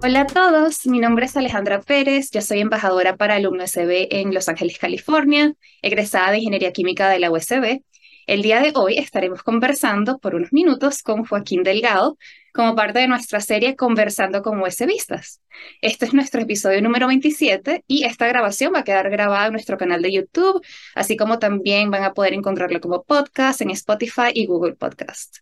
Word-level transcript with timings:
Hola 0.00 0.20
a 0.20 0.26
todos, 0.28 0.86
mi 0.86 1.00
nombre 1.00 1.26
es 1.26 1.36
Alejandra 1.36 1.80
Pérez, 1.80 2.30
yo 2.30 2.40
soy 2.40 2.60
embajadora 2.60 3.16
para 3.16 3.34
Alumno 3.34 3.64
USB 3.64 4.06
en 4.10 4.32
Los 4.32 4.48
Ángeles, 4.48 4.78
California, 4.78 5.54
egresada 5.82 6.30
de 6.30 6.38
Ingeniería 6.38 6.72
Química 6.72 7.08
de 7.10 7.18
la 7.18 7.32
USB. 7.32 7.82
El 8.28 8.42
día 8.42 8.60
de 8.60 8.72
hoy 8.76 8.96
estaremos 8.96 9.42
conversando 9.42 10.18
por 10.18 10.36
unos 10.36 10.52
minutos 10.52 11.02
con 11.02 11.24
Joaquín 11.24 11.64
Delgado 11.64 12.16
como 12.54 12.76
parte 12.76 13.00
de 13.00 13.08
nuestra 13.08 13.40
serie 13.40 13.74
Conversando 13.74 14.40
con 14.42 14.62
USBistas. 14.62 15.40
Este 15.82 16.04
es 16.04 16.14
nuestro 16.14 16.42
episodio 16.42 16.80
número 16.80 17.08
27 17.08 17.84
y 17.88 18.04
esta 18.04 18.28
grabación 18.28 18.74
va 18.74 18.80
a 18.80 18.84
quedar 18.84 19.10
grabada 19.10 19.46
en 19.46 19.52
nuestro 19.52 19.78
canal 19.78 20.00
de 20.00 20.12
YouTube, 20.12 20.64
así 20.94 21.16
como 21.16 21.40
también 21.40 21.90
van 21.90 22.04
a 22.04 22.14
poder 22.14 22.34
encontrarlo 22.34 22.80
como 22.80 23.02
podcast 23.02 23.62
en 23.62 23.70
Spotify 23.70 24.30
y 24.32 24.46
Google 24.46 24.76
Podcast. 24.76 25.38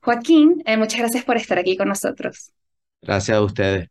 Joaquín, 0.00 0.62
eh, 0.64 0.76
muchas 0.76 1.00
gracias 1.00 1.24
por 1.24 1.36
estar 1.36 1.58
aquí 1.58 1.76
con 1.76 1.88
nosotros. 1.88 2.52
Gracias 3.02 3.36
a 3.38 3.42
ustedes. 3.42 3.88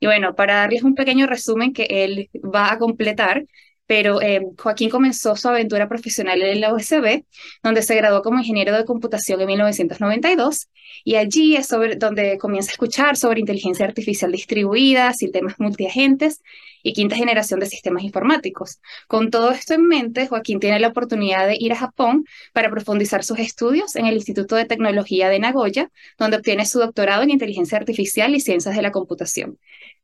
Y 0.00 0.06
bueno, 0.06 0.34
para 0.34 0.56
darles 0.56 0.82
un 0.82 0.94
pequeño 0.94 1.26
resumen 1.26 1.72
que 1.72 1.86
él 1.88 2.30
va 2.34 2.72
a 2.72 2.78
completar, 2.78 3.44
pero 3.86 4.22
eh, 4.22 4.40
Joaquín 4.58 4.90
comenzó 4.90 5.36
su 5.36 5.48
aventura 5.48 5.88
profesional 5.88 6.40
en 6.42 6.60
la 6.60 6.72
USB, 6.72 7.24
donde 7.62 7.82
se 7.82 7.94
graduó 7.94 8.22
como 8.22 8.38
ingeniero 8.38 8.76
de 8.76 8.84
computación 8.84 9.40
en 9.40 9.46
1992, 9.46 10.68
y 11.04 11.16
allí 11.16 11.56
es 11.56 11.68
donde 11.98 12.38
comienza 12.38 12.70
a 12.70 12.72
escuchar 12.74 13.16
sobre 13.16 13.40
inteligencia 13.40 13.84
artificial 13.84 14.32
distribuida, 14.32 15.12
sistemas 15.12 15.54
multiagentes 15.58 16.40
y 16.82 16.92
quinta 16.92 17.16
generación 17.16 17.60
de 17.60 17.66
sistemas 17.66 18.04
informáticos. 18.04 18.78
Con 19.08 19.30
todo 19.30 19.50
esto 19.50 19.74
en 19.74 19.86
mente, 19.86 20.28
Joaquín 20.28 20.60
tiene 20.60 20.78
la 20.78 20.88
oportunidad 20.88 21.46
de 21.46 21.56
ir 21.58 21.72
a 21.72 21.76
Japón 21.76 22.26
para 22.52 22.70
profundizar 22.70 23.24
sus 23.24 23.38
estudios 23.38 23.96
en 23.96 24.06
el 24.06 24.14
Instituto 24.14 24.54
de 24.54 24.66
Tecnología 24.66 25.28
de 25.28 25.38
Nagoya, 25.38 25.90
donde 26.18 26.36
obtiene 26.36 26.66
su 26.66 26.78
doctorado 26.78 27.22
en 27.22 27.30
inteligencia 27.30 27.78
artificial 27.78 28.34
y 28.34 28.40
ciencias 28.40 28.76
de 28.76 28.82
la 28.82 28.92
computación. 28.92 29.58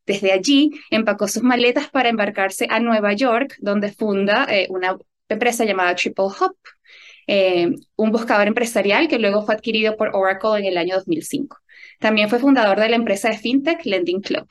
Desde 0.07 0.33
allí 0.33 0.71
empacó 0.91 1.29
sus 1.29 1.43
maletas 1.43 1.89
para 1.91 2.09
embarcarse 2.09 2.67
a 2.71 2.81
Nueva 2.81 3.13
York, 3.13 3.57
donde 3.61 3.93
funda 3.93 4.47
eh, 4.49 4.67
una 4.71 4.97
empresa 5.29 5.65
llamada 5.65 5.95
Triple 5.95 6.25
Hop, 6.25 6.57
eh, 7.27 7.71
un 7.97 8.11
buscador 8.11 8.49
empresarial 8.49 9.09
que 9.09 9.19
luego 9.19 9.43
fue 9.43 9.55
adquirido 9.55 9.97
por 9.97 10.11
Oracle 10.15 10.59
en 10.59 10.65
el 10.65 10.79
año 10.79 10.97
2005. 10.97 11.59
También 12.01 12.29
fue 12.29 12.39
fundador 12.39 12.81
de 12.81 12.89
la 12.89 12.97
empresa 12.97 13.29
de 13.29 13.39
FinTech 13.39 13.85
Lending 13.85 14.21
Club. 14.21 14.49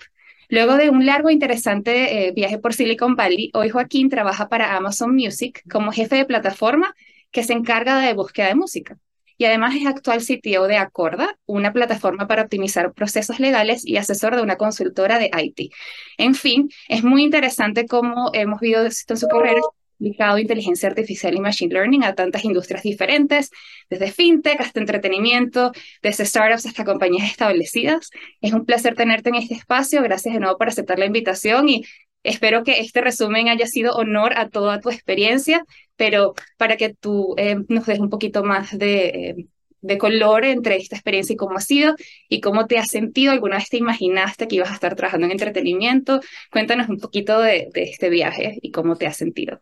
Luego 0.47 0.77
de 0.77 0.89
un 0.89 1.05
largo 1.05 1.29
e 1.29 1.33
interesante 1.33 2.27
eh, 2.27 2.31
viaje 2.31 2.57
por 2.57 2.73
Silicon 2.73 3.15
Valley, 3.15 3.51
hoy 3.53 3.69
Joaquín 3.69 4.09
trabaja 4.09 4.49
para 4.49 4.75
Amazon 4.75 5.13
Music 5.13 5.61
como 5.69 5.91
jefe 5.91 6.15
de 6.15 6.25
plataforma 6.25 6.95
que 7.31 7.43
se 7.43 7.53
encarga 7.53 7.99
de 7.99 8.13
búsqueda 8.13 8.47
de 8.47 8.55
música 8.55 8.97
y 9.39 9.45
además 9.45 9.73
es 9.75 9.87
actual 9.87 10.19
CTO 10.19 10.67
de 10.67 10.77
Acorda, 10.77 11.39
una 11.45 11.71
plataforma 11.71 12.27
para 12.27 12.43
optimizar 12.43 12.93
procesos 12.93 13.39
legales 13.39 13.85
y 13.85 13.95
asesor 13.95 14.35
de 14.35 14.41
una 14.41 14.57
consultora 14.57 15.17
de 15.17 15.31
IT. 15.33 15.71
En 16.17 16.35
fin, 16.35 16.69
es 16.89 17.03
muy 17.03 17.23
interesante 17.23 17.87
cómo 17.87 18.31
hemos 18.33 18.59
visto 18.59 19.13
en 19.13 19.17
su 19.17 19.27
carrera 19.27 19.61
aplicado 19.95 20.37
inteligencia 20.37 20.89
artificial 20.89 21.35
y 21.35 21.39
machine 21.39 21.73
learning 21.73 22.03
a 22.03 22.15
tantas 22.15 22.45
industrias 22.45 22.83
diferentes, 22.83 23.51
desde 23.89 24.11
fintech 24.11 24.59
hasta 24.59 24.79
entretenimiento, 24.79 25.71
desde 26.01 26.25
startups 26.25 26.65
hasta 26.65 26.85
compañías 26.85 27.29
establecidas. 27.29 28.09
Es 28.41 28.53
un 28.53 28.65
placer 28.65 28.95
tenerte 28.95 29.29
en 29.29 29.35
este 29.35 29.55
espacio. 29.55 30.01
Gracias 30.01 30.33
de 30.33 30.39
nuevo 30.39 30.57
por 30.57 30.69
aceptar 30.69 30.99
la 30.99 31.05
invitación 31.05 31.69
y 31.69 31.85
Espero 32.23 32.63
que 32.63 32.79
este 32.79 33.01
resumen 33.01 33.47
haya 33.47 33.65
sido 33.65 33.95
honor 33.95 34.37
a 34.37 34.49
toda 34.49 34.79
tu 34.81 34.89
experiencia, 34.89 35.63
pero 35.95 36.33
para 36.57 36.75
que 36.75 36.93
tú 36.93 37.33
eh, 37.37 37.57
nos 37.69 37.85
des 37.85 37.99
un 37.99 38.09
poquito 38.09 38.43
más 38.43 38.77
de, 38.77 39.05
eh, 39.07 39.47
de, 39.81 39.97
color 39.97 40.43
entre 40.43 40.75
esta 40.75 40.95
experiencia 40.97 41.33
y 41.33 41.37
cómo 41.37 41.57
ha 41.57 41.61
sido 41.61 41.95
y 42.27 42.41
cómo 42.41 42.67
te 42.67 42.77
has 42.77 42.89
sentido. 42.89 43.31
¿Alguna 43.31 43.57
vez 43.57 43.69
te 43.69 43.77
imaginaste 43.77 44.47
que 44.47 44.55
ibas 44.57 44.71
a 44.71 44.73
estar 44.73 44.95
trabajando 44.95 45.27
en 45.27 45.31
entretenimiento? 45.31 46.19
Cuéntanos 46.51 46.89
un 46.89 46.97
poquito 46.99 47.39
de, 47.39 47.69
de 47.73 47.83
este 47.83 48.09
viaje 48.09 48.59
y 48.61 48.71
cómo 48.71 48.97
te 48.97 49.07
has 49.07 49.15
sentido. 49.17 49.61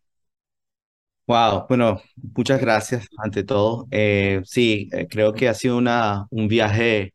Wow, 1.28 1.66
bueno, 1.68 2.02
muchas 2.36 2.60
gracias 2.62 3.08
ante 3.18 3.44
todo. 3.44 3.86
Eh, 3.92 4.42
sí, 4.46 4.90
creo 5.10 5.34
que 5.34 5.50
ha 5.50 5.54
sido 5.54 5.78
una, 5.78 6.26
un 6.32 6.48
viaje 6.48 7.14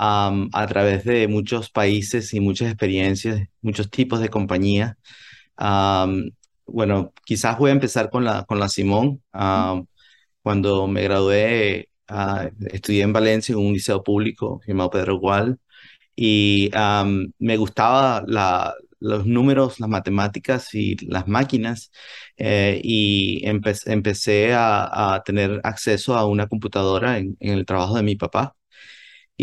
a 0.00 0.66
través 0.68 1.04
de 1.04 1.28
muchos 1.28 1.70
países 1.70 2.32
y 2.34 2.40
muchas 2.40 2.68
experiencias, 2.68 3.48
muchos 3.62 3.90
tipos 3.90 4.20
de 4.20 4.28
compañías. 4.30 4.96
bueno, 6.66 7.12
quizás 7.24 7.58
voy 7.58 7.70
a 7.70 7.72
empezar 7.74 8.10
con 8.10 8.24
la, 8.24 8.44
con 8.44 8.58
la 8.58 8.68
Simón. 8.68 9.22
cuando 10.42 10.86
me 10.86 11.02
gradué, 11.02 11.88
ah, 12.08 12.48
estudié 12.72 13.02
en 13.02 13.12
Valencia 13.12 13.52
en 13.52 13.58
un 13.58 13.72
liceo 13.72 14.02
público 14.02 14.60
llamado 14.66 14.90
Pedro 14.90 15.18
Gual 15.18 15.58
y 16.16 16.70
me 17.38 17.56
gustaba 17.56 18.24
la, 18.26 18.74
los 19.00 19.26
números, 19.26 19.80
las 19.80 19.88
matemáticas 19.88 20.74
y 20.74 20.96
las 21.06 21.26
máquinas 21.28 21.90
eh, 22.36 22.80
y 22.84 23.42
empecé 23.46 24.52
a, 24.54 25.14
a, 25.14 25.22
tener 25.24 25.60
acceso 25.64 26.16
a 26.16 26.26
una 26.26 26.46
computadora 26.48 27.18
en, 27.18 27.36
en 27.40 27.52
el 27.54 27.66
trabajo 27.66 27.96
de 27.96 28.02
mi 28.02 28.16
papá 28.16 28.54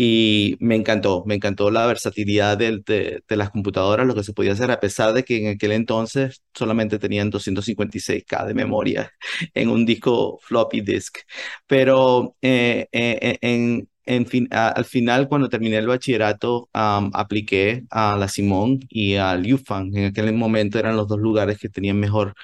y 0.00 0.56
me 0.60 0.76
encantó, 0.76 1.24
me 1.26 1.34
encantó 1.34 1.72
la 1.72 1.84
versatilidad 1.84 2.56
de, 2.56 2.82
de, 2.86 3.36
las 3.36 3.50
computadoras, 3.50 4.06
lo 4.06 4.14
que 4.14 4.22
se 4.22 4.32
podía 4.32 4.52
hacer, 4.52 4.70
a 4.70 4.78
pesar 4.78 5.12
de 5.12 5.24
que 5.24 5.38
en 5.38 5.48
aquel 5.56 5.72
entonces 5.72 6.40
solamente 6.54 7.00
tenían 7.00 7.32
256K 7.32 8.46
de 8.46 8.54
memoria 8.54 9.10
en 9.54 9.68
un 9.68 9.84
disco 9.84 10.38
floppy 10.42 10.82
disk. 10.82 11.18
Pero 11.66 12.36
eh, 12.42 12.86
eh, 12.92 13.38
en, 13.40 13.88
en 14.06 14.26
fin, 14.26 14.48
al 14.52 14.84
final, 14.84 15.26
cuando 15.28 15.48
terminé 15.48 15.78
el 15.78 15.88
bachillerato, 15.88 16.68
apliqué 16.72 17.82
a 17.90 18.16
la 18.16 18.28
Simón 18.28 18.78
y 18.88 19.16
al 19.16 19.52
UFAN. 19.52 19.96
En 19.96 20.04
aquel 20.06 20.32
momento 20.32 20.78
eran 20.78 20.96
los 20.96 21.08
dos 21.08 21.18
lugares 21.18 21.58
que 21.58 21.68
tenían 21.70 21.98
mejor 21.98 22.34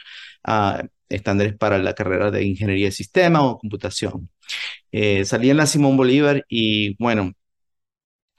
uh, 0.48 0.84
estándares 1.08 1.56
para 1.56 1.78
la 1.78 1.94
carrera 1.94 2.32
de 2.32 2.44
ingeniería 2.44 2.86
de 2.86 2.92
sistema 2.92 3.44
o 3.44 3.58
computación. 3.58 4.28
Eh, 4.92 5.24
salí 5.24 5.50
en 5.50 5.56
la 5.58 5.66
Simón 5.66 5.96
Bolívar 5.96 6.44
y 6.48 6.96
bueno, 7.02 7.32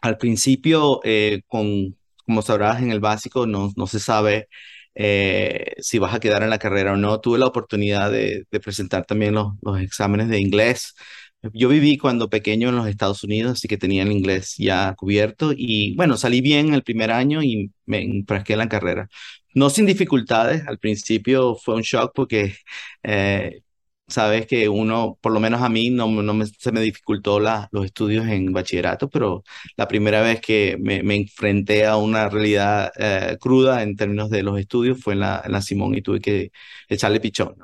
al 0.05 0.17
principio, 0.17 1.01
eh, 1.03 1.41
con, 1.47 1.97
como 2.25 2.41
sabrás, 2.41 2.81
en 2.81 2.91
el 2.91 2.99
básico 2.99 3.45
no, 3.47 3.71
no 3.75 3.88
se 3.88 3.99
sabe 3.99 4.49
eh, 4.95 5.75
si 5.79 5.99
vas 5.99 6.13
a 6.16 6.19
quedar 6.19 6.43
en 6.43 6.49
la 6.49 6.59
carrera 6.59 6.93
o 6.93 6.97
no. 6.97 7.19
Tuve 7.21 7.39
la 7.39 7.47
oportunidad 7.47 8.11
de, 8.11 8.45
presentar 8.63 9.05
también 9.05 9.33
los, 9.35 9.53
los, 9.61 9.79
exámenes 9.81 10.29
de 10.29 10.39
inglés. 10.39 10.95
Yo 11.53 11.69
viví 11.69 11.97
cuando 11.97 12.29
pequeño 12.29 12.69
en 12.69 12.75
los 12.77 12.88
Estados 12.88 13.23
Unidos, 13.23 13.53
así 13.53 13.67
que 13.67 13.77
tenía 13.77 14.03
el 14.03 14.11
inglés 14.11 14.55
ya 14.57 14.95
cubierto 14.95 15.53
y 15.55 15.95
bueno, 15.95 16.17
salí 16.17 16.41
bien 16.41 16.73
el 16.73 16.83
primer 16.83 17.11
año 17.11 17.43
y 17.43 17.72
me 17.85 18.01
enfrasqué 18.01 18.53
en 18.53 18.59
la 18.59 18.69
carrera. 18.69 19.09
No 19.53 19.69
sin 19.69 19.85
dificultades, 19.85 20.67
al 20.67 20.79
principio 20.79 21.55
fue 21.55 21.75
un 21.75 21.81
shock 21.81 22.11
porque 22.16 22.55
eh, 23.03 23.61
sabes 24.07 24.45
que 24.47 24.69
uno, 24.69 25.17
por 25.21 25.31
lo 25.33 25.39
menos 25.39 25.61
a 25.61 25.69
mí, 25.69 25.89
no, 25.89 26.07
no 26.07 26.45
se 26.45 26.71
me 26.71 26.81
dificultó 26.81 27.39
los 27.39 27.85
estudios 27.85 28.27
en 28.27 28.53
bachillerato, 28.53 29.09
pero 29.09 29.43
la 29.77 29.88
primera 29.88 30.21
vez 30.21 30.41
que 30.41 30.77
me, 30.79 31.03
me 31.03 31.16
enfrenté 31.16 31.85
a 31.85 31.97
una 31.97 32.29
realidad 32.29 32.91
eh, 32.97 33.38
cruda 33.39 33.83
en 33.83 33.95
términos 33.95 34.29
de 34.29 34.43
los 34.43 34.59
estudios 34.59 34.99
fue 35.01 35.13
en 35.13 35.21
la, 35.21 35.61
Simón 35.61 35.95
y 35.95 36.01
tuve 36.01 36.21
que 36.21 36.51
echarle 36.88 37.19
pichón. 37.19 37.55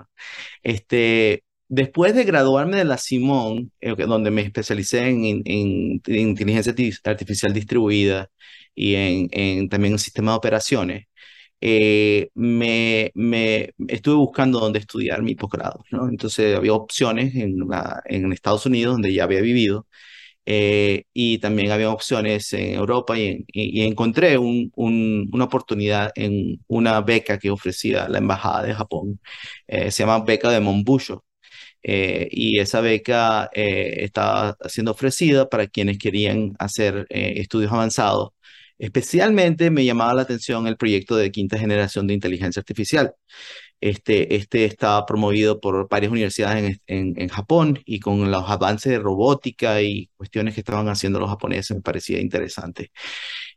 Este, 0.63 1.43
después 1.67 2.15
de 2.15 2.23
graduarme 2.23 2.77
de 2.77 2.85
la 2.85 2.97
Simón, 2.97 3.71
eh, 3.81 3.95
donde 3.95 4.31
me 4.31 4.41
especialicé 4.41 5.07
en, 5.09 5.25
en, 5.25 5.43
en 5.45 6.01
inteligencia 6.29 6.73
artificial 7.03 7.53
distribuida 7.53 8.29
y 8.75 8.95
en 8.95 9.69
también 9.69 9.93
en 9.93 9.99
sistema 9.99 10.31
de 10.31 10.37
operaciones, 10.37 11.07
eh, 11.61 12.29
me, 12.33 13.11
me, 13.15 13.71
estuve 13.87 14.15
buscando 14.15 14.59
dónde 14.59 14.79
estudiar 14.79 15.21
mi 15.21 15.35
posgrado, 15.35 15.83
¿no? 15.91 16.09
Entonces 16.09 16.55
había 16.57 16.73
opciones 16.73 17.35
en, 17.35 17.57
en 18.05 18.33
Estados 18.33 18.65
Unidos, 18.65 18.95
donde 18.95 19.13
ya 19.13 19.25
había 19.25 19.41
vivido, 19.41 19.87
eh, 20.45 21.05
y 21.13 21.39
también 21.39 21.71
había 21.71 21.91
opciones 21.91 22.51
en 22.53 22.75
Europa 22.75 23.17
y, 23.19 23.45
y, 23.47 23.81
encontré 23.83 24.37
un, 24.37 24.71
una 24.75 25.45
oportunidad 25.45 26.11
en 26.15 26.59
una 26.67 27.01
beca 27.01 27.37
que 27.39 27.51
ofrecía 27.51 28.09
la 28.09 28.17
Embajada 28.19 28.63
de 28.63 28.73
Japón. 28.73 29.19
Eh, 29.67 29.91
se 29.91 30.03
llama 30.03 30.23
beca 30.25 30.49
de 30.51 30.59
Monbusho. 30.61 31.23
y 31.83 32.59
esa 32.59 32.81
beca 32.81 33.49
estaba 33.53 34.57
siendo 34.69 34.91
ofrecida 34.91 35.49
para 35.49 35.67
quienes 35.67 35.97
querían 35.97 36.53
hacer 36.59 37.05
estudios 37.09 37.71
avanzados 37.71 38.31
Especialmente 38.81 39.69
me 39.69 39.85
llamaba 39.85 40.15
la 40.15 40.23
atención 40.23 40.65
el 40.67 40.75
proyecto 40.75 41.15
de 41.15 41.31
quinta 41.31 41.57
generación 41.59 42.07
de 42.07 42.15
inteligencia 42.15 42.59
artificial. 42.61 43.13
Este, 43.79 44.35
este 44.35 44.65
está 44.65 45.05
promovido 45.05 45.59
por 45.61 45.87
varias 45.89 46.11
universidades 46.11 46.79
en, 46.87 47.13
en, 47.19 47.29
Japón 47.29 47.79
y 47.85 47.99
con 47.99 48.31
los 48.31 48.49
avances 48.49 48.91
de 48.91 48.99
robótica 48.99 49.81
y 49.81 50.09
cuestiones 50.17 50.55
que 50.55 50.61
estaban 50.61 50.89
haciendo 50.89 51.19
los 51.19 51.29
japoneses 51.29 51.77
me 51.77 51.83
parecía 51.83 52.19
interesante. 52.21 52.91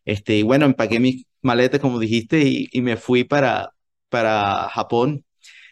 Este, 0.05 0.37
y 0.39 0.43
bueno, 0.43 0.67
empaqué 0.67 1.01
mis 1.01 1.27
maletas, 1.43 1.81
como 1.81 1.99
dijiste, 1.99 2.41
y, 2.43 2.69
y 2.73 2.83
me 2.83 2.97
fui 2.97 3.25
para, 3.25 3.71
para 4.09 4.69
Japón. 4.71 5.25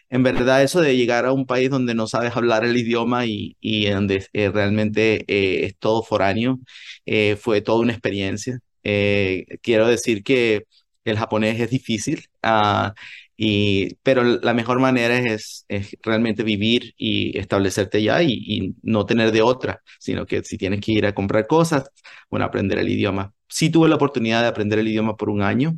En 0.09 0.23
verdad, 0.23 0.63
eso 0.63 0.81
de 0.81 0.97
llegar 0.97 1.25
a 1.25 1.33
un 1.33 1.45
país 1.47 1.69
donde 1.69 1.95
no 1.95 2.07
sabes 2.07 2.35
hablar 2.37 2.65
el 2.65 2.77
idioma 2.77 3.25
y, 3.25 3.57
y 3.61 3.87
donde 3.89 4.27
eh, 4.33 4.49
realmente 4.51 5.25
eh, 5.27 5.65
es 5.65 5.77
todo 5.77 6.03
foráneo, 6.03 6.59
eh, 7.05 7.35
fue 7.37 7.61
toda 7.61 7.79
una 7.81 7.93
experiencia. 7.93 8.59
Eh, 8.83 9.45
quiero 9.61 9.87
decir 9.87 10.23
que 10.23 10.65
el 11.05 11.17
japonés 11.17 11.59
es 11.59 11.69
difícil, 11.69 12.27
ah, 12.43 12.93
y, 13.35 13.95
pero 14.03 14.23
la 14.23 14.53
mejor 14.53 14.79
manera 14.79 15.17
es, 15.17 15.65
es 15.67 15.97
realmente 16.03 16.43
vivir 16.43 16.93
y 16.97 17.37
establecerte 17.37 18.01
ya 18.03 18.21
y, 18.23 18.33
y, 18.33 18.75
no 18.83 19.05
tener 19.05 19.31
de 19.31 19.41
otra, 19.41 19.81
sino 19.99 20.25
que 20.25 20.43
si 20.43 20.57
tienes 20.57 20.81
que 20.81 20.93
ir 20.93 21.05
a 21.05 21.13
comprar 21.15 21.47
cosas, 21.47 21.89
bueno, 22.29 22.45
aprender 22.45 22.77
el 22.79 22.89
idioma. 22.89 23.33
Sí 23.49 23.69
tuve 23.69 23.89
la 23.89 23.95
oportunidad 23.95 24.41
de 24.41 24.47
aprender 24.47 24.79
el 24.79 24.87
idioma 24.87 25.17
por 25.17 25.29
un 25.29 25.41
año, 25.41 25.77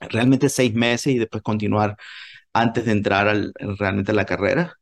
realmente 0.00 0.48
seis 0.48 0.74
meses 0.74 1.14
y 1.14 1.18
después 1.18 1.42
continuar 1.42 1.96
antes 2.52 2.84
de 2.86 2.92
entrar 2.92 3.28
al, 3.28 3.52
realmente 3.78 4.12
a 4.12 4.14
la 4.14 4.26
carrera. 4.26 4.74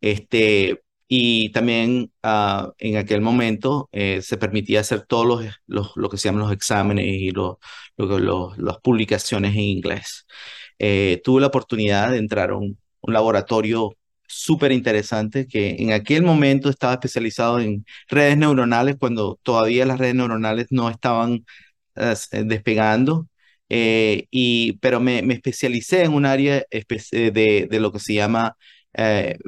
Este, 0.00 0.82
y 1.14 1.50
también 1.50 2.10
uh, 2.24 2.72
en 2.78 2.96
aquel 2.96 3.20
momento 3.20 3.90
eh, 3.92 4.22
se 4.22 4.38
permitía 4.38 4.80
hacer 4.80 5.02
todos 5.02 5.26
los, 5.26 5.44
los, 5.66 5.92
lo 5.94 6.08
que 6.08 6.16
se 6.16 6.28
llaman 6.28 6.44
los 6.44 6.52
exámenes 6.52 7.04
y 7.06 7.32
los, 7.32 7.56
los, 7.98 8.56
las 8.56 8.78
publicaciones 8.78 9.52
en 9.54 9.60
inglés. 9.60 10.26
Eh, 10.78 11.20
tuve 11.22 11.42
la 11.42 11.48
oportunidad 11.48 12.12
de 12.12 12.16
entrar 12.18 12.50
a 12.50 12.56
un, 12.56 12.78
un 13.02 13.12
laboratorio 13.12 13.94
súper 14.26 14.72
interesante 14.72 15.46
que 15.46 15.76
en 15.80 15.92
aquel 15.92 16.22
momento 16.22 16.70
estaba 16.70 16.94
especializado 16.94 17.60
en 17.60 17.84
redes 18.08 18.38
neuronales 18.38 18.96
cuando 18.98 19.38
todavía 19.42 19.84
las 19.84 19.98
redes 19.98 20.14
neuronales 20.14 20.68
no 20.70 20.88
estaban 20.88 21.44
uh, 21.96 22.44
despegando. 22.46 23.28
Eh, 23.68 24.28
y, 24.30 24.78
pero 24.80 24.98
me, 25.00 25.22
me, 25.22 25.34
especialicé 25.34 26.04
en 26.04 26.14
un 26.14 26.24
área 26.26 26.64
de, 26.70 27.68
de, 27.70 27.80
lo 27.80 27.92
que 27.92 27.98
se 28.00 28.14
llama 28.14 28.56
eh, 28.94 29.38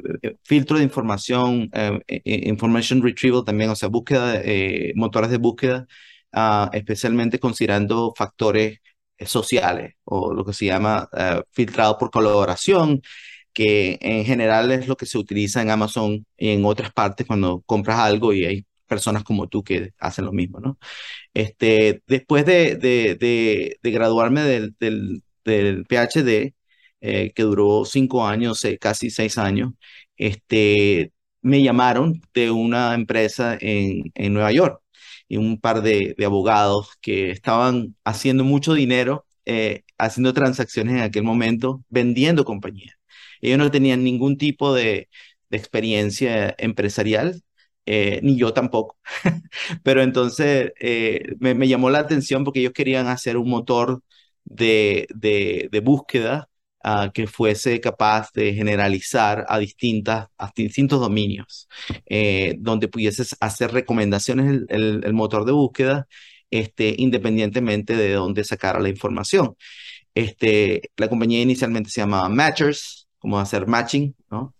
filtro 0.43 0.77
de 0.77 0.83
información, 0.83 1.69
eh, 1.73 2.21
information 2.47 3.01
retrieval 3.01 3.43
también, 3.45 3.69
o 3.69 3.75
sea, 3.75 3.89
búsqueda, 3.89 4.41
eh, 4.43 4.93
motores 4.95 5.29
de 5.29 5.37
búsqueda, 5.37 5.87
uh, 6.33 6.69
especialmente 6.73 7.39
considerando 7.39 8.13
factores 8.15 8.79
sociales 9.25 9.95
o 10.03 10.33
lo 10.33 10.43
que 10.45 10.53
se 10.53 10.65
llama 10.65 11.09
filtrado 11.51 11.97
por 11.97 12.11
colaboración, 12.11 13.01
que 13.53 13.97
en 14.01 14.25
general 14.25 14.71
es 14.71 14.87
lo 14.87 14.97
que 14.97 15.05
se 15.05 15.17
utiliza 15.17 15.61
en 15.61 15.69
Amazon 15.71 16.25
y 16.37 16.49
en 16.49 16.65
otras 16.65 16.91
partes 16.93 17.25
cuando 17.27 17.61
compras 17.65 17.99
algo 17.99 18.33
y 18.33 18.45
hay 18.45 18.65
personas 18.87 19.23
como 19.23 19.47
tú 19.47 19.63
que 19.63 19.93
hacen 19.99 20.25
lo 20.25 20.33
mismo, 20.33 20.59
¿no? 20.59 20.77
Este, 21.33 22.03
después 22.07 22.45
de, 22.45 22.75
de, 22.75 23.15
de, 23.81 23.91
graduarme 23.91 24.41
del, 24.43 24.75
del 25.45 25.85
PhD, 25.87 26.53
eh, 27.01 27.31
que 27.33 27.43
duró 27.43 27.85
cinco 27.85 28.25
años, 28.25 28.63
eh, 28.65 28.77
casi 28.79 29.09
seis 29.09 29.37
años, 29.37 29.73
este, 30.17 31.11
me 31.41 31.61
llamaron 31.61 32.21
de 32.33 32.51
una 32.51 32.95
empresa 32.95 33.57
en, 33.61 34.11
en 34.15 34.33
Nueva 34.33 34.51
York 34.51 34.81
y 35.27 35.37
un 35.37 35.59
par 35.59 35.81
de, 35.81 36.15
de, 36.17 36.25
abogados 36.25 36.89
que 37.01 37.31
estaban 37.31 37.95
haciendo 38.05 38.43
mucho 38.43 38.73
dinero, 38.73 39.25
eh, 39.45 39.83
haciendo 39.97 40.33
transacciones 40.33 40.95
en 40.95 41.01
aquel 41.01 41.23
momento, 41.23 41.83
vendiendo 41.89 42.45
compañías. 42.45 42.95
Ellos 43.41 43.57
no 43.59 43.71
tenían 43.71 44.03
ningún 44.03 44.37
tipo 44.37 44.73
de, 44.73 45.09
de 45.49 45.57
experiencia 45.57 46.55
empresarial, 46.57 47.41
ni 47.85 48.37
yo 48.37 48.53
tampoco. 48.53 48.97
Pero 49.83 50.01
entonces 50.03 50.71
me, 51.39 51.53
me, 51.55 51.67
llamó 51.67 51.89
la 51.89 51.99
atención 51.99 52.43
porque 52.43 52.61
ellos 52.61 52.73
querían 52.73 53.07
hacer 53.07 53.37
un 53.37 53.49
motor 53.49 54.01
de, 54.45 55.07
de 55.13 55.79
búsqueda 55.81 56.49
uh, 56.85 57.11
que 57.11 57.27
fuese 57.27 57.81
capaz 57.81 58.31
de 58.33 58.53
generalizar 58.53 59.45
a, 59.49 59.57
distintas, 59.57 60.27
a 60.37 60.51
distintos 60.55 60.99
dominios, 60.99 61.67
eh, 62.05 62.55
donde 62.59 62.87
pudieses 62.87 63.35
hacer 63.39 63.71
recomendaciones 63.71 64.61
el, 64.69 65.13
motor 65.13 65.45
de 65.45 65.51
búsqueda 65.51 66.07
este, 66.51 66.95
independientemente 66.97 67.95
de 67.95 68.13
dónde 68.13 68.43
sacara 68.43 68.79
la 68.79 68.89
información. 68.89 69.55
Este, 70.13 70.91
la 70.97 71.09
compañía 71.09 71.41
inicialmente 71.41 71.89
se 71.89 72.01
llamaba 72.01 72.29
Matchers, 72.29 73.07
como 73.17 73.39
hacer 73.39 73.65
matching, 73.65 74.15
¿no? 74.29 74.53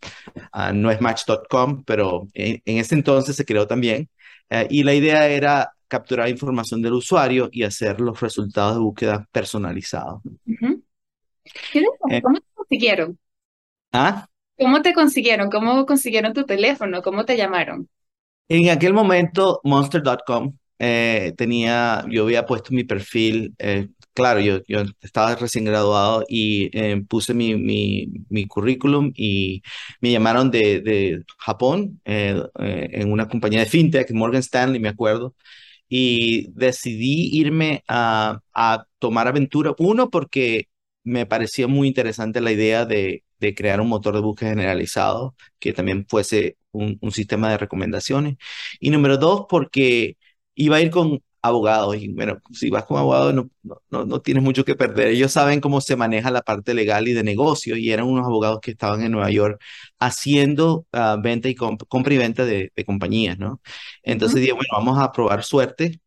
Uh, 0.53 0.73
no 0.73 0.89
es 0.89 0.99
match.com, 0.99 1.83
pero 1.85 2.27
en, 2.33 2.61
ese 2.65 2.95
entonces 2.95 3.35
se 3.35 3.45
creó 3.45 3.67
también. 3.67 4.09
Uh, 4.49 4.65
y 4.69 4.83
la 4.83 4.95
idea 4.95 5.27
era 5.27 5.71
capturar 5.87 6.29
información 6.29 6.81
del 6.81 6.93
usuario 6.93 7.49
y 7.51 7.61
hacer 7.61 8.01
los 8.01 8.19
resultados 8.19 8.73
de 8.75 8.81
búsqueda 8.81 9.27
personalizados. 9.31 10.21
Uh. 10.47 10.84
Eh, 12.09 12.21
¿Cómo 12.21 12.39
te 12.39 12.45
consiguieron? 12.53 13.19
¿Ah? 13.91 14.27
¿Cómo 14.57 14.81
te 14.81 14.93
consiguieron? 14.93 15.49
¿Cómo 15.49 15.85
consiguieron 15.85 16.33
tu 16.33 16.45
teléfono? 16.45 17.01
¿Cómo 17.01 17.25
te 17.25 17.37
llamaron? 17.37 17.89
En 18.47 18.69
aquel 18.69 18.93
momento, 18.93 19.59
monster.com 19.63 20.55
eh, 20.79 21.33
tenía, 21.37 22.05
yo 22.09 22.23
había 22.23 22.45
puesto 22.45 22.73
mi 22.73 22.83
perfil 22.83 23.55
eh, 23.59 23.87
claro, 24.15 24.39
yo, 24.39 24.61
yo 24.67 24.83
estaba 25.01 25.35
recién 25.35 25.65
graduado 25.65 26.23
y 26.27 26.69
eh, 26.77 27.03
puse 27.07 27.33
mi, 27.35 27.55
mi, 27.55 28.07
mi, 28.29 28.47
currículum 28.47 29.11
y 29.15 29.61
me 30.01 30.11
llamaron 30.11 30.49
de, 30.51 30.81
de 30.81 31.23
Japón 31.37 32.01
eh, 32.05 32.41
eh, 32.59 32.89
en 32.93 33.11
una 33.11 33.27
compañía 33.27 33.59
de 33.59 33.65
fintech, 33.67 34.11
Morgan 34.13 34.39
Stanley, 34.41 34.79
me 34.79 34.89
acuerdo, 34.89 35.35
y 35.89 36.49
decidí 36.53 37.29
irme 37.37 37.83
a, 37.87 38.39
a 38.53 38.85
tomar 38.99 39.27
aventura. 39.27 39.75
Uno, 39.79 40.09
porque 40.09 40.69
me 41.05 41.25
parecía 41.25 41.67
muy 41.67 41.87
interesante 41.87 42.41
la 42.41 42.51
idea 42.51 42.85
de, 42.85 43.23
de 43.39 43.55
crear 43.55 43.81
un 43.81 43.89
motor 43.89 44.15
de 44.15 44.21
búsqueda 44.21 44.51
generalizado 44.51 45.35
que 45.59 45.73
también 45.73 46.05
fuese 46.09 46.57
un, 46.71 46.97
un 47.01 47.11
sistema 47.11 47.49
de 47.51 47.57
recomendaciones. 47.59 48.37
Y 48.79 48.89
número 48.91 49.17
dos, 49.17 49.45
porque 49.49 50.17
iba 50.55 50.77
a 50.77 50.81
ir 50.81 50.91
con 50.91 51.21
abogados. 51.41 51.95
Y 51.97 52.09
bueno, 52.09 52.39
si 52.51 52.69
vas 52.69 52.85
con 52.85 52.97
abogados 52.97 53.33
no, 53.33 53.49
no, 53.89 54.05
no, 54.05 54.21
tienes 54.21 54.43
mucho 54.43 54.65
que 54.65 54.75
perder. 54.75 55.09
Ellos 55.09 55.31
saben 55.31 55.61
cómo 55.61 55.81
se 55.81 55.95
maneja 55.95 56.31
la 56.31 56.41
parte 56.41 56.73
legal 56.73 57.07
y 57.07 57.13
de 57.13 57.23
negocio 57.23 57.77
y 57.77 57.91
eran 57.91 58.07
unos 58.07 58.25
abogados 58.25 58.59
que 58.61 58.71
estaban 58.71 59.03
en 59.03 59.11
Nueva 59.11 59.29
York 59.31 59.61
haciendo 59.99 60.85
uh, 60.93 61.21
venta 61.21 61.47
y 61.49 61.55
comp 61.55 61.83
compra 61.87 62.13
y 62.13 62.17
venta 62.17 62.45
de, 62.45 62.71
de 62.75 62.85
compañías, 62.85 63.37
¿no? 63.37 63.61
Entonces 64.03 64.35
uh 64.35 64.37
-huh. 64.39 64.41
dije, 64.41 64.53
bueno, 64.53 64.69
vamos 64.73 64.99
a 64.99 65.11
probar 65.11 65.43
suerte 65.43 65.99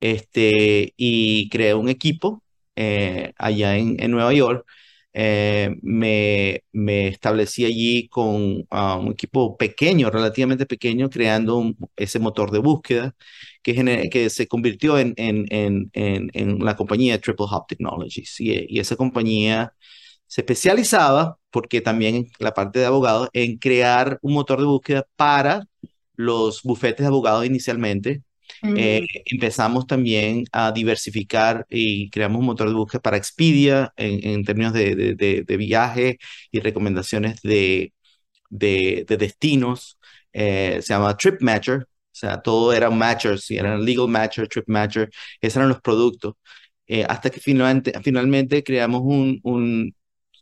este, 0.00 0.92
y 0.96 1.48
creé 1.50 1.74
un 1.74 1.88
equipo 1.88 2.42
eh, 2.76 3.32
allá 3.38 3.76
en, 3.76 4.10
Nueva 4.10 4.32
York. 4.32 4.66
Eh, 5.14 5.76
me, 5.82 6.64
me, 6.72 7.08
establecí 7.08 7.66
allí 7.66 8.08
con 8.08 8.66
uh, 8.70 8.96
un 8.98 9.12
equipo 9.12 9.56
pequeño, 9.58 10.10
relativamente 10.10 10.64
pequeño, 10.66 11.10
creando 11.10 11.74
ese 11.96 12.18
motor 12.18 12.50
de 12.50 12.58
búsqueda 12.60 13.14
que, 13.62 14.08
que 14.10 14.30
se 14.30 14.48
convirtió 14.48 14.98
en, 14.98 15.12
en, 15.18 15.46
en, 15.50 15.90
en, 16.32 16.64
la 16.64 16.76
compañía 16.76 17.20
Triple 17.20 17.46
Hop 17.50 17.66
Technologies. 17.68 18.40
Y, 18.40 18.66
y, 18.68 18.80
esa 18.80 18.96
compañía 18.96 19.74
se 20.26 20.40
especializaba, 20.42 21.38
porque 21.50 21.80
también 21.82 22.28
la 22.38 22.54
parte 22.54 22.78
de 22.78 22.86
abogados, 22.86 23.28
en 23.34 23.58
crear 23.58 24.18
un 24.22 24.32
motor 24.34 24.60
de 24.60 24.66
búsqueda 24.66 25.06
para 25.16 25.66
los 26.16 26.62
bufetes 26.62 27.00
de 27.00 27.06
abogados 27.08 27.44
inicialmente. 27.46 28.22
Mm. 28.62 28.74
Eh, 28.76 29.06
empezamos 29.26 29.86
también 29.86 30.44
a 30.52 30.72
diversificar 30.72 31.66
y 31.68 32.10
creamos 32.10 32.40
un 32.40 32.46
motor 32.46 32.68
de 32.68 32.74
búsqueda 32.74 33.00
para 33.00 33.16
Expedia 33.16 33.92
en, 33.96 34.26
en 34.26 34.44
términos 34.44 34.72
de, 34.72 34.94
de, 34.94 35.14
de, 35.14 35.42
de, 35.42 35.56
viaje 35.56 36.18
y 36.50 36.60
recomendaciones 36.60 37.40
de, 37.42 37.92
de 38.50 39.04
destinos. 39.18 39.98
Eh, 40.32 40.78
se 40.82 40.94
llama 40.94 41.16
Trip 41.16 41.40
Matcher, 41.42 41.86
o 42.12 42.14
sea, 42.14 42.42
todo 42.42 42.72
era 42.72 42.90
matchers, 42.90 43.44
si 43.46 43.56
eran 43.56 43.84
legal 43.84 44.08
matcher, 44.08 44.48
trip 44.48 44.68
matcher, 44.68 45.10
esos 45.40 45.56
eran 45.56 45.68
los 45.70 45.80
productos. 45.80 46.34
Eh, 46.86 47.04
hasta 47.08 47.30
que 47.30 47.40
finalmente, 47.40 47.92
finalmente 48.02 48.62
creamos 48.64 49.02
un, 49.04 49.40
un 49.44 49.94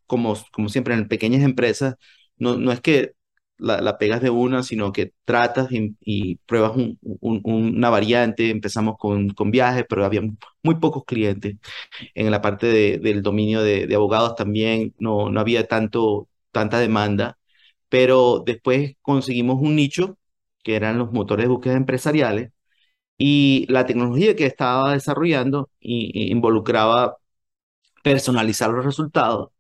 como, 0.07 0.37
como 0.53 0.69
siempre 0.69 0.95
en 0.95 1.09
pequeñas 1.09 1.43
empresas, 1.43 1.95
no, 2.39 2.57
no 2.59 2.73
es 2.73 2.81
que 2.81 3.12
la, 3.61 3.81
la, 3.81 3.99
pegas 3.99 4.21
de 4.23 4.31
una, 4.31 4.62
sino 4.62 4.93
que 4.93 5.12
tratas 5.25 5.69
y, 5.71 6.37
pruebas 6.47 6.76
un, 6.76 6.99
un, 7.02 7.40
una 7.45 7.90
variante. 7.90 8.50
Empezamos 8.50 8.97
con, 8.99 9.31
con, 9.31 9.50
viajes, 9.50 9.85
pero 9.88 10.05
había 10.05 10.23
muy 10.62 10.76
pocos 10.76 11.05
clientes. 11.05 11.57
En 12.14 12.31
la 12.31 12.40
parte 12.43 12.67
de, 12.67 12.99
del 12.99 13.23
dominio 13.23 13.62
de, 13.62 13.93
abogados 13.95 14.35
también 14.37 14.95
no, 14.99 15.31
no 15.31 15.40
había 15.40 15.67
tanto, 15.69 16.29
tanta 16.52 16.79
demanda, 16.79 17.38
pero 17.88 18.43
después 18.47 18.97
conseguimos 19.02 19.59
un 19.61 19.76
nicho 19.76 20.19
que 20.62 20.76
eran 20.76 20.99
los 20.99 21.12
motores 21.12 21.45
de 21.45 21.49
búsqueda 21.49 21.75
empresariales, 21.76 22.52
y 23.19 23.67
la 23.69 23.87
tecnología 23.87 24.37
que 24.37 24.47
estaba 24.47 24.93
desarrollando 24.95 25.71
y 25.81 26.31
involucraba 26.33 27.19
personalizar 28.02 28.71
los 28.71 28.85
resultados 28.85 29.50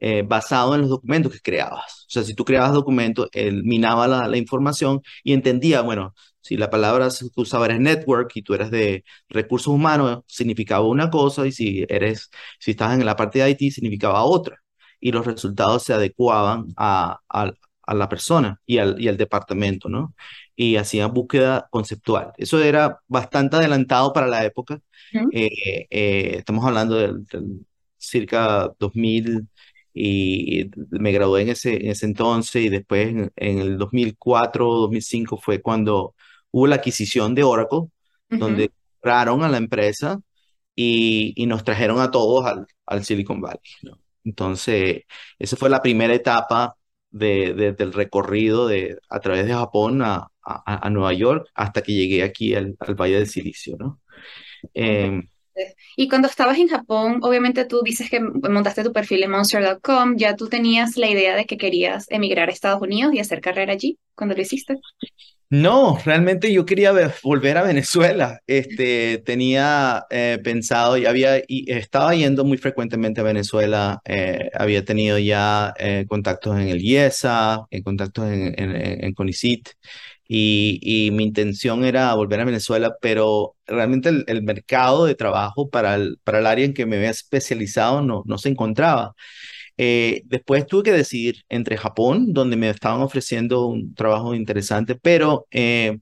eh, 0.00 0.22
basado 0.22 0.74
en 0.74 0.82
los 0.82 0.90
documentos 0.90 1.32
que 1.32 1.40
creabas. 1.40 2.04
O 2.08 2.10
sea, 2.10 2.24
si 2.24 2.34
tú 2.34 2.44
creabas 2.44 2.72
documentos, 2.72 3.28
él 3.32 3.62
minaba 3.64 4.06
la, 4.08 4.28
la, 4.28 4.36
información 4.36 5.00
y 5.22 5.32
entendía, 5.32 5.80
bueno, 5.82 6.14
si 6.40 6.56
la 6.56 6.70
palabra 6.70 7.08
que 7.08 7.40
usaba 7.40 7.66
era 7.66 7.78
network 7.78 8.32
y 8.34 8.42
tú 8.42 8.54
eres 8.54 8.70
de 8.70 9.04
recursos 9.28 9.68
humanos, 9.68 10.22
significaba 10.26 10.86
una 10.86 11.10
cosa, 11.10 11.46
y 11.46 11.52
si 11.52 11.86
eres, 11.88 12.30
si 12.58 12.72
estás 12.72 12.94
en 12.94 13.06
la 13.06 13.16
parte 13.16 13.38
de 13.40 13.50
IT, 13.50 13.72
significaba 13.72 14.22
otra. 14.24 14.58
Y 15.00 15.12
los 15.12 15.26
resultados 15.26 15.82
se 15.84 15.94
adecuaban 15.94 16.66
a, 16.76 17.18
a, 17.28 17.52
a 17.86 17.94
la 17.94 18.08
persona 18.08 18.60
y 18.66 18.78
al, 18.78 19.00
y 19.00 19.08
al 19.08 19.16
departamento, 19.16 19.88
¿no? 19.88 20.14
Y 20.56 20.76
hacían 20.76 21.12
búsqueda 21.12 21.66
conceptual. 21.70 22.32
Eso 22.36 22.62
era 22.62 23.00
bastante 23.08 23.56
adelantado 23.56 24.12
para 24.12 24.26
la 24.26 24.44
época. 24.44 24.80
Eh, 25.32 25.86
eh, 25.90 26.36
estamos 26.38 26.64
hablando 26.64 26.96
del, 26.96 27.24
circa 27.98 28.70
2000 28.78 29.48
y 29.94 30.70
me 30.90 31.12
gradué 31.12 31.42
en 31.42 31.50
ese, 31.50 31.76
en 31.76 31.90
ese 31.90 32.06
entonces 32.06 32.64
y 32.64 32.68
después 32.68 33.08
en, 33.08 33.32
en 33.36 33.58
el 33.60 33.78
2004, 33.78 34.66
2005 34.66 35.38
fue 35.38 35.62
cuando 35.62 36.14
hubo 36.50 36.66
la 36.66 36.76
adquisición 36.76 37.34
de 37.34 37.44
Oracle, 37.44 37.82
donde 38.28 38.70
compraron 39.00 39.44
a 39.44 39.48
la 39.48 39.58
empresa 39.58 40.20
y, 40.74 41.32
y, 41.36 41.46
nos 41.46 41.64
trajeron 41.64 42.00
a 42.00 42.10
todos 42.10 42.44
al, 42.46 42.66
al 42.86 43.04
Silicon 43.04 43.40
Valley. 43.40 43.60
¿no? 43.82 43.98
Entonces, 44.24 45.02
esa 45.38 45.56
fue 45.56 45.70
la 45.70 45.82
primera 45.82 46.14
etapa 46.14 46.76
de, 47.10 47.54
de, 47.54 47.72
del 47.72 47.92
recorrido 47.92 48.66
de, 48.66 48.98
a 49.08 49.20
través 49.20 49.46
de 49.46 49.54
Japón 49.54 50.02
a, 50.02 50.28
a, 50.42 50.86
a 50.86 50.90
Nueva 50.90 51.12
York 51.12 51.48
hasta 51.54 51.82
que 51.82 51.92
llegué 51.94 52.22
aquí 52.24 52.54
al, 52.54 52.76
al 52.80 52.94
Valle 52.96 53.16
del 53.16 53.28
Silicio, 53.28 53.76
¿no? 53.78 54.00
Eh, 54.74 55.22
y 55.96 56.08
cuando 56.08 56.28
estabas 56.28 56.58
en 56.58 56.68
Japón, 56.68 57.20
obviamente 57.22 57.64
tú 57.64 57.82
dices 57.84 58.10
que 58.10 58.20
montaste 58.20 58.84
tu 58.84 58.92
perfil 58.92 59.22
en 59.22 59.30
monster.com, 59.30 60.16
¿ya 60.16 60.36
tú 60.36 60.48
tenías 60.48 60.96
la 60.96 61.08
idea 61.08 61.36
de 61.36 61.46
que 61.46 61.56
querías 61.56 62.06
emigrar 62.10 62.48
a 62.48 62.52
Estados 62.52 62.82
Unidos 62.82 63.14
y 63.14 63.20
hacer 63.20 63.40
carrera 63.40 63.72
allí 63.72 63.98
cuando 64.14 64.34
lo 64.34 64.42
hiciste? 64.42 64.78
No, 65.50 65.98
realmente 66.04 66.52
yo 66.52 66.66
quería 66.66 66.92
volver 67.22 67.58
a 67.58 67.62
Venezuela. 67.62 68.40
Este, 68.46 69.18
tenía 69.24 70.04
eh, 70.10 70.40
pensado 70.42 70.96
y 70.96 71.06
había 71.06 71.38
y 71.46 71.70
estaba 71.70 72.14
yendo 72.14 72.44
muy 72.44 72.56
frecuentemente 72.56 73.20
a 73.20 73.24
Venezuela. 73.24 74.00
Eh, 74.04 74.50
había 74.54 74.84
tenido 74.84 75.16
ya 75.18 75.72
eh, 75.78 76.06
contactos 76.08 76.58
en 76.58 76.68
el 76.68 76.82
IESA, 76.82 77.66
contactos 77.84 78.26
en, 78.32 78.54
en, 78.58 79.04
en 79.04 79.14
CONICIT 79.14 79.68
y, 80.28 80.78
y, 80.82 81.10
mi 81.10 81.24
intención 81.24 81.84
era 81.84 82.14
volver 82.14 82.40
a 82.40 82.44
Venezuela, 82.44 82.96
pero 83.00 83.56
realmente 83.66 84.08
el, 84.08 84.24
el, 84.28 84.42
mercado 84.42 85.06
de 85.06 85.14
trabajo 85.14 85.68
para 85.70 85.94
el, 85.96 86.18
para 86.24 86.38
el 86.38 86.46
área 86.46 86.64
en 86.64 86.74
que 86.74 86.86
me 86.86 86.96
había 86.96 87.10
especializado 87.10 88.02
no, 88.02 88.22
no 88.26 88.38
se 88.38 88.48
encontraba. 88.48 89.14
Eh, 89.76 90.22
después 90.26 90.66
tuve 90.66 90.84
que 90.84 90.92
decidir 90.92 91.44
entre 91.48 91.76
Japón, 91.76 92.32
donde 92.32 92.56
me 92.56 92.70
estaban 92.70 93.00
ofreciendo 93.02 93.66
un 93.66 93.94
trabajo 93.94 94.34
interesante, 94.34 94.94
pero 94.94 95.46
eh, 95.50 95.98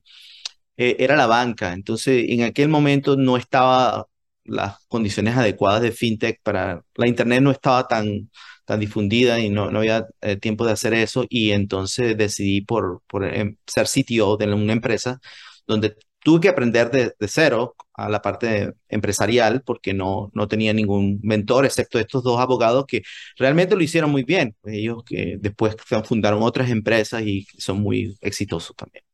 eh, 0.77 0.97
era 0.99 1.17
la 1.17 1.27
banca. 1.27 1.73
Entonces, 1.73 2.27
en 2.29 2.43
aquel 2.43 2.69
momento 2.69 3.17
no 3.17 3.37
estaba 3.37 4.07
las 4.45 4.85
condiciones 4.89 5.37
adecuadas 5.37 5.83
de 5.83 5.93
fintech 5.93 6.41
para 6.43 6.83
la 6.97 7.07
internet 7.07 7.43
no 7.43 7.53
estaba 7.53 7.87
tan 7.87 8.31
tan 8.65 8.81
difundida 8.81 9.41
y 9.41 9.51
no, 9.51 9.71
no 9.71 9.81
había 9.81 10.07
eh, 10.21 10.37
tiempo 10.37 10.65
de 10.67 10.73
hacer 10.73 10.95
eso 10.95 11.25
y 11.29 11.53
entonces 11.53 12.17
decidí 12.17 12.61
por, 12.63 13.03
por 13.07 13.25
em, 13.25 13.57
ser 13.67 13.87
CTO 13.87 14.37
de 14.37 14.53
una 14.53 14.73
empresa 14.73 15.21
donde 15.67 15.97
tuve 16.21 16.41
que 16.41 16.49
aprender 16.49 16.91
de, 16.91 17.13
de, 17.19 17.29
cero 17.29 17.75
a 17.95 18.09
la 18.09 18.23
parte 18.23 18.73
empresarial 18.89 19.63
porque 19.63 19.95
no, 19.95 20.31
no 20.35 20.49
tenía 20.49 20.73
ningún 20.73 21.21
mentor 21.23 21.65
excepto 21.67 21.99
estos 21.99 22.23
dos 22.23 22.41
abogados 22.41 22.87
que 22.87 23.03
realmente 23.37 23.77
lo 23.77 23.83
hicieron 23.83 24.11
muy 24.11 24.25
bien. 24.25 24.57
Ellos 24.65 25.03
que 25.05 25.37
después 25.41 25.77
fundaron 26.05 26.43
otras 26.43 26.71
empresas 26.71 27.23
y 27.23 27.47
son 27.59 27.81
muy 27.81 28.17
exitosos 28.21 28.75
también. 28.77 29.05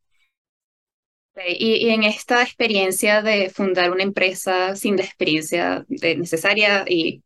Y, 1.47 1.87
y, 1.87 1.91
en 1.91 2.03
esta 2.03 2.43
experiencia 2.43 3.23
de 3.23 3.49
fundar 3.49 3.93
una 3.93 4.03
empresa 4.03 4.75
sin 4.75 4.97
la 4.97 5.05
experiencia 5.05 5.87
necesaria 5.89 6.85
y 6.89 7.23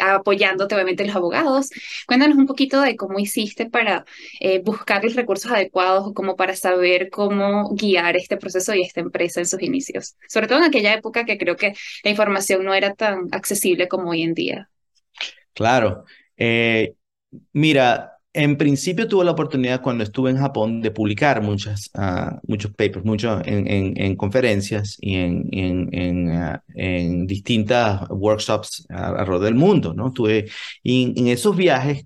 apoyándote 0.00 0.74
obviamente 0.74 1.06
los 1.06 1.16
abogados. 1.16 1.70
Cuéntanos 2.06 2.36
un 2.36 2.46
poquito 2.46 2.80
de 2.80 2.96
cómo 2.96 3.18
hiciste 3.18 3.68
para 3.70 4.04
eh, 4.40 4.60
buscar 4.62 5.02
los 5.02 5.14
recursos 5.14 5.50
adecuados 5.50 6.08
o 6.08 6.14
como 6.14 6.36
para 6.36 6.54
saber 6.54 7.10
cómo 7.10 7.74
guiar 7.74 8.16
este 8.16 8.36
proceso 8.36 8.74
y 8.74 8.82
esta 8.82 9.00
empresa 9.00 9.40
en 9.40 9.46
sus 9.46 9.62
inicios. 9.62 10.16
Sobre 10.28 10.46
todo 10.46 10.58
en 10.58 10.64
aquella 10.64 10.94
época 10.94 11.24
que 11.24 11.38
creo 11.38 11.56
que 11.56 11.74
la 12.04 12.10
información 12.10 12.64
no 12.64 12.74
era 12.74 12.94
tan 12.94 13.28
accesible 13.32 13.88
como 13.88 14.10
hoy 14.10 14.22
en 14.22 14.34
día. 14.34 14.70
Claro. 15.54 16.04
Eh, 16.36 16.94
mira, 17.52 18.17
en 18.32 18.56
principio 18.56 19.08
tuve 19.08 19.24
la 19.24 19.32
oportunidad 19.32 19.80
cuando 19.82 20.04
estuve 20.04 20.30
en 20.30 20.38
Japón 20.38 20.80
de 20.80 20.90
publicar 20.90 21.42
muchas, 21.42 21.90
uh, 21.94 22.36
muchos 22.46 22.72
papers, 22.72 23.04
muchos 23.04 23.40
en, 23.46 23.66
en, 23.66 24.00
en, 24.00 24.16
conferencias 24.16 24.96
y 25.00 25.16
en, 25.16 25.48
en, 25.52 26.30
uh, 26.30 26.58
en 26.74 27.26
distintas 27.26 28.02
workshops 28.10 28.86
alrededor 28.90 29.40
del 29.40 29.54
mundo, 29.54 29.94
¿no? 29.94 30.12
Tuve, 30.12 30.46
y 30.82 31.14
en 31.18 31.28
esos 31.28 31.56
viajes 31.56 32.04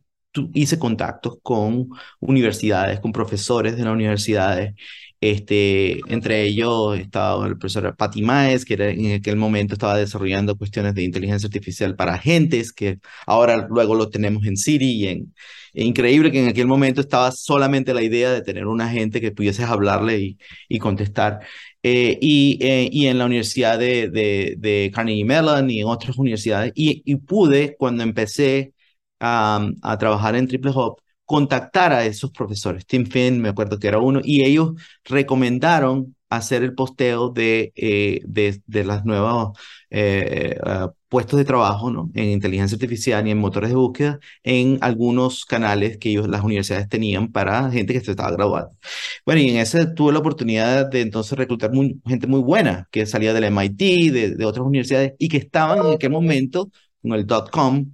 hice 0.54 0.78
contactos 0.78 1.38
con 1.42 1.88
universidades, 2.20 3.00
con 3.00 3.12
profesores 3.12 3.76
de 3.76 3.84
las 3.84 3.92
universidades, 3.92 4.74
este, 5.22 6.00
entre 6.12 6.42
ellos 6.42 6.98
estaba 6.98 7.46
el 7.46 7.56
profesor 7.56 7.96
Patti 7.96 8.22
Maes, 8.22 8.64
que 8.64 8.74
en 8.74 9.12
aquel 9.12 9.36
momento 9.36 9.74
estaba 9.74 9.96
desarrollando 9.96 10.56
cuestiones 10.58 10.94
de 10.94 11.04
inteligencia 11.04 11.46
artificial 11.46 11.94
para 11.94 12.14
agentes, 12.14 12.72
que 12.72 12.98
ahora 13.24 13.68
luego 13.70 13.94
lo 13.94 14.10
tenemos 14.10 14.44
en 14.46 14.56
Siri 14.56 14.90
y 14.90 15.08
en, 15.08 15.34
increíble 15.74 16.32
que 16.32 16.42
en 16.42 16.48
aquel 16.48 16.66
momento 16.66 17.00
estaba 17.00 17.30
solamente 17.30 17.94
la 17.94 18.02
idea 18.02 18.32
de 18.32 18.42
tener 18.42 18.66
un 18.66 18.80
agente 18.80 19.20
que 19.20 19.30
pudieses 19.30 19.66
hablarle 19.66 20.18
y, 20.18 20.38
y 20.68 20.78
contestar. 20.80 21.40
Eh, 21.84 22.18
y, 22.20 22.58
eh, 22.60 22.88
y, 22.92 23.06
en 23.06 23.18
la 23.18 23.26
Universidad 23.26 23.78
de, 23.78 24.08
de, 24.10 24.54
de, 24.58 24.90
Carnegie 24.94 25.24
Mellon 25.24 25.70
y 25.70 25.80
en 25.80 25.86
otras 25.88 26.16
universidades. 26.18 26.72
Y, 26.74 27.02
y 27.04 27.16
pude, 27.16 27.76
cuando 27.78 28.02
empecé 28.02 28.74
um, 29.20 29.74
a 29.82 29.98
trabajar 29.98 30.36
en 30.36 30.46
Triple 30.48 30.72
Hop, 30.74 31.01
contactar 31.32 31.94
a 31.94 32.04
esos 32.04 32.30
profesores. 32.30 32.84
Tim 32.84 33.06
Finn, 33.06 33.40
me 33.40 33.48
acuerdo 33.48 33.78
que 33.78 33.88
era 33.88 33.98
uno, 33.98 34.20
y 34.22 34.44
ellos 34.44 34.72
recomendaron 35.02 36.14
hacer 36.28 36.62
el 36.62 36.74
posteo 36.74 37.30
de, 37.30 37.72
eh, 37.74 38.20
de, 38.26 38.60
de, 38.66 38.84
las 38.84 39.06
nuevas 39.06 39.48
eh, 39.88 40.58
uh, 40.62 40.88
puestos 41.08 41.38
de 41.38 41.46
trabajo 41.46 41.90
¿no? 41.90 42.10
en 42.14 42.26
inteligencia 42.28 42.76
artificial 42.76 43.26
y 43.26 43.30
en 43.30 43.38
motores 43.38 43.70
de 43.70 43.76
búsqueda 43.76 44.18
en 44.42 44.76
algunos 44.82 45.46
canales 45.46 45.96
que 45.96 46.10
ellos, 46.10 46.28
las 46.28 46.42
universidades 46.44 46.88
tenían 46.90 47.32
para 47.32 47.70
gente 47.70 47.94
que 47.94 48.00
se 48.00 48.10
estaba 48.10 48.30
graduando. 48.30 48.76
Bueno, 49.24 49.40
y 49.40 49.48
en 49.48 49.56
ese 49.56 49.86
tuve 49.86 50.12
la 50.12 50.18
oportunidad 50.18 50.90
de 50.90 51.00
entonces 51.00 51.38
reclutar 51.38 51.72
muy, 51.72 51.98
gente 52.06 52.26
muy 52.26 52.40
buena 52.40 52.88
que 52.90 53.06
salía 53.06 53.32
del 53.32 53.44
MIT, 53.44 54.12
de, 54.12 54.34
de 54.36 54.44
otras 54.44 54.66
universidades 54.66 55.14
y 55.18 55.28
que 55.30 55.38
estaban 55.38 55.78
en 55.86 55.94
aquel 55.94 56.10
momento 56.10 56.70
con 57.00 57.12
el 57.12 57.26
dot 57.26 57.50
com 57.50 57.90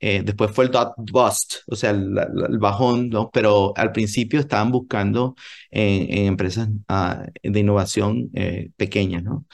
eh, 0.00 0.22
después 0.24 0.50
fue 0.50 0.64
el 0.64 0.70
dot 0.70 0.94
bust, 0.96 1.56
o 1.66 1.76
sea, 1.76 1.90
el, 1.90 2.16
el, 2.18 2.58
bajón, 2.58 3.10
¿no? 3.10 3.30
Pero 3.32 3.72
al 3.76 3.92
principio 3.92 4.40
estaban 4.40 4.70
buscando 4.72 5.36
en, 5.70 6.18
en 6.18 6.26
empresas 6.26 6.68
uh, 6.88 7.26
de 7.42 7.60
innovación 7.60 8.30
eh, 8.34 8.70
pequeñas, 8.76 9.22
¿no? 9.22 9.46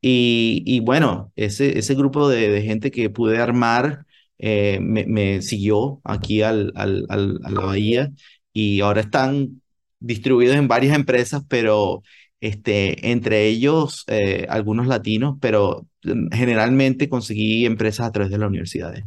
Y, 0.00 0.62
y, 0.66 0.80
bueno, 0.80 1.32
ese, 1.36 1.78
ese 1.78 1.94
grupo 1.94 2.28
de, 2.28 2.50
de 2.50 2.62
gente 2.62 2.90
que 2.90 3.10
pude 3.10 3.38
armar 3.38 4.06
eh, 4.38 4.78
me, 4.80 5.04
me, 5.06 5.42
siguió 5.42 6.00
aquí 6.04 6.42
al, 6.42 6.72
al, 6.74 7.04
al, 7.10 7.40
a 7.44 7.50
la 7.50 7.60
bahía 7.60 8.10
y 8.54 8.80
ahora 8.80 9.02
están 9.02 9.60
distribuidos 10.00 10.56
en 10.56 10.68
varias 10.68 10.96
empresas, 10.96 11.42
pero 11.48 12.02
este, 12.40 13.10
entre 13.10 13.46
ellos 13.48 14.04
eh, 14.08 14.46
algunos 14.48 14.86
latinos, 14.86 15.36
pero 15.40 15.86
mm, 16.04 16.32
generalmente 16.32 17.08
conseguí 17.08 17.66
empresas 17.66 18.06
a 18.06 18.12
través 18.12 18.30
de 18.32 18.38
las 18.38 18.48
universidades. 18.48 19.04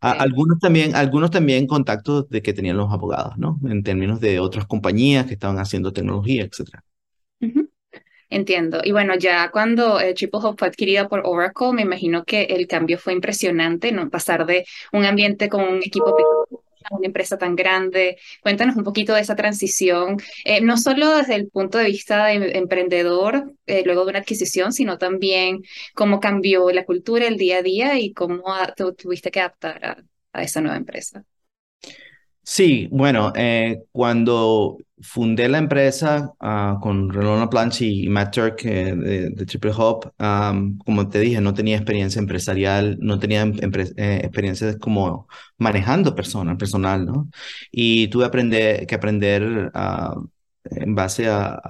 Algunos 0.00 0.58
también, 0.60 0.94
algunos 0.94 1.30
también 1.30 1.66
contactos 1.66 2.28
de 2.28 2.40
que 2.40 2.52
tenían 2.52 2.76
los 2.76 2.92
abogados, 2.92 3.36
¿no? 3.36 3.58
En 3.68 3.82
términos 3.82 4.20
de 4.20 4.38
otras 4.38 4.66
compañías 4.66 5.26
que 5.26 5.34
estaban 5.34 5.58
haciendo 5.58 5.92
tecnología, 5.92 6.44
etcétera. 6.44 6.84
Uh 7.40 7.46
-huh. 7.46 7.68
Entiendo. 8.30 8.80
Y 8.84 8.92
bueno, 8.92 9.14
ya 9.16 9.50
cuando 9.50 9.98
eh, 10.00 10.12
Triple 10.12 10.40
fue 10.56 10.68
adquirida 10.68 11.08
por 11.08 11.22
Oracle, 11.24 11.72
me 11.72 11.82
imagino 11.82 12.24
que 12.24 12.42
el 12.42 12.66
cambio 12.66 12.98
fue 12.98 13.14
impresionante, 13.14 13.90
¿no? 13.90 14.10
Pasar 14.10 14.44
de 14.44 14.66
un 14.92 15.04
ambiente 15.06 15.48
con 15.48 15.62
un 15.62 15.78
equipo 15.78 16.14
una 16.90 17.06
empresa 17.06 17.38
tan 17.38 17.56
grande. 17.56 18.18
Cuéntanos 18.42 18.76
un 18.76 18.84
poquito 18.84 19.14
de 19.14 19.20
esa 19.20 19.36
transición, 19.36 20.16
eh, 20.44 20.60
no 20.60 20.76
solo 20.76 21.16
desde 21.16 21.34
el 21.34 21.48
punto 21.48 21.78
de 21.78 21.86
vista 21.86 22.26
de 22.26 22.56
emprendedor, 22.58 23.54
eh, 23.66 23.82
luego 23.84 24.04
de 24.04 24.10
una 24.10 24.18
adquisición, 24.20 24.72
sino 24.72 24.98
también 24.98 25.62
cómo 25.94 26.20
cambió 26.20 26.70
la 26.70 26.84
cultura, 26.84 27.26
el 27.26 27.36
día 27.36 27.58
a 27.58 27.62
día 27.62 27.98
y 27.98 28.12
cómo 28.12 28.42
te 28.76 28.92
tuviste 28.92 29.30
que 29.30 29.40
adaptar 29.40 30.04
a 30.32 30.42
esa 30.42 30.60
nueva 30.60 30.76
empresa. 30.76 31.24
Sí, 32.50 32.88
bueno, 32.90 33.30
eh, 33.36 33.84
cuando 33.92 34.78
fundé 35.02 35.48
la 35.50 35.58
empresa 35.58 36.32
uh, 36.40 36.80
con 36.80 37.10
Relona 37.10 37.50
Planche 37.50 37.84
y 37.84 38.08
Matt 38.08 38.34
Turk 38.34 38.64
eh, 38.64 38.94
de, 38.96 39.46
Triple 39.46 39.72
Hop, 39.76 40.12
como 40.84 41.08
te 41.10 41.20
dije, 41.20 41.42
no 41.42 41.52
tenía 41.52 41.76
experiencia 41.76 42.18
empresarial, 42.20 42.96
no 43.00 43.18
tenía 43.18 43.44
eh, 43.44 44.20
experiencia 44.24 44.78
como 44.78 45.28
manejando 45.58 46.14
personas, 46.14 46.56
personal, 46.56 47.04
¿no? 47.04 47.28
Y 47.70 48.08
tuve 48.08 48.24
aprender, 48.24 48.86
que 48.86 48.94
aprender 48.94 49.70
uh, 49.74 50.28
en 50.64 50.94
base 50.94 51.28
a, 51.28 51.60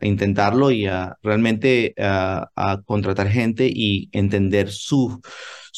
intentarlo 0.00 0.70
y 0.70 0.86
a 0.86 1.16
realmente 1.22 1.94
a, 1.98 2.80
contratar 2.86 3.28
gente 3.28 3.68
y 3.72 4.08
entender 4.12 4.70
sus, 4.70 5.18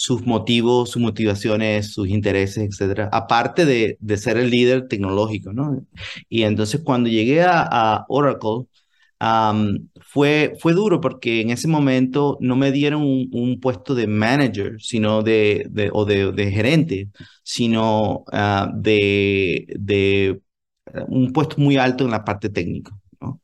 sus 0.00 0.26
motivos, 0.26 0.90
sus 0.92 1.02
motivaciones, 1.02 1.92
sus 1.92 2.09
intereses, 2.09 2.64
etcétera, 2.64 3.11
aparte 3.12 3.66
de, 3.66 3.99
de 4.00 4.16
ser 4.16 4.38
el 4.38 4.49
líder 4.50 4.88
tecnológico, 4.88 5.52
¿no? 5.52 5.85
Y 6.30 6.45
entonces 6.45 6.80
cuando 6.83 7.11
llegué 7.11 7.42
a, 7.42 8.07
Oracle, 8.09 8.64
fue, 10.00 10.54
fue 10.59 10.73
duro 10.73 11.02
porque 11.02 11.42
en 11.42 11.50
ese 11.50 11.69
momento 11.69 12.38
no 12.40 12.57
me 12.57 12.73
dieron 12.73 13.02
un, 13.02 13.61
puesto 13.61 13.95
de 13.95 14.07
manager, 14.07 14.80
sino 14.80 15.23
de, 15.23 15.66
de 15.71 15.90
o 15.92 16.07
de, 16.07 16.33
de, 16.33 16.50
gerente, 16.50 17.11
sino 17.42 18.25
ah, 18.33 18.73
de, 18.75 19.66
de 19.78 20.40
un 21.09 21.33
puesto 21.35 21.57
muy 21.61 21.76
alto 21.76 22.04
en 22.04 22.11
la 22.11 22.25
parte 22.25 22.49
técnica. 22.49 22.92
¿no? 23.21 23.40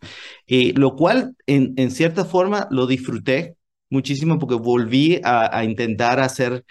Eh, 0.46 0.72
lo 0.74 0.96
cual 0.96 1.36
en, 1.46 1.74
en, 1.76 1.90
cierta 1.90 2.24
forma 2.24 2.66
lo 2.70 2.86
disfruté 2.86 3.56
muchísimo 3.90 4.38
porque 4.38 4.54
volví 4.56 5.20
a, 5.24 5.64
intentar 5.64 6.20
hacer, 6.20 6.64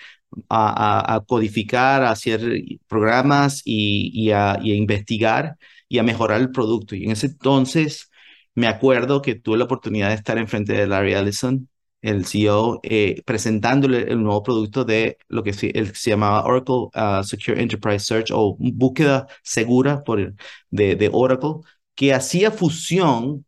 a, 0.50 1.22
codificar, 1.28 2.04
a 2.04 2.12
hacer 2.12 2.42
programas 2.88 3.62
y, 3.66 4.32
a, 4.32 4.60
investigar 4.64 5.58
y 5.90 6.00
a 6.00 6.04
mejorar 6.04 6.42
el 6.42 6.52
producto. 6.52 6.96
Y 6.96 7.06
en 7.06 7.12
ese 7.12 7.28
entonces 7.28 8.10
me 8.56 8.68
acuerdo 8.68 9.22
que 9.22 9.36
tuve 9.36 9.58
la 9.58 9.66
oportunidad 9.66 10.10
de 10.10 10.16
estar 10.16 10.38
enfrente 10.38 10.74
de 10.74 10.88
Larry 10.88 11.14
Ellison, 11.14 11.70
el 12.02 12.26
CEO, 12.26 12.80
eh, 12.84 13.22
presentándole 13.26 14.04
el 14.12 14.22
nuevo 14.22 14.44
producto 14.44 14.86
de 14.86 15.18
lo 15.28 15.44
que 15.44 15.54
se, 15.54 15.72
se 15.96 16.10
llamaba 16.12 16.46
Oracle 16.46 16.90
uh, 16.94 17.24
Secure 17.24 17.62
Enterprise 17.62 18.06
Search 18.06 18.32
o 18.32 18.56
búsqueda 18.60 19.28
segura 19.44 20.04
por, 20.04 20.36
de, 20.70 20.96
de 20.96 21.10
Oracle, 21.12 21.62
que 21.96 22.14
hacía 22.14 22.52
fusión 22.52 23.46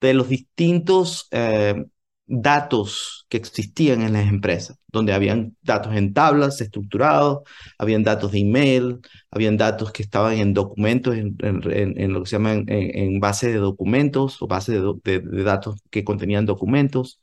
de 0.00 0.14
los 0.14 0.28
distintos 0.28 1.28
eh, 1.30 1.84
datos 2.30 3.26
que 3.28 3.36
existían 3.36 4.02
en 4.02 4.12
las 4.12 4.28
empresas, 4.28 4.78
donde 4.86 5.12
habían 5.12 5.56
datos 5.62 5.94
en 5.96 6.14
tablas 6.14 6.60
estructurados, 6.60 7.40
habían 7.76 8.04
datos 8.04 8.30
de 8.30 8.38
email, 8.38 9.00
habían 9.32 9.56
datos 9.56 9.90
que 9.90 10.04
estaban 10.04 10.34
en 10.38 10.54
documentos, 10.54 11.16
en, 11.16 11.36
en, 11.40 12.12
lo 12.12 12.22
que 12.22 12.28
se 12.30 12.36
llama 12.36 12.52
en, 12.52 12.66
en 12.68 13.20
base 13.20 13.48
de 13.48 13.58
documentos 13.58 14.40
o 14.40 14.46
base 14.46 14.80
de, 14.80 15.20
de, 15.20 15.42
datos 15.42 15.80
que 15.90 16.04
contenían 16.04 16.46
documentos, 16.46 17.20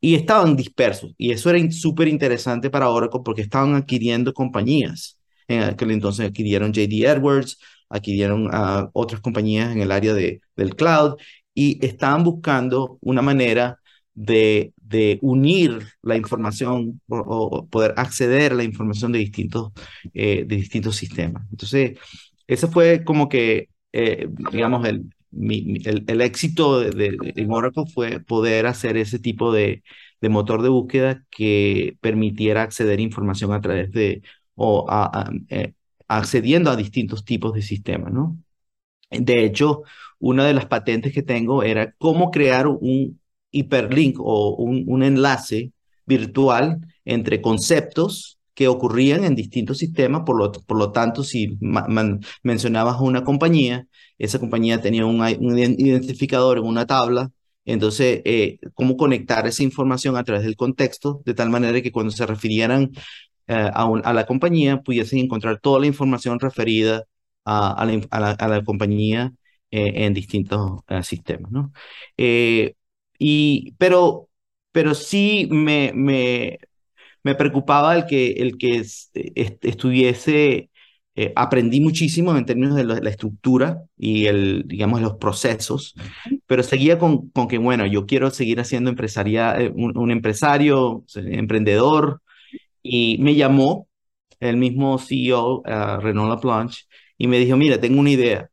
y 0.00 0.16
estaban 0.16 0.54
dispersos. 0.54 1.14
Y 1.16 1.32
eso 1.32 1.48
era 1.48 1.70
súper 1.70 2.08
interesante 2.08 2.68
para 2.68 2.90
Oracle 2.90 3.20
porque 3.24 3.42
estaban 3.42 3.74
adquiriendo 3.74 4.34
compañías. 4.34 5.18
En 5.48 5.62
aquel 5.62 5.92
entonces 5.92 6.28
adquirieron 6.28 6.72
JD 6.72 7.04
Edwards, 7.06 7.58
adquirieron 7.88 8.48
a 8.52 8.90
otras 8.92 9.20
compañías 9.22 9.72
en 9.72 9.80
el 9.80 9.92
área 9.92 10.12
de, 10.12 10.40
del 10.56 10.76
cloud 10.76 11.16
y 11.54 11.84
estaban 11.84 12.24
buscando 12.24 12.98
una 13.00 13.22
manera 13.22 13.78
de, 14.14 14.72
de 14.76 15.18
unir 15.22 15.86
la 16.02 16.16
información 16.16 17.00
o, 17.08 17.66
poder 17.68 17.94
acceder 17.96 18.52
a 18.52 18.56
la 18.56 18.64
información 18.64 19.12
de 19.12 19.18
distintos, 19.20 19.72
eh, 20.14 20.44
de 20.46 20.56
distintos 20.56 20.96
sistemas. 20.96 21.44
Entonces, 21.50 21.98
ese 22.46 22.68
fue 22.68 23.04
como 23.04 23.28
que, 23.28 23.68
eh, 23.92 24.28
digamos, 24.52 24.86
el, 24.86 25.10
el, 25.32 26.20
éxito 26.20 26.80
de, 26.80 26.90
de, 26.90 27.46
Oracle 27.48 27.84
fue 27.92 28.20
poder 28.20 28.66
hacer 28.66 28.96
ese 28.96 29.18
tipo 29.18 29.52
de, 29.52 29.82
de, 30.20 30.28
motor 30.28 30.62
de 30.62 30.68
búsqueda 30.68 31.24
que 31.30 31.96
permitiera 32.00 32.62
acceder 32.62 32.98
a 32.98 33.02
información 33.02 33.52
a 33.52 33.60
través 33.60 33.92
de, 33.92 34.22
o 34.54 34.86
eh, 35.48 35.74
accediendo 36.08 36.70
a 36.70 36.76
distintos 36.76 37.24
tipos 37.24 37.54
de 37.54 37.62
sistemas, 37.62 38.12
¿no? 38.12 38.38
De 39.10 39.44
hecho, 39.44 39.82
una 40.18 40.46
de 40.46 40.54
las 40.54 40.66
patentes 40.66 41.12
que 41.12 41.22
tengo 41.22 41.62
era 41.62 41.92
cómo 41.98 42.30
crear 42.30 42.66
un, 42.66 43.20
hiperlink 43.52 44.16
o 44.20 44.56
un, 44.56 45.02
enlace 45.02 45.72
virtual 46.06 46.80
entre 47.04 47.40
conceptos 47.40 48.38
que 48.54 48.68
ocurrían 48.68 49.24
en 49.24 49.34
distintos 49.34 49.78
sistemas, 49.78 50.22
por 50.26 50.36
lo, 50.36 50.52
por 50.52 50.76
lo 50.78 50.92
tanto, 50.92 51.24
si 51.24 51.58
mencionabas 52.42 53.00
una 53.00 53.24
compañía, 53.24 53.86
esa 54.18 54.38
compañía 54.38 54.80
tenía 54.80 55.06
un, 55.06 55.26
identificador 55.78 56.58
en 56.58 56.64
una 56.64 56.86
tabla, 56.86 57.30
entonces, 57.64 58.22
eh, 58.24 58.58
cómo 58.74 58.96
conectar 58.96 59.46
esa 59.46 59.62
información 59.62 60.16
a 60.16 60.24
través 60.24 60.44
del 60.44 60.56
contexto, 60.56 61.22
de 61.24 61.34
tal 61.34 61.50
manera 61.50 61.80
que 61.80 61.92
cuando 61.92 62.10
se 62.12 62.26
refirieran 62.26 62.90
eh, 63.46 63.70
a, 63.72 63.84
a, 64.04 64.12
la 64.12 64.26
compañía, 64.26 64.82
pudiesen 64.82 65.20
encontrar 65.20 65.60
toda 65.60 65.80
la 65.80 65.86
información 65.86 66.40
referida 66.40 67.04
a, 67.44 67.72
a, 67.72 67.84
la, 68.20 68.30
a 68.32 68.48
la, 68.48 68.64
compañía 68.64 69.32
eh, 69.70 70.04
en 70.06 70.14
distintos 70.14 70.80
sistemas. 71.02 71.52
¿no? 71.52 71.72
Y, 73.24 73.76
pero, 73.78 74.28
pero 74.72 74.94
sí 74.96 75.46
me, 75.48 75.92
me, 75.94 76.58
me 77.22 77.36
preocupaba 77.36 77.94
el 77.94 78.06
que, 78.06 78.32
el 78.32 78.58
que 78.58 78.84
estuviese, 79.62 80.70
eh, 81.14 81.32
aprendí 81.36 81.80
muchísimo 81.80 82.36
en 82.36 82.46
términos 82.46 82.74
de 82.74 82.82
la, 82.84 83.10
estructura 83.10 83.80
y 83.96 84.26
el, 84.26 84.64
digamos, 84.66 85.00
los 85.00 85.18
procesos, 85.18 85.94
pero 86.46 86.64
seguía 86.64 86.98
con, 86.98 87.30
con 87.30 87.46
que, 87.46 87.58
bueno, 87.58 87.86
yo 87.86 88.06
quiero 88.06 88.28
seguir 88.30 88.58
haciendo 88.58 88.90
empresaria, 88.90 89.54
eh, 89.60 89.70
un, 89.72 90.10
empresario, 90.10 91.04
emprendedor, 91.14 92.22
y 92.82 93.18
me 93.20 93.36
llamó 93.36 93.86
el 94.40 94.56
mismo 94.56 94.98
CEO, 94.98 95.58
uh, 95.60 96.00
Renaud 96.00 96.28
Laplanche, 96.28 96.86
y 97.16 97.28
me 97.28 97.38
dijo, 97.38 97.56
mira, 97.56 97.80
tengo 97.80 98.00
una 98.00 98.10
idea. 98.10 98.50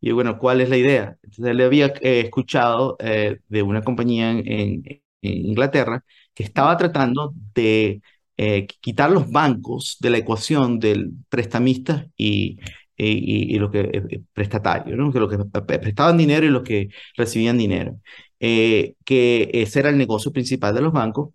Y 0.00 0.10
bueno, 0.10 0.38
¿cuál 0.38 0.60
es 0.60 0.68
la 0.70 0.76
idea? 0.76 1.16
Entonces 1.32 1.56
le 1.56 1.64
había 1.64 1.86
eh, 2.02 2.20
escuchado 2.20 2.96
eh, 3.00 3.38
de 3.48 3.62
una 3.62 3.82
compañía 3.82 4.30
en, 4.32 5.02
Inglaterra 5.24 6.04
que 6.34 6.42
estaba 6.42 6.76
tratando 6.76 7.32
de 7.54 8.02
eh, 8.36 8.66
quitar 8.80 9.10
los 9.10 9.30
bancos 9.30 9.96
de 10.00 10.10
la 10.10 10.18
ecuación 10.18 10.80
del 10.80 11.12
prestamista 11.28 12.08
y, 12.16 12.58
y, 12.96 13.56
lo 13.58 13.70
que 13.70 14.22
prestatario, 14.32 14.96
¿no? 14.96 15.12
que 15.12 15.20
lo 15.20 15.28
que 15.28 15.38
prestaban 15.78 16.18
dinero 16.18 16.44
y 16.46 16.50
los 16.50 16.62
que 16.64 16.88
recibían 17.16 17.56
dinero. 17.58 18.00
que 18.40 19.50
ese 19.52 19.80
era 19.80 19.90
el 19.90 19.98
negocio 19.98 20.32
principal 20.32 20.74
de 20.74 20.82
los 20.82 20.92
bancos 20.92 21.30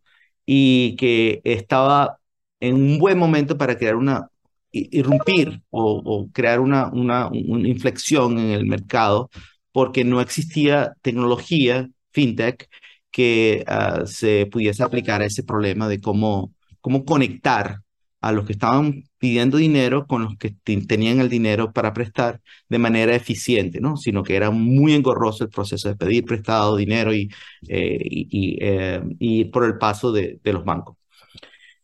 y 0.45 0.95
que 0.97 1.41
estaba 1.45 2.19
en 2.59 2.75
un 2.75 2.99
buen 2.99 3.17
momento 3.17 3.57
para 3.57 3.77
crear 3.77 3.95
una 3.95 4.29
irrumpir 4.71 5.61
o, 5.69 6.29
crear 6.33 6.59
una, 6.59 6.87
una, 6.91 7.27
una, 7.29 7.67
inflexión 7.67 8.37
en 8.37 8.51
el 8.51 8.65
mercado 8.65 9.29
porque 9.77 10.03
no 10.03 10.21
existía 10.21 10.95
tecnología, 11.03 11.87
fintech, 12.11 12.67
que 13.11 13.63
ah, 13.67 14.05
se 14.07 14.47
pudiese 14.47 14.81
aplicar 14.81 15.21
a 15.21 15.25
ese 15.25 15.43
problema 15.43 15.87
de 15.87 16.01
cómo, 16.01 16.51
cómo 16.81 17.05
conectar 17.05 17.81
a 18.19 18.31
los 18.31 18.47
que 18.47 18.53
estaban 18.53 19.03
pidiendo 19.19 19.57
dinero 19.57 20.07
con 20.07 20.23
los 20.23 20.35
que 20.37 20.55
tenían 20.87 21.19
el 21.19 21.29
dinero 21.29 21.73
para 21.73 21.93
prestar 21.93 22.41
de 22.69 22.79
manera 22.79 23.13
eficiente, 23.15 23.79
¿no? 23.79 23.97
Sino 23.97 24.23
que 24.23 24.35
era 24.35 24.49
muy 24.49 24.95
engorroso 24.95 25.43
el 25.43 25.51
proceso 25.51 25.89
de 25.89 25.95
pedir 25.95 26.25
prestado 26.25 26.75
dinero 26.75 27.13
y, 27.13 27.29
eh, 27.67 27.99
y, 28.01 28.57
eh, 28.59 29.03
y, 29.19 29.45
por 29.45 29.63
el 29.63 29.77
paso 29.77 30.11
de, 30.11 30.39
de 30.43 30.53
los 30.53 30.65
bancos. 30.65 30.97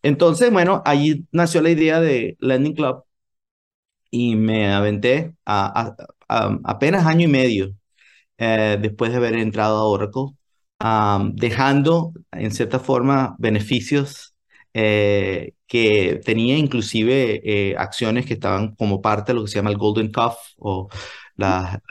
Entonces, 0.01 0.51
bueno, 0.51 0.81
allí 0.85 1.27
nació 1.31 1.61
la 1.61 1.69
idea 1.69 2.01
de 2.01 2.37
Lending 2.39 2.73
Club 2.73 3.03
y 4.09 4.35
me 4.35 4.71
aventé 4.73 5.35
a, 5.45 5.95
apenas 6.63 7.05
año 7.05 7.25
y 7.25 7.31
medio 7.31 7.75
eh, 8.43 8.77
después 8.81 9.11
de 9.11 9.17
haber 9.17 9.35
entrado 9.35 9.77
a 9.77 9.85
Oracle, 9.85 10.35
dejando 11.35 12.13
en 12.31 12.51
cierta 12.51 12.79
forma 12.79 13.35
beneficios 13.39 14.35
eh, 14.73 15.53
que 15.67 16.19
tenía 16.25 16.57
inclusive 16.57 17.41
eh, 17.45 17.75
acciones 17.77 18.25
que 18.25 18.33
estaban 18.33 18.75
como 18.75 19.01
parte 19.01 19.31
de 19.31 19.35
lo 19.35 19.43
que 19.45 19.51
se 19.51 19.55
llama 19.55 19.69
el 19.69 19.77
Golden 19.77 20.11
Cuff 20.11 20.35
o 20.57 20.89
la, 21.37 21.81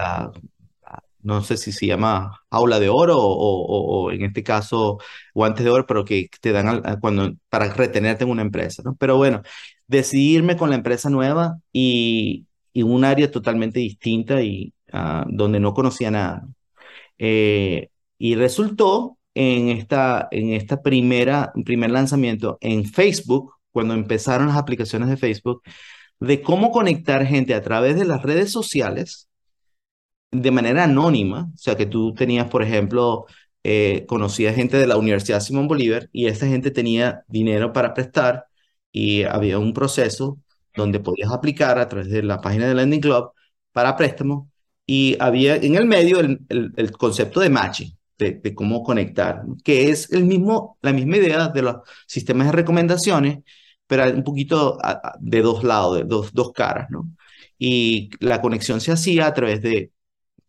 no 1.23 1.43
sé 1.43 1.57
si 1.57 1.73
se 1.73 1.87
llama 1.87 2.41
aula 2.51 2.81
de 2.81 2.89
oro 2.91 3.17
o, 3.19 4.11
en 4.11 4.23
este 4.25 4.43
caso 4.43 4.99
guantes 5.35 5.65
de 5.65 5.71
oro, 5.71 5.87
pero 5.87 6.05
que 6.05 6.29
te 6.41 6.53
dan 6.53 6.83
cuando, 7.01 7.33
para 7.49 7.73
retenerte 7.73 8.25
en 8.25 8.31
una 8.31 8.43
empresa, 8.43 8.83
¿no? 8.85 8.97
Pero 8.97 9.17
bueno, 9.17 9.43
decidirme 9.87 10.57
con 10.57 10.71
la 10.71 10.77
empresa 10.77 11.09
nueva 11.11 11.59
y, 11.73 12.47
y 12.73 12.83
un 12.83 13.05
área 13.05 13.31
totalmente 13.31 13.81
distinta 13.81 14.43
y 14.43 14.75
ah, 14.93 15.25
donde 15.29 15.61
no 15.61 15.75
conocía 15.75 16.11
nada. 16.11 16.47
Eh, 17.19 17.91
y 18.19 18.35
resultó 18.37 19.19
en 19.35 19.69
esta, 19.71 20.29
en 20.31 20.51
esta 20.51 20.83
primera, 20.83 21.53
primer 21.65 21.91
lanzamiento 21.91 22.59
en 22.61 22.85
Facebook, 22.85 23.55
cuando 23.73 23.95
empezaron 23.95 24.49
las 24.49 24.57
aplicaciones 24.59 25.09
de 25.09 25.17
Facebook, 25.17 25.63
de 26.21 26.43
cómo 26.43 26.71
conectar 26.71 27.27
gente 27.27 27.55
a 27.55 27.63
través 27.63 27.97
de 27.97 28.05
las 28.05 28.23
redes 28.23 28.53
sociales 28.53 29.29
de 30.31 30.51
manera 30.51 30.85
anónima, 30.85 31.51
o 31.55 31.59
sea, 31.59 31.77
que 31.77 31.87
tú 31.87 32.15
tenías, 32.15 32.49
por 32.49 32.63
ejemplo, 32.63 33.27
eh, 33.65 34.07
conocías 34.09 34.57
gente 34.57 34.77
de 34.77 34.87
la 34.87 34.97
Universidad 34.97 35.41
Simón 35.41 35.69
Bolívar 35.69 36.09
y 36.13 36.27
esa 36.27 36.47
gente 36.47 36.71
tenía 36.71 37.25
dinero 37.29 37.73
para 37.73 37.95
prestar 37.95 38.47
y 38.93 39.25
había 39.25 39.59
un 39.59 39.73
proceso 39.75 40.39
donde 40.75 41.01
podías 41.01 41.31
aplicar 41.33 41.79
a 41.79 41.89
través 41.89 42.11
de 42.11 42.23
la 42.23 42.41
página 42.41 42.67
de 42.69 42.75
Lending 42.75 43.01
Club 43.01 43.33
para 43.73 43.97
préstamo 43.97 44.51
y 44.93 45.17
había 45.21 45.57
en 45.57 45.75
el 45.77 45.87
medio 45.87 46.21
el, 46.21 46.41
el, 46.51 46.93
concepto 46.93 47.41
de 47.41 47.49
matching, 47.49 47.97
de, 48.19 48.33
de, 48.33 48.55
cómo 48.55 48.83
conectar, 48.83 49.43
que 49.65 49.89
es 49.89 50.13
el 50.13 50.27
mismo, 50.27 50.77
la 50.83 50.93
misma 50.93 51.17
idea 51.17 51.49
de 51.49 51.63
los 51.63 51.77
sistemas 52.07 52.49
de 52.49 52.53
recomendaciones, 52.53 53.39
pero 53.87 54.05
un 54.15 54.23
poquito 54.23 54.79
de 55.19 55.41
dos 55.41 55.65
lados, 55.65 55.97
de 55.97 56.05
dos, 56.05 56.35
dos 56.35 56.53
caras, 56.53 56.91
¿no? 56.91 57.11
Y 57.59 58.11
la 58.21 58.43
conexión 58.43 58.83
se 58.83 58.93
hacía 58.93 59.27
a 59.29 59.33
través 59.35 59.63
de, 59.63 59.93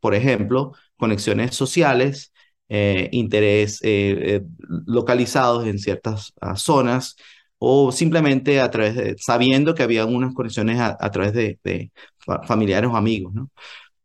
por 0.01 0.13
ejemplo, 0.13 0.73
conexiones 0.97 1.55
sociales, 1.55 2.33
eh, 2.67 3.09
interés 3.13 3.79
eh, 3.83 4.41
eh, 4.41 4.41
localizados 4.87 5.67
en 5.67 5.79
ciertas 5.79 6.33
ah, 6.41 6.57
zonas 6.57 7.15
o 7.59 7.93
simplemente 7.93 8.59
a 8.59 8.69
través 8.69 8.95
de, 8.95 9.15
sabiendo 9.19 9.73
que 9.73 9.83
había 9.83 10.05
unas 10.05 10.33
conexiones 10.33 10.79
a, 10.81 11.11
través 11.11 11.33
de, 11.33 11.59
de, 11.63 11.91
familiares 12.45 12.89
o 12.91 12.97
amigos, 12.97 13.33
¿no? 13.33 13.49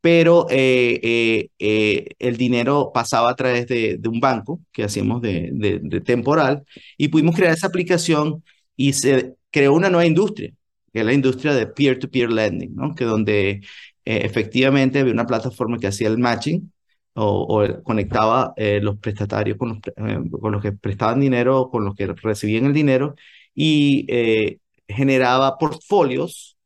Pero 0.01 0.47
el 0.51 2.37
dinero 2.37 2.91
pasaba 2.95 3.31
a 3.31 3.37
través 3.37 3.67
de, 3.67 4.01
un 4.09 4.21
banco 4.21 4.61
que 4.73 4.85
hacíamos 4.85 5.21
de, 5.23 6.03
temporal 6.05 6.65
y 6.97 7.09
pudimos 7.09 7.35
crear 7.37 7.53
esa 7.53 7.67
aplicación 7.67 8.45
y 8.77 8.93
se 8.93 9.35
creó 9.51 9.75
una 9.75 9.91
nueva 9.91 10.07
industria, 10.07 10.53
que 10.93 11.01
es 11.01 11.05
la 11.07 11.13
industria 11.13 11.55
de 11.55 11.67
peer-to-peer 11.67 12.31
lending, 12.31 12.75
¿no? 12.75 12.95
Que 12.95 13.05
donde 13.05 13.61
efectivamente 14.05 15.01
había 15.01 15.13
una 15.13 15.27
plataforma 15.27 15.79
que 15.79 15.89
hacía 15.89 16.09
el 16.09 16.19
matching 16.19 16.73
o, 17.19 17.83
conectaba 17.83 18.53
eh, 18.57 18.81
los 18.83 18.99
prestatarios 18.99 19.57
con 19.59 19.69
los, 19.71 19.79
eh, 19.97 20.31
con 20.41 20.53
los 20.53 20.63
que 20.63 20.73
prestaban 20.73 21.21
dinero, 21.21 21.71
con 21.71 21.85
los 21.85 21.95
que 21.95 22.07
recibían 22.07 22.67
el 22.67 22.73
dinero 22.73 23.15
y 23.55 24.07
eh, 24.09 24.59
generaba 24.87 25.59
portfolios 25.59 26.57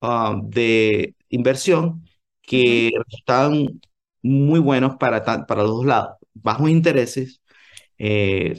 um, 0.00 0.48
de 0.48 1.14
inversión 1.28 2.07
que 2.48 2.90
estaban 3.10 3.80
muy 4.22 4.60
buenos 4.60 4.96
para, 4.96 5.24
para 5.24 5.62
los 5.62 5.70
dos 5.72 5.86
lados. 5.86 6.16
Bajos 6.34 6.70
intereses, 6.70 7.40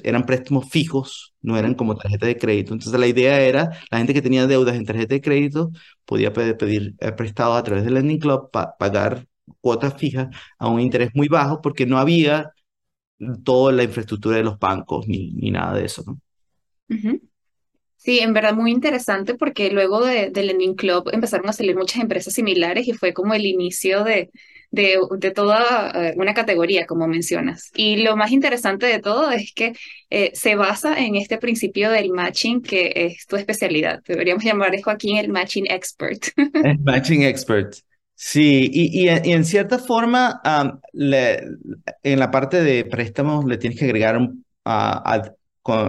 eran 0.03 0.25
préstamos 0.25 0.69
fijos, 0.69 1.33
no 1.41 1.57
eran 1.57 1.75
como 1.75 1.95
tarjeta 1.95 2.27
de 2.27 2.37
crédito. 2.37 2.73
Entonces 2.73 2.99
la 2.99 3.07
idea 3.07 3.41
era, 3.41 3.71
la 3.91 3.97
gente 3.99 4.13
que 4.13 4.21
tenía 4.21 4.47
deudas 4.47 4.75
en 4.75 4.85
tarjeta 4.85 5.15
de 5.15 5.21
crédito 5.21 5.71
podía 6.05 6.33
pedir, 6.33 6.57
pedir 6.57 6.95
prestado 7.17 7.53
a 7.55 7.63
través 7.63 7.85
del 7.85 7.95
Lending 7.95 8.19
Club, 8.19 8.51
para 8.51 8.77
pagar 8.77 9.27
cuotas 9.61 9.95
fijas 9.97 10.27
a 10.59 10.67
un 10.69 10.81
interés 10.81 11.11
muy 11.15 11.27
bajo 11.27 11.61
porque 11.61 11.85
no 11.85 11.97
había 11.97 12.53
toda 13.43 13.71
la 13.71 13.83
infraestructura 13.83 14.37
de 14.37 14.43
los 14.43 14.59
bancos 14.59 15.07
ni, 15.07 15.31
ni 15.33 15.51
nada 15.51 15.73
de 15.75 15.85
eso, 15.85 16.03
¿no? 16.05 16.19
Sí, 17.99 18.19
en 18.19 18.33
verdad 18.33 18.53
muy 18.53 18.71
interesante 18.71 19.35
porque 19.35 19.69
luego 19.71 20.05
de, 20.05 20.29
de, 20.29 20.43
Lending 20.43 20.75
Club 20.75 21.09
empezaron 21.11 21.49
a 21.49 21.53
salir 21.53 21.75
muchas 21.75 22.01
empresas 22.01 22.33
similares 22.33 22.87
y 22.87 22.93
fue 22.93 23.13
como 23.13 23.33
el 23.33 23.45
inicio 23.45 24.05
de, 24.05 24.29
de, 24.71 24.99
de 25.17 25.31
toda 25.31 25.91
eh, 25.93 26.13
una 26.15 26.33
categoría, 26.33 26.85
como 26.85 27.07
mencionas. 27.07 27.71
Y 27.75 27.97
lo 27.97 28.15
más 28.15 28.31
interesante 28.31 28.85
de 28.85 28.99
todo 28.99 29.29
es 29.31 29.51
que 29.53 29.73
eh, 30.09 30.31
se 30.33 30.55
basa 30.55 30.97
en 30.97 31.17
este 31.17 31.37
principio 31.39 31.91
del 31.91 32.11
matching, 32.11 32.61
que 32.61 32.93
es 32.95 33.27
tu 33.27 33.35
especialidad. 33.35 34.01
Deberíamos 34.07 34.45
llamar 34.45 34.73
a 34.73 34.81
Joaquín 34.81 35.17
el 35.17 35.27
matching 35.27 35.69
expert. 35.69 36.27
El 36.63 36.79
matching 36.79 37.23
expert. 37.23 37.75
Sí, 38.15 38.69
y, 38.71 39.03
y, 39.03 39.09
en 39.09 39.43
cierta 39.45 39.77
forma, 39.77 40.41
en 40.93 42.19
la 42.19 42.31
parte 42.31 42.61
de 42.61 42.85
préstamos 42.85 43.45
le 43.45 43.57
tienes 43.57 43.77
que 43.77 43.85
agregar 43.85 44.19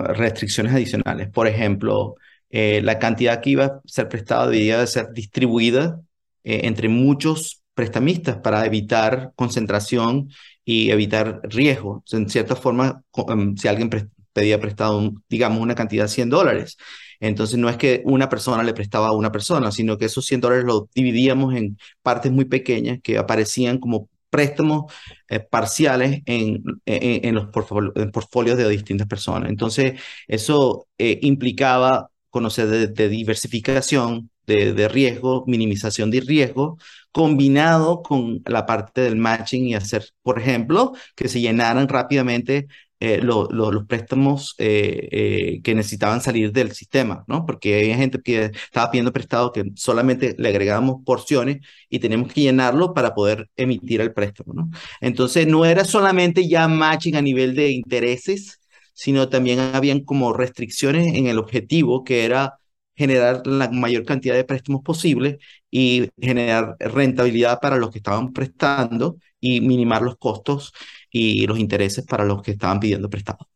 restricciones 0.04 0.72
adicionales. 0.72 1.28
Por 1.30 1.46
ejemplo, 1.46 2.16
eh, 2.50 2.80
la 2.82 2.98
cantidad 2.98 3.40
que 3.40 3.50
iba 3.50 3.64
a 3.64 3.80
ser 3.84 4.08
prestada 4.08 4.48
debía 4.48 4.86
ser 4.86 5.12
distribuida 5.12 6.00
eh, 6.44 6.62
entre 6.64 6.88
muchos 6.88 7.62
prestamistas 7.74 8.38
para 8.38 8.66
evitar 8.66 9.32
concentración 9.36 10.30
y 10.64 10.90
evitar 10.90 11.40
riesgo. 11.44 12.04
En 12.12 12.28
cierta 12.28 12.56
forma, 12.56 13.02
em, 13.28 13.56
si 13.56 13.68
alguien 13.68 13.90
pedía 14.32 14.60
prestado, 14.60 15.12
digamos, 15.28 15.60
una 15.60 15.74
cantidad 15.74 16.04
de 16.04 16.08
100 16.08 16.30
dólares, 16.30 16.76
entonces 17.20 17.58
no 17.58 17.68
es 17.68 17.76
que 17.76 18.02
una 18.04 18.28
persona 18.28 18.62
le 18.62 18.74
prestaba 18.74 19.08
a 19.08 19.12
una 19.12 19.30
persona, 19.32 19.70
sino 19.72 19.98
que 19.98 20.06
esos 20.06 20.26
100 20.26 20.40
dólares 20.40 20.64
los 20.64 20.90
dividíamos 20.94 21.54
en 21.54 21.78
partes 22.02 22.32
muy 22.32 22.46
pequeñas 22.46 23.00
que 23.02 23.18
aparecían 23.18 23.78
como 23.78 24.08
préstamos 24.30 24.92
eh, 25.28 25.40
parciales 25.40 26.22
en, 26.26 26.62
en, 26.86 27.34
los 27.34 27.48
portfolios 27.48 28.56
de 28.56 28.68
distintas 28.68 29.06
personas. 29.08 29.50
Entonces, 29.50 30.00
eso 30.28 30.86
eh, 30.98 31.18
implicaba 31.22 32.10
conocer 32.30 32.68
de, 32.94 33.08
diversificación 33.08 34.30
de, 34.46 34.72
de, 34.72 34.88
riesgo, 34.88 35.44
minimización 35.46 36.10
de 36.10 36.20
riesgo, 36.20 36.78
combinado 37.12 38.02
con 38.02 38.42
la 38.46 38.66
parte 38.66 39.02
del 39.02 39.16
matching 39.16 39.66
y 39.66 39.74
hacer, 39.74 40.06
por 40.22 40.38
ejemplo, 40.38 40.92
que 41.16 41.28
se 41.28 41.40
llenaran 41.40 41.88
rápidamente 41.88 42.68
eh, 43.02 43.20
los 43.22 43.86
préstamos 43.86 44.54
eh, 44.58 45.08
eh, 45.10 45.60
que 45.62 45.74
necesitaban 45.74 46.20
salir 46.20 46.52
del 46.52 46.72
sistema, 46.72 47.24
¿no? 47.28 47.46
Porque 47.46 47.74
hay 47.74 47.94
gente 47.94 48.20
que 48.22 48.44
estaba 48.44 48.90
pidiendo 48.90 49.10
prestado 49.12 49.52
que 49.52 49.64
solamente 49.74 50.34
le 50.38 50.50
agregábamos 50.50 50.96
porciones 51.04 51.60
y 51.88 51.98
tenemos 51.98 52.30
que 52.30 52.42
llenarlo 52.42 52.92
para 52.92 53.14
poder 53.14 53.48
emitir 53.56 54.02
el 54.02 54.12
préstamo, 54.12 54.52
¿no? 54.52 54.70
Entonces 55.00 55.46
no 55.46 55.64
era 55.64 55.84
solamente 55.84 56.46
ya 56.46 56.68
matching 56.68 57.16
a 57.16 57.22
nivel 57.22 57.54
de 57.54 57.70
intereses, 57.70 58.60
sino 58.92 59.30
también 59.30 59.60
habían 59.60 60.00
como 60.04 60.34
restricciones 60.34 61.14
en 61.14 61.26
el 61.26 61.38
objetivo 61.38 62.04
que 62.04 62.26
era 62.26 62.58
generar 62.94 63.46
la 63.46 63.70
mayor 63.70 64.04
cantidad 64.04 64.34
de 64.34 64.44
préstamos 64.44 64.82
posible 64.82 65.38
y 65.70 66.10
generar 66.20 66.76
rentabilidad 66.78 67.60
para 67.60 67.78
los 67.78 67.90
que 67.90 67.98
estaban 67.98 68.32
prestando 68.34 69.16
y 69.40 69.62
minimar 69.62 70.02
los 70.02 70.18
costos 70.18 70.74
y 71.10 71.46
los 71.46 71.58
intereses 71.58 72.04
para 72.04 72.24
los 72.24 72.42
que 72.42 72.52
estaban 72.52 72.80
pidiendo 72.80 73.10
prestado. 73.10 73.48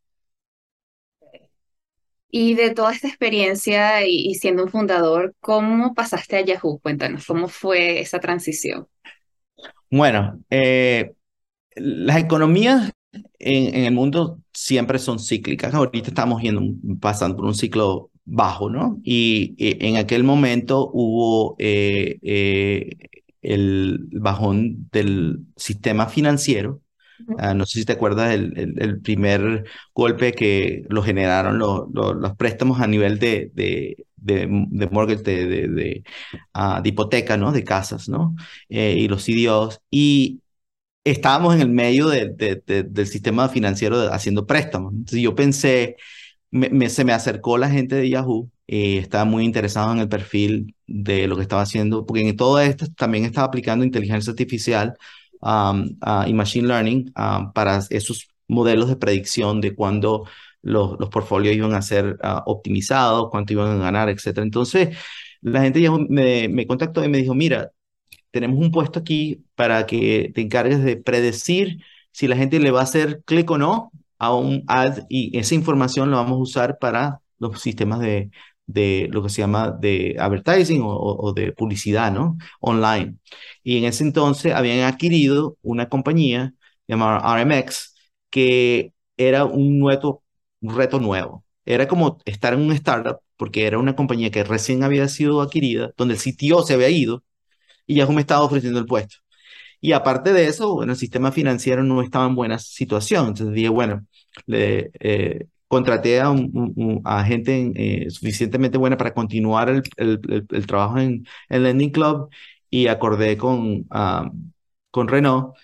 Y 2.36 2.54
de 2.54 2.70
toda 2.70 2.92
esta 2.92 3.06
experiencia 3.06 4.04
y, 4.04 4.34
siendo 4.34 4.64
un 4.64 4.68
fundador, 4.68 5.36
¿cómo 5.38 5.94
pasaste 5.94 6.36
a 6.36 6.40
Yahoo? 6.40 6.80
Cuéntanos, 6.80 7.24
¿cómo 7.26 7.46
fue 7.46 8.00
esa 8.00 8.18
transición? 8.18 8.88
Bueno, 9.88 10.40
eh, 10.50 11.12
las 11.76 12.16
economías 12.16 12.90
en, 13.38 13.84
el 13.84 13.94
mundo 13.94 14.40
siempre 14.52 14.98
son 14.98 15.20
cíclicas. 15.20 15.72
Ahorita 15.74 16.08
estamos 16.08 16.42
yendo, 16.42 16.62
pasando 17.00 17.36
por 17.36 17.46
un 17.46 17.54
ciclo 17.54 18.10
bajo, 18.24 18.68
¿no? 18.68 18.98
Y, 19.04 19.54
en 19.58 19.96
aquel 19.96 20.24
momento 20.24 20.90
hubo 20.92 21.54
eh, 21.60 22.18
eh, 22.22 22.96
el 23.42 24.08
bajón 24.10 24.88
del 24.90 25.38
sistema 25.56 26.08
financiero 26.08 26.80
Ah, 27.38 27.54
no 27.54 27.66
sé 27.66 27.80
si 27.80 27.84
te 27.84 27.92
acuerdas 27.92 28.34
el, 28.34 28.76
el, 28.78 29.00
primer 29.00 29.64
golpe 29.94 30.32
que 30.32 30.84
lo 30.88 31.02
generaron 31.02 31.58
los 31.58 32.36
préstamos 32.36 32.80
a 32.80 32.86
nivel 32.86 33.18
de, 33.18 33.50
de, 33.54 34.06
de, 34.16 34.48
de 34.70 34.86
mortgage, 34.88 35.22
de, 35.22 35.68
de, 35.68 36.04
ah, 36.52 36.80
de, 36.82 36.88
hipoteca, 36.88 37.36
¿no? 37.36 37.52
De 37.52 37.64
casas, 37.64 38.08
¿no? 38.08 38.34
Eh, 38.68 38.96
y 38.98 39.08
los 39.08 39.24
CDOs. 39.24 39.80
Y 39.90 40.40
estábamos 41.04 41.54
en 41.54 41.60
el 41.62 41.70
medio 41.70 42.08
del 42.08 43.06
sistema 43.06 43.48
financiero 43.48 44.12
haciendo 44.12 44.46
préstamos. 44.46 44.92
Entonces 44.94 45.20
yo 45.20 45.34
pensé, 45.34 45.96
me, 46.50 46.88
se 46.90 47.04
me 47.04 47.12
acercó 47.12 47.58
la 47.58 47.70
gente 47.70 47.96
de 47.96 48.08
Yahoo 48.08 48.50
y 48.66 48.98
estaba 48.98 49.24
muy 49.24 49.44
interesado 49.44 49.92
en 49.92 49.98
el 49.98 50.08
perfil 50.08 50.74
de 50.86 51.26
lo 51.28 51.36
que 51.36 51.42
estaba 51.42 51.62
haciendo, 51.62 52.06
porque 52.06 52.26
en 52.28 52.36
todo 52.36 52.60
esto 52.60 52.86
también 52.96 53.24
estaba 53.24 53.46
aplicando 53.46 53.84
inteligencia 53.84 54.30
artificial 54.30 54.94
Um, 55.44 55.98
y 56.26 56.32
Machine 56.32 56.68
Learning 56.68 57.12
um, 57.16 57.52
para 57.52 57.80
esos 57.90 58.28
modelos 58.48 58.88
de 58.88 58.96
predicción 58.96 59.60
de 59.60 59.74
cuándo 59.74 60.26
los, 60.62 60.98
los 60.98 61.10
portfolios 61.10 61.54
iban 61.54 61.74
a 61.74 61.82
ser 61.82 62.18
uh, 62.24 62.40
optimizados, 62.46 63.28
cuánto 63.30 63.52
iban 63.52 63.72
a 63.72 63.84
ganar, 63.84 64.08
etc. 64.08 64.38
Entonces, 64.38 64.96
la 65.42 65.60
gente 65.60 65.82
ya 65.82 65.90
me, 65.92 66.48
me 66.48 66.66
contactó 66.66 67.04
y 67.04 67.08
me 67.08 67.18
dijo, 67.18 67.34
mira, 67.34 67.72
tenemos 68.30 68.58
un 68.58 68.70
puesto 68.70 69.00
aquí 69.00 69.44
para 69.54 69.86
que 69.86 70.32
te 70.34 70.40
encargues 70.40 70.82
de 70.82 70.96
predecir 70.96 71.82
si 72.10 72.26
la 72.28 72.36
gente 72.36 72.58
le 72.60 72.70
va 72.70 72.80
a 72.80 72.84
hacer 72.84 73.22
clic 73.24 73.50
o 73.50 73.58
no 73.58 73.92
a 74.18 74.34
un 74.34 74.64
ad 74.66 75.00
y 75.08 75.36
esa 75.38 75.54
información 75.54 76.10
la 76.10 76.18
vamos 76.18 76.38
a 76.38 76.42
usar 76.42 76.78
para 76.78 77.20
los 77.38 77.60
sistemas 77.60 78.00
de, 78.00 78.30
de 78.66 79.08
lo 79.12 79.22
que 79.22 79.28
se 79.30 79.42
llama 79.42 79.70
de 79.70 80.16
advertising 80.18 80.80
o, 80.84 81.32
de 81.34 81.52
publicidad, 81.52 82.12
¿no? 82.12 82.38
Online. 82.60 83.16
Y 83.62 83.78
en 83.78 83.84
ese 83.84 84.04
entonces 84.04 84.54
habían 84.54 84.80
adquirido 84.80 85.56
una 85.62 85.88
compañía 85.88 86.54
llamada 86.86 87.20
RMX 87.42 87.94
que 88.30 88.92
era 89.16 89.44
un, 89.44 89.78
nuevo, 89.78 90.24
un 90.60 90.76
reto 90.76 90.98
nuevo. 91.00 91.44
Era 91.64 91.88
como 91.88 92.18
estar 92.24 92.54
en 92.54 92.60
un 92.60 92.72
startup 92.72 93.18
porque 93.36 93.66
era 93.66 93.78
una 93.78 93.96
compañía 93.96 94.30
que 94.30 94.44
recién 94.44 94.82
había 94.84 95.08
sido 95.08 95.40
adquirida, 95.40 95.92
donde 95.96 96.14
el 96.14 96.20
CTO 96.20 96.62
se 96.62 96.74
había 96.74 96.88
ido 96.90 97.24
y 97.86 97.96
ya 97.96 98.06
me 98.06 98.20
estaba 98.20 98.42
ofreciendo 98.44 98.80
el 98.80 98.86
puesto. 98.86 99.16
Y 99.80 99.92
aparte 99.92 100.32
de 100.32 100.46
eso, 100.46 100.74
bueno, 100.74 100.92
el 100.92 100.98
sistema 100.98 101.32
financiero 101.32 101.82
no 101.82 102.02
estaba 102.02 102.26
en 102.26 102.34
buena 102.34 102.58
situación. 102.58 103.28
Entonces 103.28 103.54
dije, 103.54 103.68
bueno, 103.68 104.06
le, 104.46 104.90
eh, 105.00 105.46
contraté 105.68 106.20
a, 106.20 106.30
un, 106.30 107.00
a 107.04 107.24
gente 107.24 107.72
eh, 107.74 108.10
suficientemente 108.10 108.78
buena 108.78 108.96
para 108.96 109.14
continuar 109.14 109.68
el, 109.68 109.82
el, 109.96 110.46
el, 110.50 110.66
trabajo 110.66 110.98
en 110.98 111.26
el 111.48 111.62
Lending 111.64 111.90
Club 111.90 112.28
y 112.70 112.86
acordé 112.88 113.36
con, 113.36 113.86
con 114.90 115.08
Renault, 115.08 115.54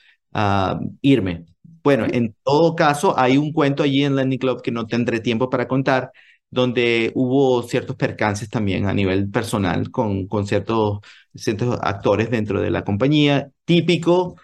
irme. 1.02 1.46
Bueno, 1.82 2.06
en 2.10 2.34
todo 2.42 2.74
caso, 2.76 3.18
hay 3.18 3.36
un 3.38 3.52
cuento 3.52 3.82
allí 3.82 4.04
en 4.04 4.16
Landing 4.16 4.38
Club 4.38 4.62
que 4.62 4.70
no 4.70 4.86
tendré 4.86 5.20
tiempo 5.20 5.48
para 5.48 5.66
contar, 5.66 6.12
donde 6.50 7.10
hubo 7.14 7.62
ciertos 7.62 7.96
percances 7.96 8.48
también 8.50 8.86
a 8.86 8.92
nivel 8.94 9.30
personal 9.30 9.90
con, 9.90 10.26
con 10.26 10.46
ciertos, 10.46 10.98
ciertos 11.34 11.78
actores 11.82 12.30
dentro 12.30 12.60
de 12.60 12.70
la 12.70 12.84
compañía, 12.84 13.50
típico 13.64 14.36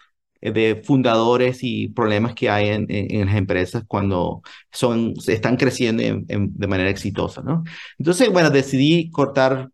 de 0.53 0.83
fundadores 0.85 1.59
y 1.63 1.89
problemas 1.89 2.35
que 2.35 2.51
hay 2.51 2.69
en, 2.69 2.87
en, 2.89 3.27
las 3.27 3.37
empresas 3.37 3.85
cuando 3.87 4.43
son, 4.73 5.15
están 5.27 5.57
creciendo 5.57 6.03
de 6.03 6.67
manera 6.67 6.91
exitosa, 6.91 7.43
¿no? 7.43 7.65
Entonces, 7.99 8.31
bueno, 8.33 8.51
decidí 8.51 9.11
cortar 9.11 9.71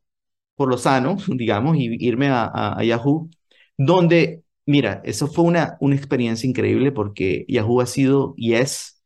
por 0.56 0.68
lo 0.68 0.78
sano, 0.78 1.16
digamos, 1.28 1.76
y 1.76 1.96
irme 2.06 2.28
a, 2.28 2.50
a 2.78 2.84
Yahoo, 2.84 3.30
donde 3.76 4.42
Mira, 4.66 5.02
eso 5.04 5.26
fue 5.26 5.44
una, 5.44 5.76
una 5.80 5.96
experiencia 5.96 6.48
increíble 6.48 6.92
porque 6.92 7.44
Yahoo 7.48 7.80
ha 7.80 7.86
sido 7.86 8.34
y 8.36 8.54
es 8.54 9.02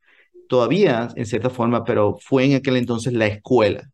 todavía 0.48 1.08
en 1.16 1.26
cierta 1.26 1.50
forma, 1.50 1.84
pero 1.84 2.18
fue 2.20 2.44
en 2.44 2.54
aquel 2.56 2.76
entonces 2.76 3.12
la 3.12 3.26
escuela. 3.26 3.90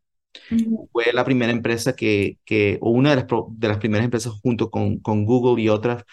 Fue 0.91 1.05
la 1.13 1.23
primera 1.23 1.51
empresa 1.51 1.95
que, 1.95 2.37
que 2.45 2.77
o 2.81 2.89
una 2.91 3.11
de 3.11 3.15
las, 3.17 3.25
de 3.51 3.67
las 3.67 3.77
primeras 3.77 4.05
empresas 4.05 4.33
junto 4.41 4.69
con, 4.69 4.99
con 4.99 5.25
Google 5.25 5.61
y 5.61 5.69
otras 5.69 6.03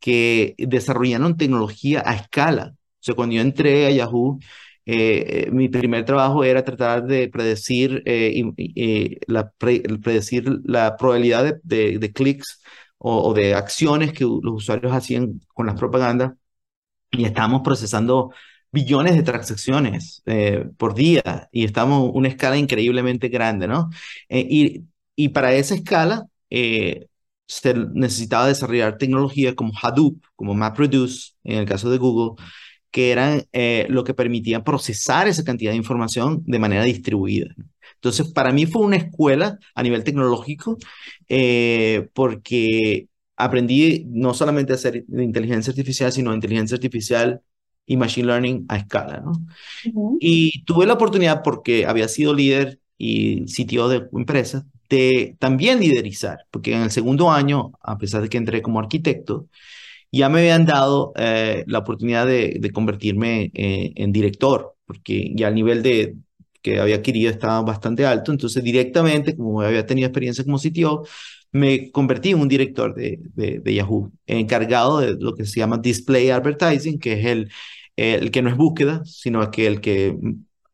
que 0.00 0.54
desarrollaron 0.58 1.36
tecnología 1.36 2.02
a 2.06 2.14
escala. 2.14 2.74
O 2.74 3.02
sea, 3.02 3.14
cuando 3.14 3.36
yo 3.36 3.42
entré 3.42 3.86
a 3.86 3.90
Yahoo, 3.90 4.38
eh, 4.86 5.48
mi 5.52 5.68
primer 5.68 6.04
trabajo 6.04 6.44
era 6.44 6.64
tratar 6.64 7.04
de 7.06 7.28
predecir, 7.28 8.02
eh, 8.06 9.18
la, 9.26 9.50
predecir 9.50 10.60
la 10.64 10.96
probabilidad 10.96 11.56
de, 11.62 11.98
de 11.98 12.12
clics 12.12 12.60
o, 12.98 13.32
de 13.34 13.54
acciones 13.54 14.12
que 14.12 14.24
los 14.24 14.54
usuarios 14.54 14.92
hacían 14.92 15.40
con 15.54 15.66
las 15.66 15.76
propagandas 15.76 16.32
y 17.10 17.24
estamos 17.24 17.62
procesando 17.62 18.32
billones 18.72 19.16
de 19.16 19.22
transacciones 19.22 20.22
eh, 20.26 20.66
por 20.78 20.94
día 20.94 21.48
y 21.52 21.64
estamos 21.64 22.10
en 22.10 22.16
una 22.16 22.28
escala 22.28 22.56
increíblemente 22.56 23.28
grande, 23.28 23.66
¿no? 23.68 23.90
Eh, 24.28 24.46
y, 24.48 24.84
y, 25.16 25.30
para 25.30 25.54
esa 25.54 25.74
escala 25.74 26.26
eh, 26.50 27.08
se 27.50 27.74
necesitaba 27.74 28.46
desarrollar 28.46 28.96
tecnología 28.96 29.56
como 29.56 29.72
Hadoop, 29.80 30.22
como 30.36 30.54
MapReduce, 30.54 31.32
en 31.42 31.58
el 31.58 31.66
caso 31.66 31.90
de 31.90 31.98
Google, 31.98 32.40
que 32.92 33.10
eran 33.10 33.44
lo 33.88 34.04
que 34.04 34.14
permitía 34.14 34.62
procesar 34.64 35.26
esa 35.28 35.44
cantidad 35.44 35.72
de 35.72 35.76
información 35.76 36.42
de 36.46 36.58
manera 36.58 36.84
distribuida. 36.84 37.54
Entonces, 37.94 38.32
para 38.32 38.52
mí 38.52 38.66
fue 38.66 38.82
una 38.82 38.96
escuela 38.96 39.58
a 39.74 39.82
nivel 39.82 40.04
tecnológico 40.04 40.78
eh, 41.28 42.08
porque 42.14 43.08
aprendí 43.36 44.04
no 44.08 44.32
solamente 44.32 44.72
a 44.72 44.76
hacer 44.76 45.04
inteligencia 45.08 45.70
artificial, 45.70 46.12
sino 46.12 46.32
inteligencia 46.32 46.76
artificial 46.76 47.42
y 47.84 47.96
machine 47.96 48.28
learning 48.28 48.64
a 48.68 48.76
escala, 48.76 49.20
¿no? 49.20 49.32
Y 50.20 50.64
tuve 50.64 50.86
la 50.86 50.94
oportunidad, 50.94 51.42
porque 51.42 51.86
había 51.86 52.08
sido 52.08 52.32
líder 52.32 52.79
y 53.00 53.48
sitio 53.48 53.88
de 53.88 54.08
empresa, 54.12 54.66
de 54.90 55.36
también 55.38 55.80
liderizar, 55.80 56.40
porque 56.50 56.74
en 56.74 56.82
el 56.82 56.90
segundo 56.90 57.30
año, 57.30 57.72
a 57.82 57.96
pesar 57.96 58.20
de 58.22 58.28
que 58.28 58.36
entré 58.36 58.60
como 58.60 58.78
arquitecto, 58.78 59.48
ya 60.12 60.28
me 60.28 60.40
habían 60.40 60.66
dado 60.66 61.12
eh, 61.16 61.64
la 61.66 61.78
oportunidad 61.78 62.26
de, 62.26 62.70
convertirme 62.74 63.50
eh, 63.54 63.92
en 63.96 64.12
director, 64.12 64.76
porque 64.84 65.32
ya 65.34 65.48
al 65.48 65.54
nivel 65.54 65.82
de, 65.82 66.16
que 66.62 66.78
había 66.80 66.96
adquirido 66.96 67.30
estaba 67.30 67.62
bastante 67.62 68.04
alto, 68.04 68.32
entonces 68.32 68.62
directamente, 68.62 69.34
como 69.36 69.62
había 69.62 69.86
tenido 69.86 70.06
experiencia 70.06 70.44
como 70.44 70.58
CTO, 70.58 71.06
me 71.52 71.90
convertí 71.90 72.30
en 72.30 72.40
un 72.40 72.48
director 72.48 72.94
de, 72.94 73.18
de, 73.34 73.74
Yahoo, 73.74 74.12
encargado 74.26 75.00
de 75.00 75.14
lo 75.18 75.34
que 75.34 75.46
se 75.46 75.60
llama 75.60 75.78
Display 75.78 76.30
Advertising, 76.30 76.98
que 76.98 77.14
es 77.14 77.26
el, 77.26 77.50
el 77.96 78.30
que 78.30 78.42
no 78.42 78.50
es 78.50 78.56
búsqueda, 78.56 79.02
sino 79.06 79.40
aquel 79.42 79.80
que 79.80 80.16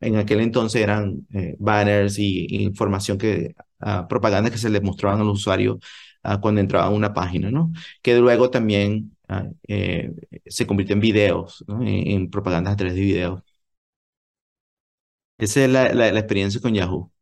en 0.01 0.17
aquel 0.17 0.41
entonces 0.41 0.83
eran 0.83 1.27
eh, 1.33 1.57
banners 1.59 2.19
y, 2.19 2.63
información 2.65 3.19
que, 3.19 3.55
uh, 3.81 4.07
propaganda 4.09 4.51
que 4.51 4.59
se 4.59 4.71
le 4.71 4.81
mostraban 4.81 5.21
al 5.21 5.29
usuario 5.29 5.79
uh, 6.25 6.41
cuando 6.41 6.61
entraba 6.61 6.87
a 6.87 6.91
una 6.91 7.15
página, 7.15 7.51
¿no? 7.51 7.73
Que 8.03 8.19
luego 8.19 8.51
también 8.51 9.17
uh, 9.29 9.53
eh, 9.69 10.13
se 10.47 10.67
convirtió 10.67 10.95
en 10.95 11.01
videos, 11.01 11.65
¿no? 11.67 11.83
en, 11.83 12.07
en 12.09 12.31
propagandas 12.31 12.75
a 12.75 12.77
través 12.77 12.95
de 12.95 13.01
videos. 13.01 13.43
Esa 15.39 15.65
es 15.65 15.71
la, 15.71 15.93
la, 15.93 16.09
experiencia 16.09 16.61
con 16.61 16.75
Yahoo. 16.75 17.13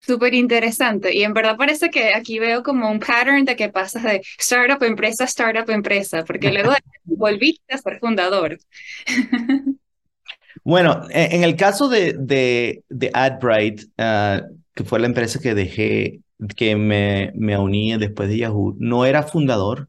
Súper 0.00 0.34
interesante. 0.34 1.14
Y 1.14 1.22
en 1.22 1.34
verdad 1.34 1.56
parece 1.56 1.90
que 1.90 2.14
aquí 2.14 2.38
veo 2.38 2.62
como 2.62 2.90
un 2.90 3.00
pattern 3.00 3.44
de 3.44 3.56
que 3.56 3.68
pasas 3.68 4.02
de 4.04 4.22
startup 4.38 4.82
empresa, 4.84 5.24
startup 5.24 5.68
empresa, 5.70 6.24
porque 6.24 6.52
luego 6.52 6.72
volviste 7.04 7.74
a 7.74 7.78
ser 7.78 7.98
fundador. 8.00 8.58
Bueno, 10.68 11.00
e, 11.10 11.34
en 11.34 11.44
el 11.44 11.56
caso 11.56 11.88
de, 11.88 12.14
de, 12.18 12.84
de 12.90 13.10
AdBright, 13.14 13.84
ah, 13.96 14.42
que 14.74 14.84
fue 14.84 15.00
la 15.00 15.06
empresa 15.06 15.40
que 15.40 15.54
dejé, 15.54 16.20
que 16.56 16.76
me, 16.76 17.32
me 17.34 17.56
uní 17.58 17.96
después 17.96 18.28
de 18.28 18.36
Yahoo, 18.36 18.76
no 18.78 19.06
era 19.06 19.22
fundador. 19.22 19.88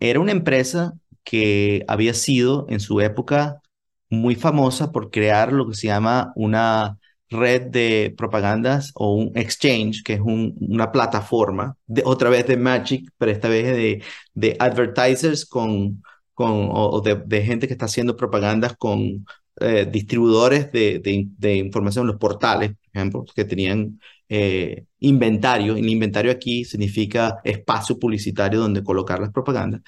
era 0.00 0.20
una 0.20 0.30
empresa 0.30 0.94
que 1.24 1.84
había 1.88 2.14
sido 2.14 2.66
en 2.68 2.78
su 2.78 3.00
época 3.00 3.60
muy 4.08 4.36
famosa 4.36 4.92
por 4.92 5.10
crear 5.10 5.52
lo 5.52 5.66
que 5.68 5.74
se 5.74 5.88
llama 5.88 6.32
una 6.36 6.98
red 7.28 7.62
de 7.62 8.14
propagandas 8.16 8.92
o 8.94 9.14
un 9.14 9.32
exchange, 9.36 10.04
que 10.04 10.14
es 10.14 10.20
una 10.24 10.92
plataforma, 10.92 11.76
de, 11.86 12.02
otra 12.04 12.30
vez 12.30 12.46
de 12.46 12.56
Magic, 12.56 13.10
pero 13.18 13.32
esta 13.32 13.48
vez 13.48 13.66
de, 13.66 14.04
de 14.34 14.56
advertisers 14.60 15.44
con, 15.44 16.02
con, 16.34 16.70
o, 16.72 17.00
de, 17.02 17.42
gente 17.42 17.66
que 17.66 17.74
está 17.74 17.86
haciendo 17.86 18.16
propagandas 18.16 18.76
con 18.76 19.26
eh, 19.60 19.88
distribuidores 19.90 20.72
de, 20.72 21.00
de, 21.38 21.56
información, 21.56 22.06
los 22.06 22.16
portales, 22.16 22.70
por 22.70 22.90
ejemplo, 22.94 23.24
que 23.34 23.44
tenían 23.44 24.00
eh, 24.28 24.84
inventario. 25.00 25.76
El 25.76 25.88
inventario 25.88 26.32
aquí 26.32 26.64
significa 26.64 27.38
espacio 27.44 27.98
publicitario 27.98 28.60
donde 28.60 28.82
colocar 28.82 29.20
las 29.20 29.30
propagandas. 29.30 29.82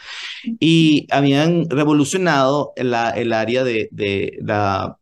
Y 0.60 1.06
habían 1.10 1.68
revolucionado 1.70 2.72
la, 2.76 3.10
el 3.10 3.32
área 3.32 3.64
de, 3.64 3.88
de 3.92 4.38
la, 4.42 4.98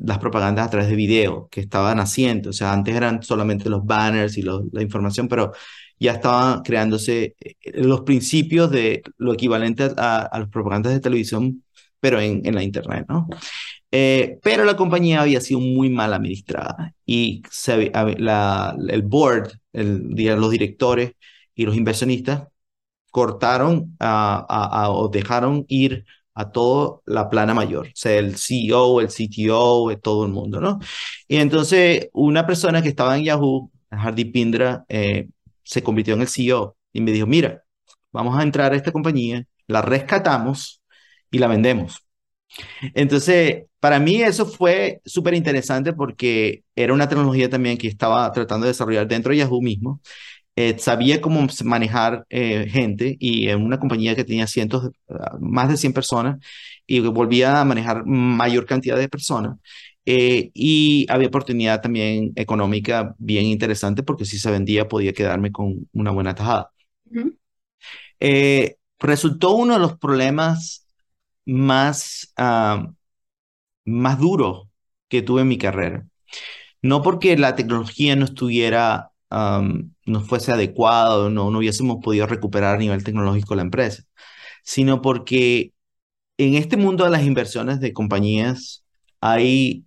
las 0.00 0.18
propagandas 0.18 0.66
a 0.66 0.70
través 0.70 0.88
de 0.88 0.96
video 0.96 1.48
que 1.50 1.60
estaban 1.60 2.00
haciendo. 2.00 2.50
O 2.50 2.52
sea, 2.52 2.72
antes 2.72 2.94
eran 2.94 3.22
solamente 3.22 3.68
los 3.68 3.84
banners 3.84 4.36
y 4.38 4.42
la 4.42 4.82
información, 4.82 5.28
pero 5.28 5.52
ya 5.98 6.12
estaban 6.12 6.62
creándose 6.62 7.36
eh, 7.40 7.54
los 7.74 8.02
principios 8.02 8.70
de 8.70 9.02
lo 9.18 9.34
equivalente 9.34 9.90
a, 9.96 10.22
a 10.22 10.38
las 10.38 10.48
propagandas 10.48 10.92
de 10.92 11.00
televisión, 11.00 11.64
pero 12.00 12.20
en, 12.20 12.42
en 12.44 12.54
la 12.54 12.62
Internet, 12.62 13.06
¿no? 13.08 13.28
Eh, 13.96 14.40
pero 14.42 14.64
la 14.64 14.76
compañía 14.76 15.20
había 15.22 15.40
sido 15.40 15.60
muy 15.60 15.88
mal 15.88 16.12
administrada 16.12 16.92
y 17.06 17.42
la, 18.18 18.76
el 18.88 19.02
board, 19.02 19.52
el, 19.72 20.08
los 20.16 20.50
directores 20.50 21.12
y 21.54 21.64
los 21.64 21.76
inversionistas 21.76 22.48
cortaron 23.12 23.96
a, 24.00 24.88
o 24.90 25.08
dejaron 25.08 25.64
ir 25.68 26.04
a 26.34 26.50
toda 26.50 27.00
la 27.06 27.30
plana 27.30 27.54
mayor, 27.54 27.86
o 27.86 27.90
sea, 27.94 28.18
el 28.18 28.36
CEO, 28.36 29.00
el 29.00 29.10
CTO, 29.10 29.96
todo 30.02 30.26
el 30.26 30.32
mundo, 30.32 30.60
¿no? 30.60 30.80
Y 31.28 31.36
entonces 31.36 32.08
una 32.12 32.46
persona 32.46 32.82
que 32.82 32.88
estaba 32.88 33.16
en 33.16 33.24
Yahoo, 33.24 33.70
Hardy 33.90 34.24
Pindra, 34.26 34.84
eh, 34.88 35.28
se 35.62 35.84
convirtió 35.84 36.14
en 36.14 36.22
el 36.22 36.28
CEO 36.28 36.76
y 36.92 37.00
me 37.00 37.12
dijo, 37.12 37.28
mira, 37.28 37.62
vamos 38.12 38.36
a 38.36 38.42
entrar 38.42 38.72
a 38.72 38.76
esta 38.76 38.90
compañía, 38.92 39.46
la 39.68 39.82
rescatamos 39.82 40.82
y 41.30 41.38
la 41.38 41.46
vendemos. 41.46 42.04
Entonces, 42.94 43.64
para 43.84 44.00
mí 44.00 44.22
eso 44.22 44.46
fue 44.46 45.02
súper 45.04 45.34
interesante 45.34 45.92
porque 45.92 46.64
era 46.74 46.94
una 46.94 47.06
tecnología 47.06 47.50
también 47.50 47.76
que 47.76 47.86
estaba 47.86 48.32
tratando 48.32 48.64
de 48.64 48.70
desarrollar 48.70 49.06
dentro 49.06 49.30
de 49.30 49.36
Yahoo 49.40 49.60
mismo. 49.60 50.00
Eh, 50.56 50.78
sabía 50.78 51.20
cómo 51.20 51.46
manejar 51.64 52.24
eh, 52.30 52.66
gente 52.70 53.14
y 53.20 53.46
en 53.50 53.62
una 53.62 53.78
compañía 53.78 54.16
que 54.16 54.24
tenía 54.24 54.46
cientos, 54.46 54.90
ah, 55.10 55.36
más 55.38 55.68
de 55.68 55.76
100 55.76 55.92
personas 55.92 56.38
y 56.86 57.00
volvía 57.00 57.60
a 57.60 57.64
manejar 57.66 58.06
mayor 58.06 58.64
cantidad 58.64 58.96
de 58.96 59.10
personas. 59.10 59.58
Eh, 60.06 60.50
y 60.54 61.06
había 61.10 61.28
oportunidad 61.28 61.82
también 61.82 62.32
económica 62.36 63.14
bien 63.18 63.44
interesante 63.44 64.02
porque 64.02 64.24
si 64.24 64.38
se 64.38 64.50
vendía 64.50 64.88
podía 64.88 65.12
quedarme 65.12 65.52
con 65.52 65.86
una 65.92 66.10
buena 66.10 66.34
tajada. 66.34 66.70
resultó 68.98 69.52
uno 69.56 69.74
de 69.74 69.80
los 69.80 69.98
problemas 69.98 70.86
más, 71.44 72.32
uh, 72.38 72.90
más 73.84 74.18
duro 74.18 74.70
que 75.08 75.22
tuve 75.22 75.42
en 75.42 75.48
mi 75.48 75.58
carrera. 75.58 76.06
No 76.82 77.02
porque 77.02 77.36
la 77.36 77.56
tecnología 77.56 78.16
no 78.16 78.24
estuviera, 78.26 79.10
no 79.30 80.20
fuese 80.22 80.52
adecuada 80.52 81.30
no, 81.30 81.50
no 81.50 81.58
hubiésemos 81.58 81.98
podido 82.02 82.26
recuperar 82.26 82.76
a 82.76 82.78
nivel 82.78 83.04
tecnológico 83.04 83.54
la 83.54 83.62
empresa, 83.62 84.04
sino 84.62 85.02
porque 85.02 85.72
en 86.38 86.54
este 86.54 86.76
mundo 86.76 87.04
de 87.04 87.10
las 87.10 87.24
inversiones 87.24 87.80
de 87.80 87.92
compañías 87.92 88.84
hay, 89.20 89.86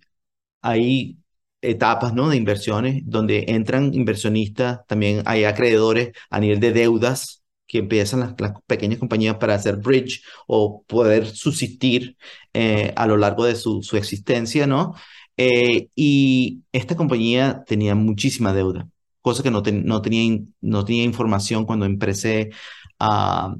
hay 0.62 1.18
etapas 1.62 2.14
¿no? 2.14 2.28
de 2.30 2.36
inversiones 2.36 3.02
donde 3.06 3.46
entran 3.48 3.94
inversionistas, 3.94 4.80
también 4.86 5.22
hay 5.26 5.44
acreedores 5.44 6.12
a 6.30 6.40
nivel 6.40 6.60
de 6.60 6.72
deudas 6.72 7.37
que 7.68 7.78
empiezan 7.78 8.20
las, 8.20 8.34
las 8.38 8.52
pequeñas 8.66 8.98
compañías 8.98 9.36
para 9.36 9.54
hacer 9.54 9.76
bridge 9.76 10.22
o 10.46 10.82
poder 10.86 11.26
subsistir 11.26 12.16
eh, 12.54 12.92
a 12.96 13.06
lo 13.06 13.16
largo 13.16 13.44
de 13.44 13.54
su, 13.54 13.82
su 13.82 13.96
existencia, 13.96 14.66
¿no? 14.66 14.94
Eh, 15.36 15.88
y 15.94 16.62
esta 16.72 16.96
compañía 16.96 17.62
tenía 17.66 17.94
muchísima 17.94 18.52
deuda, 18.52 18.88
cosa 19.20 19.42
que 19.42 19.50
no, 19.50 19.62
no, 19.62 20.02
tenía, 20.02 20.40
no 20.60 20.84
tenía 20.84 21.04
información 21.04 21.64
cuando 21.66 21.86
empecé 21.86 22.50
a, 22.98 23.54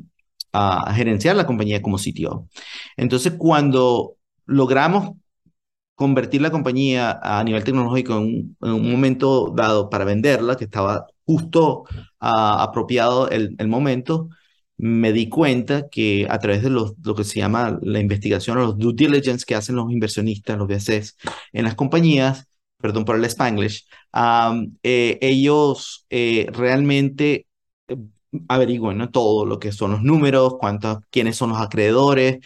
a 0.53 0.94
gerenciar 0.94 1.37
la 1.37 1.47
compañía 1.47 1.83
como 1.83 1.99
sitio. 1.99 2.49
Entonces, 2.97 3.35
cuando 3.38 4.16
logramos 4.47 5.12
convertir 5.99 6.40
la 6.42 6.53
compañía 6.53 7.18
a 7.23 7.42
nivel 7.42 7.64
tecnológico 7.64 8.18
en 8.18 8.57
un, 8.61 8.90
momento 8.90 9.53
dado 9.57 9.90
para 9.90 10.05
venderla, 10.05 10.57
que 10.57 10.64
estaba 10.64 11.07
justo 11.27 11.85
apropiado 12.20 13.28
el, 13.31 13.57
momento, 13.68 14.28
me 14.76 15.12
di 15.12 15.28
cuenta 15.28 15.88
que 15.88 16.26
a 16.31 16.38
través 16.38 16.62
de 16.62 16.70
los, 16.70 16.94
lo 17.04 17.14
que 17.14 17.24
se 17.24 17.40
llama 17.40 17.78
la 17.83 18.00
investigación 18.00 18.59
o 18.59 18.62
los 18.62 18.78
due 18.78 18.92
diligence 18.94 19.44
que 19.46 19.54
hacen 19.54 19.76
los 19.76 19.90
inversionistas, 19.90 20.59
los 20.59 20.68
VCs, 20.68 21.16
en 21.52 21.64
las 21.64 21.74
compañías, 21.74 22.48
perdón 22.78 23.04
por 23.04 23.16
el 23.16 23.24
spanglish, 23.24 23.87
eh, 24.83 25.18
ellos 25.20 26.07
eh, 26.11 26.46
realmente 26.52 27.46
eh, 27.88 27.96
averiguan 28.48 28.98
¿no? 28.98 29.11
todo 29.11 29.46
lo 29.46 29.59
que 29.59 29.72
son 29.72 29.92
los 29.92 30.02
números, 30.02 30.54
cuántos, 30.59 30.98
quiénes 31.11 31.37
son 31.37 31.50
los 31.50 31.61
acreedores, 31.61 32.38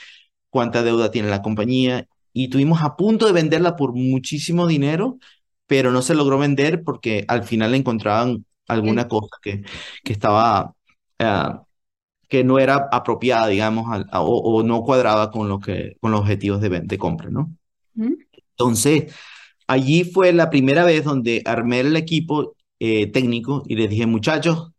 cuánta 0.51 0.83
deuda 0.83 1.11
tiene 1.11 1.31
la 1.31 1.43
compañía 1.43 2.09
y 2.33 2.49
tuvimos 2.49 2.83
a 2.83 2.97
punto 2.97 3.27
de 3.27 3.33
venderla 3.33 3.77
por 3.77 3.93
muchísimo 3.95 4.67
dinero, 4.67 5.19
pero 5.67 5.91
no 5.93 6.03
se 6.03 6.15
logró 6.15 6.39
vender 6.39 6.83
porque 6.85 7.25
al 7.29 7.45
final 7.45 7.75
encontraban 7.75 8.45
alguna 8.69 9.09
cosa 9.09 9.37
que, 9.43 9.65
que 10.05 10.13
estaba, 10.13 10.75
ah, 11.19 11.65
que 12.29 12.45
no 12.45 12.59
era 12.59 12.89
apropiada, 12.93 13.49
digamos, 13.49 13.87
o, 14.13 14.63
no 14.63 14.83
cuadraba 14.83 15.31
con, 15.31 15.49
lo 15.49 15.61
que, 15.61 15.97
con 16.01 16.13
los 16.13 16.21
objetivos 16.21 16.61
de, 16.61 16.81
de 16.81 16.99
compra, 16.99 17.31
¿no? 17.31 17.55
Entonces, 17.95 19.15
allí 19.67 20.05
fue 20.05 20.33
la 20.33 20.51
primera 20.51 20.85
vez 20.85 21.05
donde 21.05 21.43
armé 21.45 21.81
el 21.81 21.97
equipo 21.97 22.57
eh, 22.79 23.07
técnico 23.13 23.63
y 23.67 23.77
les 23.77 23.91
dije, 23.91 24.07
muchachos, 24.07 24.73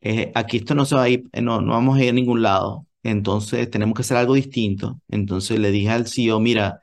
eh, 0.00 0.32
aquí 0.34 0.58
esto 0.58 0.74
no 0.74 0.84
se 0.84 0.96
va 0.96 1.04
a 1.04 1.08
ir, 1.08 1.24
no, 1.42 1.60
no 1.60 1.72
vamos 1.72 1.98
a 1.98 2.04
ir 2.04 2.10
a 2.10 2.12
ningún 2.12 2.42
lado. 2.42 2.86
Entonces 3.02 3.70
tenemos 3.70 3.94
que 3.94 4.02
hacer 4.02 4.16
algo 4.16 4.34
distinto. 4.34 5.00
Entonces 5.08 5.58
le 5.58 5.70
dije 5.70 5.90
al 5.90 6.06
CEO, 6.08 6.40
mira, 6.40 6.80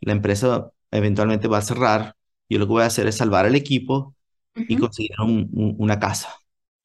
la 0.00 0.12
empresa 0.12 0.70
eventualmente 0.90 1.48
va 1.48 1.58
a 1.58 1.62
cerrar, 1.62 2.16
yo 2.48 2.58
lo 2.58 2.66
que 2.66 2.72
voy 2.72 2.82
a 2.82 2.86
hacer 2.86 3.06
es 3.06 3.16
salvar 3.16 3.46
el 3.46 3.54
equipo 3.56 4.14
y 4.54 4.76
conseguir 4.76 5.16
una 5.20 5.98
casa. 5.98 6.34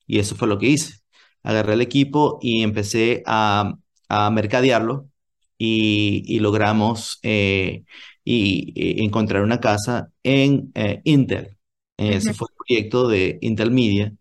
Y 0.05 0.19
eso 0.19 0.35
fue 0.35 0.47
lo 0.47 0.57
que 0.57 0.67
hice. 0.67 0.99
Agarré 1.43 1.73
el 1.73 1.81
equipo 1.81 2.39
y 2.41 2.63
empecé 2.63 3.23
a, 3.25 3.75
a 4.09 4.29
mercadearlo 4.31 5.09
y, 5.57 6.39
logramos 6.39 7.19
eh, 7.23 7.83
y, 8.23 9.03
encontrar 9.03 9.43
una 9.43 9.59
casa 9.59 10.11
en 10.23 10.71
eh, 10.75 11.01
Intel. 11.03 11.57
Ese 11.97 12.33
fue 12.33 12.47
el 12.51 12.55
proyecto 12.55 13.07
de 13.07 13.39
Intel 13.41 13.71
Media. 13.71 14.13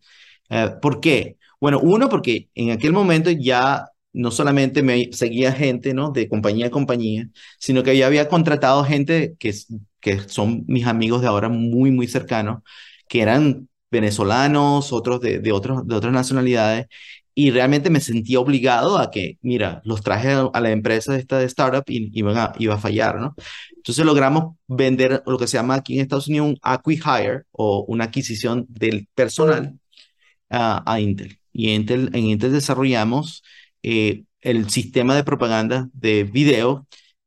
Eh, 0.48 0.70
¿Por 0.80 1.00
qué? 1.00 1.36
Bueno, 1.60 1.80
uno, 1.80 2.08
porque 2.08 2.48
en 2.54 2.70
aquel 2.70 2.92
momento 2.92 3.30
ya 3.30 3.86
no 4.12 4.30
solamente 4.30 4.82
me 4.82 5.10
seguía 5.12 5.52
gente, 5.52 5.92
¿no? 5.92 6.10
De 6.10 6.28
compañía 6.28 6.68
a 6.68 6.70
compañía, 6.70 7.28
sino 7.58 7.82
que 7.82 7.96
ya 7.96 8.06
había 8.06 8.28
contratado 8.28 8.82
gente 8.84 9.36
que, 9.38 9.52
que 10.00 10.20
son 10.28 10.64
mis 10.68 10.86
amigos 10.86 11.20
de 11.20 11.26
ahora 11.28 11.48
muy, 11.50 11.90
muy 11.90 12.06
cercanos, 12.08 12.62
que 13.08 13.22
eran 13.22 13.68
venezolanos, 13.90 14.92
otros 14.92 15.20
de, 15.20 15.38
de, 15.38 15.52
otros, 15.52 15.86
de 15.86 15.94
otras 15.94 16.12
nacionalidades, 16.12 16.86
y 17.38 17.50
realmente 17.50 17.90
me 17.90 18.00
sentía 18.00 18.40
obligado 18.40 18.98
a 18.98 19.10
que, 19.10 19.38
mira, 19.42 19.82
los 19.84 20.02
traje 20.02 20.30
a, 20.32 20.60
la 20.60 20.70
empresa 20.70 21.12
de 21.12 21.18
esta 21.20 21.38
de 21.38 21.44
startup 21.44 21.84
y 21.86 22.10
iban 22.18 22.36
a, 22.38 22.52
iba 22.58 22.74
a 22.74 22.78
fallar, 22.78 23.20
¿no? 23.20 23.34
Entonces 23.76 24.06
logramos 24.06 24.56
vender 24.66 25.22
lo 25.26 25.38
que 25.38 25.46
se 25.46 25.58
llama 25.58 25.74
aquí 25.74 25.96
en 25.96 26.00
Estados 26.00 26.28
Unidos 26.28 26.48
un 26.48 26.58
acqui-hire 26.62 27.44
o 27.52 27.84
una 27.88 28.04
adquisición 28.04 28.64
del 28.68 29.08
personal 29.14 29.78
a 30.48 31.00
Intel. 31.00 31.38
Y 31.52 31.70
Intel, 31.72 32.10
en 32.14 32.24
Intel 32.26 32.52
desarrollamos 32.52 33.42
eh, 33.82 34.24
el 34.40 34.70
sistema 34.70 35.14
de 35.14 35.24
propaganda 35.24 35.88
de 35.92 36.24
video 36.24 36.86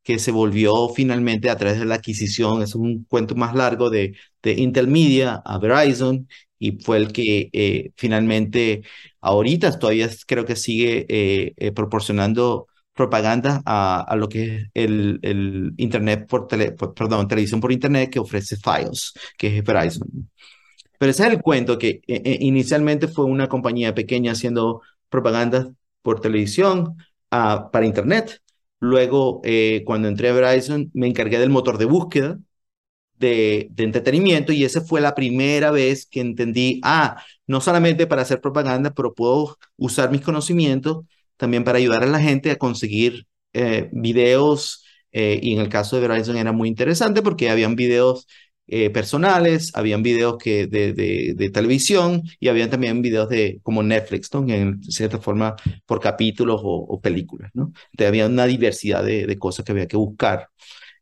que 0.10 0.18
se 0.18 0.32
volvió 0.32 0.90
finalmente 0.90 1.52
a 1.52 1.56
través 1.56 1.78
de 1.80 1.86
la 1.86 1.96
adquisición, 1.96 2.64
es 2.64 2.74
un 2.74 3.04
cuento 3.04 3.36
más 3.36 3.54
largo 3.54 3.92
de, 3.92 4.16
de 4.42 4.54
Intel 4.54 4.88
Media 4.88 5.40
a 5.46 5.60
Verizon 5.60 6.28
y 6.58 6.72
fue 6.82 6.98
el 6.98 7.12
que 7.14 7.50
eh, 7.54 7.92
finalmente 7.96 8.82
ahorita 9.22 9.78
todavía 9.78 10.10
creo 10.26 10.46
que 10.46 10.56
sigue 10.56 11.06
eh, 11.10 11.72
proporcionando 11.74 12.66
propaganda 12.96 13.62
a, 13.66 14.02
a, 14.02 14.16
lo 14.16 14.28
que 14.30 14.56
es 14.56 14.68
el, 14.74 15.20
el 15.22 15.74
Internet 15.78 16.26
por, 16.28 16.48
tele, 16.48 16.72
perdón, 16.72 17.28
televisión 17.28 17.62
por 17.62 17.72
Internet 17.72 18.10
que 18.10 18.18
ofrece 18.20 18.56
Files, 18.58 19.14
que 19.38 19.60
es 19.60 19.64
Verizon. 19.64 20.10
Pero 20.98 21.12
ese 21.12 21.28
es 21.28 21.34
el 21.34 21.42
cuento 21.42 21.78
que 21.78 22.02
inicialmente 22.08 23.08
fue 23.08 23.26
una 23.26 23.48
compañía 23.48 23.94
pequeña 23.94 24.32
haciendo 24.32 24.82
propaganda 25.08 25.72
por 26.02 26.20
televisión 26.20 26.98
ah, 27.30 27.70
para 27.72 27.86
Internet. 27.86 28.42
Luego, 28.80 29.42
eh, 29.44 29.84
cuando 29.86 30.08
entré 30.08 30.30
a 30.30 30.34
Verizon, 30.34 30.90
me 30.94 31.08
encargué 31.08 31.40
del 31.40 31.50
motor 31.50 31.78
de 31.78 31.86
búsqueda 31.86 32.40
de, 33.20 33.72
entretenimiento 33.78 34.54
y 34.54 34.64
esa 34.64 34.82
fue 34.82 35.02
la 35.02 35.14
primera 35.16 35.72
vez 35.72 36.06
que 36.06 36.22
entendí, 36.22 36.80
ah, 36.84 37.22
no 37.48 37.62
solamente 37.62 38.08
para 38.08 38.22
hacer 38.22 38.42
propaganda, 38.42 38.92
pero 38.92 39.14
puedo 39.14 39.58
usar 39.78 40.12
mis 40.12 40.22
conocimientos 40.22 41.06
también 41.38 41.64
para 41.64 41.78
ayudar 41.78 42.04
a 42.04 42.08
la 42.08 42.20
gente 42.20 42.52
a 42.52 42.58
conseguir 42.58 43.28
eh, 43.54 43.90
videos. 43.92 44.86
Eh, 45.12 45.40
y 45.42 45.54
en 45.54 45.60
el 45.60 45.70
caso 45.70 45.96
de 46.00 46.08
Verizon 46.08 46.38
era 46.38 46.52
muy 46.52 46.70
interesante 46.70 47.22
porque 47.24 47.50
habían 47.50 47.76
videos 47.76 48.28
eh, 48.72 48.90
personales, 48.90 49.72
habían 49.76 50.04
videos 50.04 50.38
que 50.38 50.68
de, 50.68 50.94
de, 50.94 51.50
televisión 51.50 52.24
y 52.40 52.48
habían 52.50 52.70
también 52.70 53.02
videos 53.02 53.30
de 53.30 53.60
como 53.64 53.84
Netflix, 53.84 54.34
¿no? 54.34 54.46
En 54.48 54.82
cierta 54.84 55.20
forma 55.20 55.56
por 55.86 56.00
capítulos 56.00 56.62
o, 56.64 57.00
películas, 57.02 57.52
¿no? 57.54 57.74
Entonces, 57.92 58.08
había 58.08 58.28
una 58.28 58.46
diversidad 58.46 59.04
de, 59.04 59.26
de 59.26 59.38
cosas 59.38 59.66
que 59.66 59.72
había 59.72 59.88
que 59.88 59.98
buscar. 59.98 60.50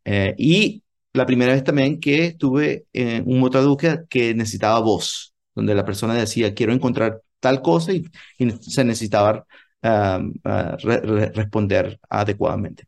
Eh, 0.05 0.35
y 0.37 0.83
la 1.13 1.25
primera 1.25 1.53
vez 1.53 1.63
también 1.63 1.99
que 1.99 2.33
tuve 2.33 2.85
eh, 2.93 3.21
un 3.25 3.39
motor 3.39 3.61
de 3.61 3.67
búsqueda 3.67 4.05
que 4.09 4.33
necesitaba 4.33 4.79
voz, 4.79 5.33
donde 5.55 5.75
la 5.75 5.85
persona 5.85 6.13
decía, 6.13 6.53
quiero 6.53 6.73
encontrar 6.73 7.21
tal 7.39 7.61
cosa 7.61 7.91
y, 7.93 8.05
se 8.61 8.83
necesitaba 8.85 9.45
ah, 9.83 10.21
ah, 10.45 10.77
responder 11.33 11.99
adecuadamente. 12.09 12.85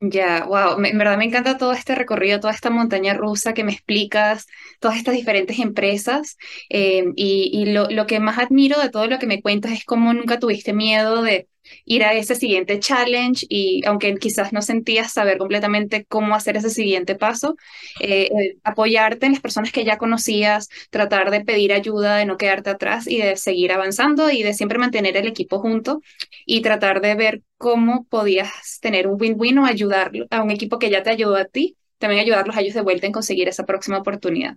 Ya, 0.00 0.44
wow, 0.44 0.78
en 0.84 0.98
verdad 0.98 1.16
me 1.16 1.24
encanta 1.24 1.56
todo 1.56 1.72
este 1.72 1.94
recorrido, 1.94 2.38
toda 2.38 2.52
esta 2.52 2.68
montaña 2.68 3.14
rusa 3.14 3.54
que 3.54 3.64
me 3.64 3.72
explicas, 3.72 4.46
todas 4.78 4.98
estas 4.98 5.14
diferentes 5.14 5.58
empresas 5.58 6.36
eh, 6.68 7.04
y, 7.16 7.50
y 7.52 7.72
lo, 7.72 7.88
lo, 7.88 8.06
que 8.06 8.20
más 8.20 8.38
admiro 8.38 8.78
de 8.78 8.90
todo 8.90 9.06
lo 9.06 9.18
que 9.18 9.26
me 9.26 9.40
cuentas 9.40 9.72
es 9.72 9.84
cómo 9.86 10.12
nunca 10.12 10.38
tuviste 10.38 10.74
miedo 10.74 11.22
de, 11.22 11.48
ir 11.84 12.04
a 12.04 12.14
ese 12.14 12.34
siguiente 12.34 12.78
challenge 12.80 13.46
y 13.48 13.82
aunque 13.86 14.14
quizás 14.16 14.52
no 14.52 14.62
sentías 14.62 15.12
saber 15.12 15.38
completamente 15.38 16.04
cómo 16.06 16.34
hacer 16.34 16.56
ese 16.56 16.70
siguiente 16.70 17.14
paso, 17.14 17.56
eh, 18.00 18.30
apoyarte 18.64 19.26
en 19.26 19.32
las 19.32 19.40
personas 19.40 19.72
que 19.72 19.84
ya 19.84 19.98
conocías, 19.98 20.68
tratar 20.90 21.30
de 21.30 21.44
pedir 21.44 21.72
ayuda, 21.72 22.16
de 22.16 22.26
no 22.26 22.36
quedarte 22.36 22.70
atrás 22.70 23.06
y 23.06 23.18
de 23.18 23.36
seguir 23.36 23.72
avanzando 23.72 24.30
y 24.30 24.42
de 24.42 24.54
siempre 24.54 24.78
mantener 24.78 25.16
el 25.16 25.26
equipo 25.26 25.58
junto 25.58 26.00
y 26.44 26.62
tratar 26.62 27.00
de 27.00 27.14
ver 27.14 27.42
cómo 27.58 28.04
podías 28.08 28.80
tener 28.80 29.06
un 29.06 29.20
win-win 29.20 29.58
o 29.58 29.66
ayudar 29.66 30.12
a 30.30 30.42
un 30.42 30.50
equipo 30.50 30.78
que 30.78 30.90
ya 30.90 31.02
te 31.02 31.10
ayudó 31.10 31.36
a 31.36 31.44
ti 31.46 31.76
también 31.98 32.20
ayudarlos 32.20 32.56
a 32.56 32.60
ellos 32.60 32.74
de 32.74 32.82
vuelta 32.82 33.06
en 33.06 33.12
conseguir 33.12 33.48
esa 33.48 33.64
próxima 33.64 33.98
oportunidad. 33.98 34.56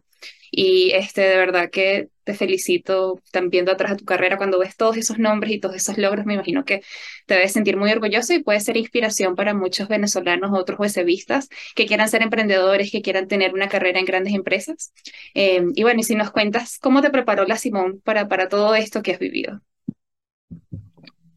Y 0.52 0.92
este, 0.92 1.22
de 1.22 1.38
verdad 1.38 1.70
que 1.70 2.10
te 2.24 2.34
felicito 2.34 3.20
también 3.32 3.52
viendo 3.52 3.72
atrás 3.72 3.92
de 3.92 3.98
tu 3.98 4.06
carrera 4.06 4.38
cuando 4.38 4.60
ves 4.60 4.76
todos 4.76 4.98
esos 4.98 5.20
nombres 5.20 5.52
y 5.54 5.60
todos 5.60 5.76
esos 5.76 5.98
logros, 5.98 6.26
me 6.26 6.34
imagino 6.34 6.66
que 6.66 6.82
te 7.26 7.36
debes 7.36 7.54
sentir 7.54 7.78
muy 7.78 7.92
orgulloso 7.92 8.34
y 8.34 8.44
puede 8.44 8.60
ser 8.60 8.78
inspiración 8.78 9.36
para 9.36 9.54
muchos 9.54 9.88
venezolanos, 9.88 10.52
otros 10.54 10.78
juecevistas 10.78 11.50
que 11.76 11.86
quieran 11.86 12.10
ser 12.10 12.22
emprendedores, 12.22 12.92
que 12.92 13.02
quieran 13.02 13.28
tener 13.28 13.54
una 13.54 13.70
carrera 13.70 14.00
en 14.00 14.06
grandes 14.06 14.34
empresas. 14.34 14.92
Eh, 15.34 15.64
y 15.76 15.84
bueno, 15.84 16.02
y 16.02 16.04
si 16.04 16.16
nos 16.16 16.32
cuentas 16.32 16.78
cómo 16.80 17.02
te 17.02 17.10
preparó 17.10 17.46
la 17.46 17.58
Simón 17.58 18.02
para, 18.04 18.28
para 18.28 18.50
todo 18.50 18.76
esto 18.76 19.02
que 19.02 19.14
has 19.14 19.20
vivido. 19.20 19.62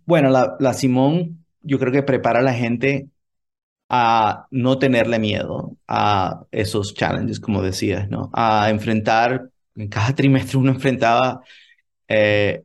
Bueno, 0.05 0.30
la, 0.30 0.57
la 0.59 0.74
Simón 0.74 1.44
yo 1.61 1.78
creo 1.78 1.92
que 1.92 2.03
prepara 2.03 2.40
a 2.40 2.42
la 2.42 2.55
gente 2.55 3.07
a 3.95 4.47
no 4.51 4.78
tenerle 4.78 5.18
miedo 5.18 5.76
a 5.86 6.47
esos 6.51 6.95
challenges, 6.95 7.38
como 7.40 7.62
decías, 7.62 8.09
¿no? 8.09 8.30
A 8.32 8.70
enfrentar, 8.70 9.51
en 9.76 9.88
cada 9.88 10.14
trimestre 10.14 10.59
uno 10.59 10.72
enfrentaba 10.72 11.43
eh, 12.09 12.64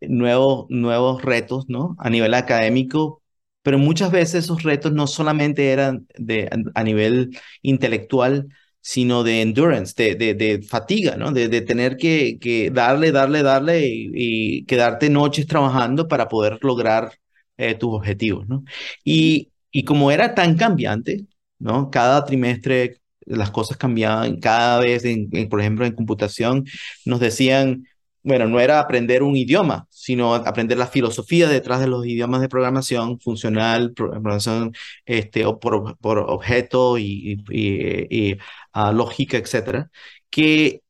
nuevos, 0.00 0.66
nuevos 0.70 1.22
retos, 1.22 1.66
¿no? 1.68 1.96
A 1.98 2.10
nivel 2.10 2.34
académico, 2.34 3.22
pero 3.62 3.78
muchas 3.78 4.10
veces 4.12 4.44
esos 4.44 4.62
retos 4.62 4.92
no 4.92 5.06
solamente 5.06 5.72
eran 5.72 6.06
de, 6.16 6.48
a 6.74 6.82
nivel 6.84 7.38
intelectual, 7.62 8.48
sino 8.80 9.24
de 9.24 9.42
endurance, 9.42 9.94
de, 10.16 10.34
de, 10.34 10.62
fatiga, 10.62 11.16
¿no? 11.16 11.32
De, 11.32 11.48
tener 11.62 11.96
que, 11.98 12.38
que, 12.40 12.70
darle, 12.70 13.12
darle, 13.12 13.42
darle 13.42 13.86
y, 13.86 14.64
quedarte 14.66 15.10
noches 15.10 15.46
trabajando 15.46 16.08
para 16.08 16.28
poder 16.28 16.58
lograr 16.62 17.12
eh, 17.58 17.74
tus 17.74 17.92
objetivos, 17.94 18.48
¿no? 18.48 18.64
Y, 19.04 19.51
y 19.72 19.84
como 19.84 20.10
era 20.12 20.34
tan 20.34 20.56
cambiante, 20.56 21.26
¿no? 21.58 21.90
Cada 21.90 22.24
trimestre 22.24 23.00
las 23.26 23.50
cosas 23.50 23.76
cambiaban, 23.76 24.40
cada 24.40 24.80
vez, 24.80 25.04
en, 25.04 25.30
por 25.48 25.60
ejemplo, 25.60 25.86
en 25.86 25.94
computación, 25.94 26.66
nos 27.04 27.20
decían, 27.20 27.86
bueno, 28.22 28.46
no 28.48 28.60
era 28.60 28.78
aprender 28.80 29.22
un 29.22 29.36
idioma, 29.36 29.86
sino 29.90 30.34
aprender 30.34 30.78
la 30.78 30.86
filosofía 30.86 31.48
detrás 31.48 31.80
de 31.80 31.88
los 31.88 32.06
idiomas 32.06 32.40
de 32.40 32.48
programación 32.48 33.18
funcional, 33.20 33.92
programación 33.94 34.72
este, 35.06 35.44
o 35.46 35.58
por, 35.60 35.96
por 35.98 36.18
objeto 36.18 36.98
y, 36.98 37.42
y, 37.50 38.36
ah, 38.72 38.92
lógica, 38.92 39.36
etcétera, 39.38 39.90
que 40.30 40.82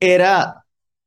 era, 0.00 0.64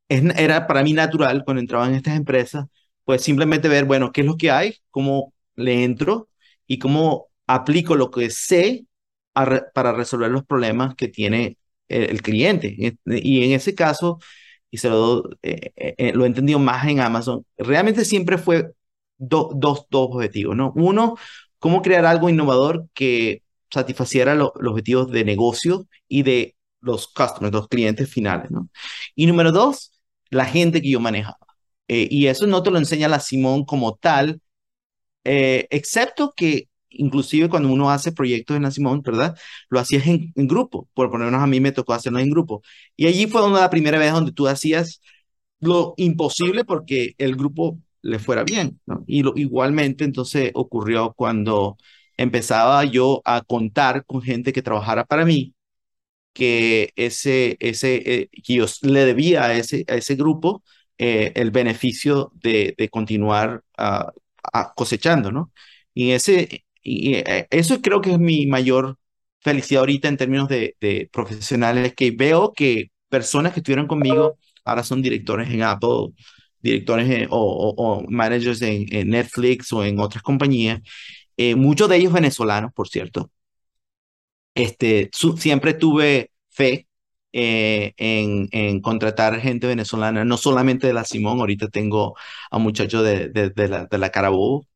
era 0.10 0.68
para 0.68 0.84
mí 0.84 0.94
natural 0.94 1.44
cuando 1.46 1.62
entraba 1.62 1.88
en 1.88 1.96
estas 1.96 2.16
empresas, 2.18 2.66
pues 3.06 3.24
simplemente 3.24 3.70
ver, 3.70 3.86
bueno, 3.86 4.12
qué 4.12 4.22
es 4.22 4.28
lo 4.28 4.38
que 4.38 4.52
hay, 4.52 4.76
cómo 4.92 5.34
le 5.56 5.84
entro 5.84 6.30
y 6.72 6.80
cómo 6.80 7.28
aplico 7.48 7.96
lo 7.98 8.12
que 8.12 8.30
sé 8.30 8.86
para 9.34 9.92
resolver 9.92 10.32
los 10.32 10.46
problemas 10.46 10.96
que 10.96 11.10
tiene 11.10 11.58
el, 11.90 12.22
cliente. 12.22 12.74
Y 13.06 13.44
en 13.44 13.52
ese 13.52 13.76
caso, 13.76 14.20
y 14.70 14.78
se 14.78 14.90
lo, 14.90 15.30
eh, 15.42 15.74
eh, 15.76 15.96
eh, 15.98 16.14
he 16.16 16.26
entendido 16.26 16.60
más 16.60 16.88
en 16.88 17.02
Amazon, 17.02 17.46
realmente 17.58 18.06
siempre 18.06 18.38
fue 18.38 18.72
dos, 19.18 19.50
dos 19.58 19.86
objetivos, 19.90 20.56
¿no? 20.56 20.72
Uno, 20.78 21.18
cómo 21.60 21.82
crear 21.82 22.06
algo 22.06 22.30
innovador 22.30 22.88
que 22.94 23.44
satisfaciera 23.70 24.34
los 24.34 24.52
objetivos 24.56 25.12
de 25.12 25.26
negocio 25.26 25.88
y 26.08 26.24
de 26.24 26.56
los 26.80 27.08
customers, 27.10 27.54
los 27.54 27.68
clientes 27.68 28.10
finales, 28.10 28.50
¿no? 28.50 28.70
Y 29.14 29.26
número 29.28 29.52
dos, 29.52 29.92
la 30.30 30.46
gente 30.46 30.82
que 30.82 30.92
yo 30.92 31.02
manejaba. 31.02 31.38
y 31.90 32.28
eso 32.28 32.48
no 32.48 32.64
te 32.64 32.72
lo 32.72 32.78
enseña 32.78 33.10
la 33.10 33.20
Simón 33.20 33.66
como 33.66 33.96
tal, 33.96 34.40
excepto 35.24 36.34
que 36.36 36.70
inclusive 36.92 37.50
cuando 37.50 37.70
uno 37.70 37.90
hace 37.90 38.12
proyectos 38.12 38.58
en 38.58 38.64
la 38.64 38.72
Simón, 38.72 39.02
¿verdad? 39.02 39.38
Lo 39.70 39.80
hacías 39.80 40.06
en, 40.08 40.32
grupo, 40.36 40.90
por 40.94 41.10
ponernos 41.12 41.42
a 41.42 41.48
mí 41.48 41.60
me 41.60 41.72
tocó 41.72 41.94
hacerlo 41.94 42.20
en 42.20 42.30
grupo. 42.30 42.62
Y 42.96 43.08
allí 43.08 43.28
fue 43.28 43.46
una 43.46 43.62
la 43.62 43.70
primera 43.70 44.00
vez 44.00 44.12
donde 44.14 44.32
tú 44.32 44.48
hacías 44.48 45.02
lo 45.60 45.94
imposible 45.98 46.66
porque 46.66 47.16
el 47.18 47.36
grupo 47.36 47.80
le 48.02 48.20
fuera 48.20 48.44
bien. 48.44 48.80
Y 49.08 49.24
igualmente 49.42 50.04
entonces 50.04 50.52
ocurrió 50.54 51.14
cuando 51.16 51.78
empezaba 52.18 52.84
yo 52.86 53.22
a 53.26 53.42
contar 53.42 54.06
con 54.06 54.22
gente 54.22 54.54
que 54.54 54.62
trabajara 54.62 55.06
para 55.06 55.26
mí, 55.26 55.54
que 56.34 56.92
ese, 56.96 57.58
ese, 57.60 58.22
eh, 58.24 58.30
yo 58.44 58.66
le 58.84 59.06
debía 59.06 59.46
a 59.46 59.54
ese, 59.56 59.86
a 59.88 59.96
ese 59.96 60.16
grupo 60.16 60.64
eh, 60.98 61.32
el 61.36 61.52
beneficio 61.52 62.32
de, 62.36 62.76
de 62.78 62.90
continuar 62.90 63.64
uh, 63.78 64.12
cosechando, 64.76 65.32
¿no? 65.32 65.52
Y 65.94 66.12
ese, 66.12 66.66
y 66.82 67.16
eh, 67.16 67.48
eso 67.50 67.82
creo 67.82 68.02
que 68.02 68.12
es 68.12 68.20
mi 68.20 68.46
mayor 68.48 68.98
felicidad 69.42 69.82
ahorita 69.82 70.08
en 70.08 70.18
términos 70.18 70.48
de, 70.50 70.76
de 70.80 71.10
profesionales, 71.12 71.94
que 71.96 72.12
veo 72.12 72.54
que 72.54 72.92
personas 73.10 73.54
que 73.54 73.60
estuvieron 73.60 73.88
conmigo 73.88 74.38
ahora 74.66 74.84
son 74.84 75.02
directores 75.02 75.50
en 75.50 75.64
Apple, 75.64 76.14
directores 76.62 77.28
o, 77.30 77.74
o, 77.78 78.04
managers 78.10 78.62
en, 78.62 79.10
Netflix 79.10 79.72
o 79.74 79.84
en 79.84 80.00
otras 80.00 80.24
compañías, 80.24 80.82
eh, 81.38 81.56
muchos 81.56 81.89
de 81.89 81.98
ellos 81.98 82.14
venezolanos, 82.14 82.72
por 82.74 82.88
cierto. 82.89 83.32
Este, 84.56 85.10
siempre 85.38 85.74
tuve 85.74 86.32
fe 86.50 86.88
eh, 87.34 87.94
en, 87.98 88.48
en, 88.52 88.82
contratar 88.82 89.40
gente 89.40 89.68
venezolana, 89.68 90.26
no 90.26 90.38
solamente 90.38 90.88
de 90.88 90.94
la 90.94 91.06
Simón, 91.06 91.40
ahorita 91.40 91.70
tengo 91.70 92.16
a 92.52 92.58
muchachos 92.60 93.04
de, 93.04 93.30
de, 93.30 93.50
de, 93.50 93.68
la, 93.70 93.86
de 93.86 93.98
la 93.98 94.10
Carabobo, 94.12 94.68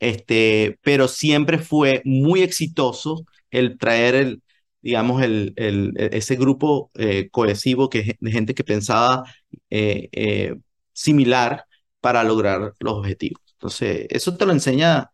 este, 0.00 0.78
pero 0.82 1.08
siempre 1.08 1.58
fue 1.58 2.02
muy 2.04 2.42
exitoso 2.42 3.24
el 3.50 3.78
traer 3.78 4.14
el, 4.14 4.42
digamos, 4.82 5.22
el, 5.22 5.52
el, 5.56 5.92
ese 5.96 6.36
grupo 6.36 6.90
eh, 6.94 7.28
cohesivo 7.30 7.88
que, 7.88 8.16
de 8.20 8.30
gente 8.32 8.54
que 8.54 8.64
pensaba 8.64 9.24
eh, 9.70 10.54
similar 10.92 11.64
para 12.00 12.24
lograr 12.24 12.72
los 12.80 12.94
objetivos. 12.94 13.42
Entonces, 13.54 14.06
eso 14.10 14.36
te 14.36 14.46
lo 14.46 14.52
enseña 14.52 15.10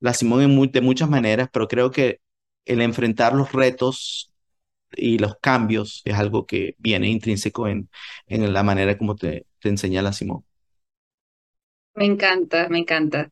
la 0.00 0.14
Simón 0.14 0.70
de 0.72 0.80
muchas 0.80 1.08
maneras, 1.08 1.48
pero 1.52 1.68
creo 1.68 1.90
que 1.90 2.20
el 2.64 2.80
enfrentar 2.82 3.34
los 3.34 3.52
retos 3.52 4.31
y 4.96 5.18
los 5.18 5.36
cambios 5.40 6.02
es 6.04 6.14
algo 6.14 6.46
que 6.46 6.74
viene 6.78 7.08
intrínseco 7.08 7.68
en, 7.68 7.88
en 8.26 8.52
la 8.52 8.62
manera 8.62 8.96
como 8.98 9.16
te, 9.16 9.46
te 9.58 9.68
enseña 9.68 10.02
la 10.02 10.12
Simón. 10.12 10.44
Me 11.94 12.06
encanta, 12.06 12.68
me 12.68 12.78
encanta. 12.78 13.30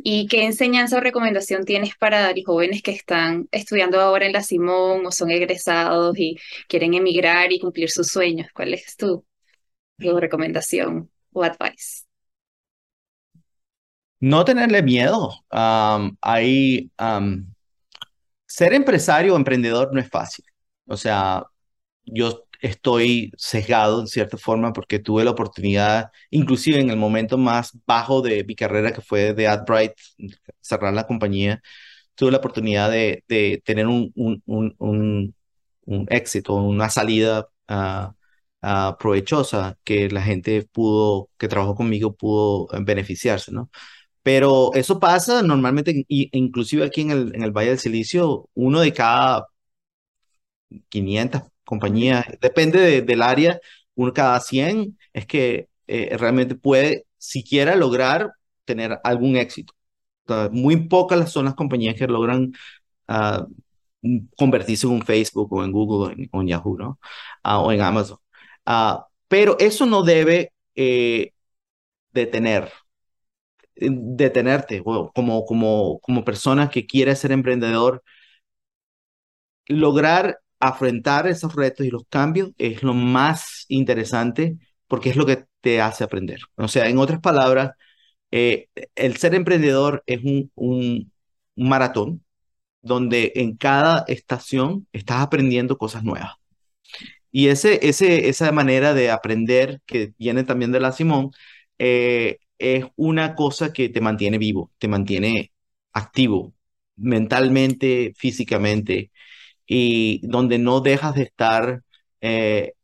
¿Y 0.00 0.28
qué 0.28 0.44
enseñanza 0.44 0.98
o 0.98 1.00
recomendación 1.00 1.64
tienes 1.64 1.96
para 1.96 2.32
los 2.32 2.44
jóvenes 2.46 2.82
que 2.82 2.92
están 2.92 3.48
estudiando 3.50 4.00
ahora 4.00 4.26
en 4.26 4.32
la 4.32 4.42
Simón 4.42 5.04
o 5.04 5.10
son 5.10 5.30
egresados 5.30 6.16
y 6.16 6.36
quieren 6.68 6.94
emigrar 6.94 7.52
y 7.52 7.58
cumplir 7.58 7.90
sus 7.90 8.06
sueños? 8.06 8.48
¿Cuál 8.54 8.74
es 8.74 8.96
tu, 8.96 9.24
recomendación 9.98 11.10
o 11.32 11.42
advice? 11.42 12.04
No 14.20 14.44
tenerle 14.44 14.82
miedo. 14.82 15.44
ahí, 15.50 16.90
ser 18.46 18.72
empresario 18.72 19.34
o 19.34 19.36
emprendedor 19.36 19.92
no 19.92 20.00
es 20.00 20.08
fácil. 20.08 20.44
O 20.88 20.96
sea, 20.96 21.44
yo 22.04 22.44
estoy 22.60 23.32
sesgado 23.36 24.00
en 24.00 24.06
cierta 24.08 24.36
forma 24.38 24.72
porque 24.72 24.98
tuve 24.98 25.24
la 25.24 25.30
oportunidad, 25.32 26.10
inclusive 26.30 26.80
en 26.80 26.90
el 26.90 26.96
momento 26.96 27.38
más 27.38 27.78
bajo 27.86 28.22
de 28.22 28.44
mi 28.44 28.54
carrera, 28.56 28.92
que 28.92 29.00
fue 29.02 29.34
de 29.34 29.48
AdBright, 29.48 29.92
cerrar 30.60 30.94
la 30.94 31.06
compañía, 31.06 31.62
tuve 32.14 32.32
la 32.32 32.38
oportunidad 32.38 32.90
de, 32.90 33.24
de 33.28 33.62
tener 33.64 33.86
un, 33.86 34.12
un, 34.16 34.42
un, 34.78 35.34
un, 35.86 36.06
éxito, 36.10 36.54
una 36.54 36.90
salida 36.90 37.48
uh, 37.68 38.96
provechosa 38.98 39.78
que 39.84 40.08
la 40.10 40.22
gente 40.22 40.66
pudo, 40.72 41.30
que 41.38 41.48
trabajó 41.48 41.74
conmigo, 41.74 42.14
pudo 42.14 42.68
beneficiarse, 42.84 43.52
¿no? 43.52 43.70
Pero 44.22 44.72
eso 44.74 45.00
pasa 45.00 45.42
normalmente, 45.42 46.04
inclusive 46.08 46.84
aquí 46.84 47.02
en 47.02 47.10
el, 47.12 47.34
en 47.34 47.42
el 47.42 47.52
Valle 47.52 47.70
del 47.70 47.78
Silicio, 47.78 48.48
uno 48.54 48.80
de 48.80 48.92
cada 48.92 49.46
500 50.88 51.42
compañía, 51.68 52.24
depende 52.40 53.02
del 53.02 53.22
área, 53.22 53.60
uno 53.94 54.12
cada 54.14 54.40
100 54.40 54.98
es 55.12 55.26
que 55.26 55.68
eh, 55.86 56.16
realmente 56.18 56.54
puede 56.54 57.06
siquiera 57.18 57.76
lograr 57.76 58.32
tener 58.64 58.98
algún 59.04 59.36
éxito. 59.36 59.74
muy 60.52 60.76
pocas 60.88 61.32
son 61.32 61.46
las 61.46 61.54
compañías 61.54 61.96
que 61.96 62.06
logran 62.06 62.52
uh, 63.08 63.46
convertirse 64.36 64.86
en 64.86 64.94
un 64.94 65.02
Facebook 65.02 65.52
o 65.52 65.64
en 65.64 65.72
Google 65.72 66.28
o 66.32 66.40
en, 66.42 66.48
Yahoo, 66.48 66.78
¿no? 66.78 66.98
Uh, 67.44 67.66
o 67.66 67.72
en 67.72 67.80
Amazon. 67.82 68.18
Uh, 68.66 69.02
pero 69.28 69.56
eso 69.58 69.86
no 69.86 70.02
debe 70.02 70.52
eh, 70.74 71.32
detener, 72.12 72.72
detenerte 73.76 74.82
como, 74.82 75.44
como, 75.44 75.98
como 76.00 76.24
persona 76.24 76.70
que 76.70 76.86
quiere 76.86 77.14
ser 77.16 77.32
emprendedor, 77.32 78.02
lograr 79.68 80.38
afrontar 80.60 81.26
esos 81.26 81.54
retos 81.54 81.86
y 81.86 81.90
los 81.90 82.04
cambios 82.08 82.50
es 82.58 82.82
lo 82.82 82.94
más 82.94 83.64
interesante 83.68 84.58
porque 84.86 85.10
es 85.10 85.16
lo 85.16 85.26
que 85.26 85.44
te 85.60 85.80
hace 85.80 86.04
aprender. 86.04 86.40
O 86.56 86.68
sea, 86.68 86.88
en 86.88 86.98
otras 86.98 87.20
palabras, 87.20 87.72
eh, 88.30 88.68
el 88.94 89.16
ser 89.16 89.34
emprendedor 89.34 90.02
es 90.06 90.20
un, 90.54 91.12
maratón 91.56 92.24
donde 92.82 93.32
en 93.36 93.56
cada 93.56 94.04
estación 94.08 94.86
estás 94.92 95.22
aprendiendo 95.22 95.78
cosas 95.78 96.04
nuevas. 96.04 96.34
Y 97.30 97.48
ese, 97.48 97.88
esa 98.28 98.52
manera 98.52 98.94
de 98.94 99.10
aprender 99.10 99.80
que 99.86 100.14
viene 100.18 100.44
también 100.44 100.72
de 100.72 100.80
la 100.80 100.92
Simón 100.92 101.30
eh, 101.78 102.38
es 102.58 102.86
una 102.96 103.34
cosa 103.34 103.72
que 103.72 103.88
te 103.88 104.00
mantiene 104.00 104.38
vivo, 104.38 104.72
te 104.78 104.88
mantiene 104.88 105.52
activo 105.92 106.54
mentalmente, 106.96 108.12
físicamente 108.16 109.10
y 109.68 110.26
donde 110.26 110.58
no 110.58 110.80
dejas 110.80 111.14
de 111.16 111.24
estar 111.24 111.82
eh, 112.22 112.74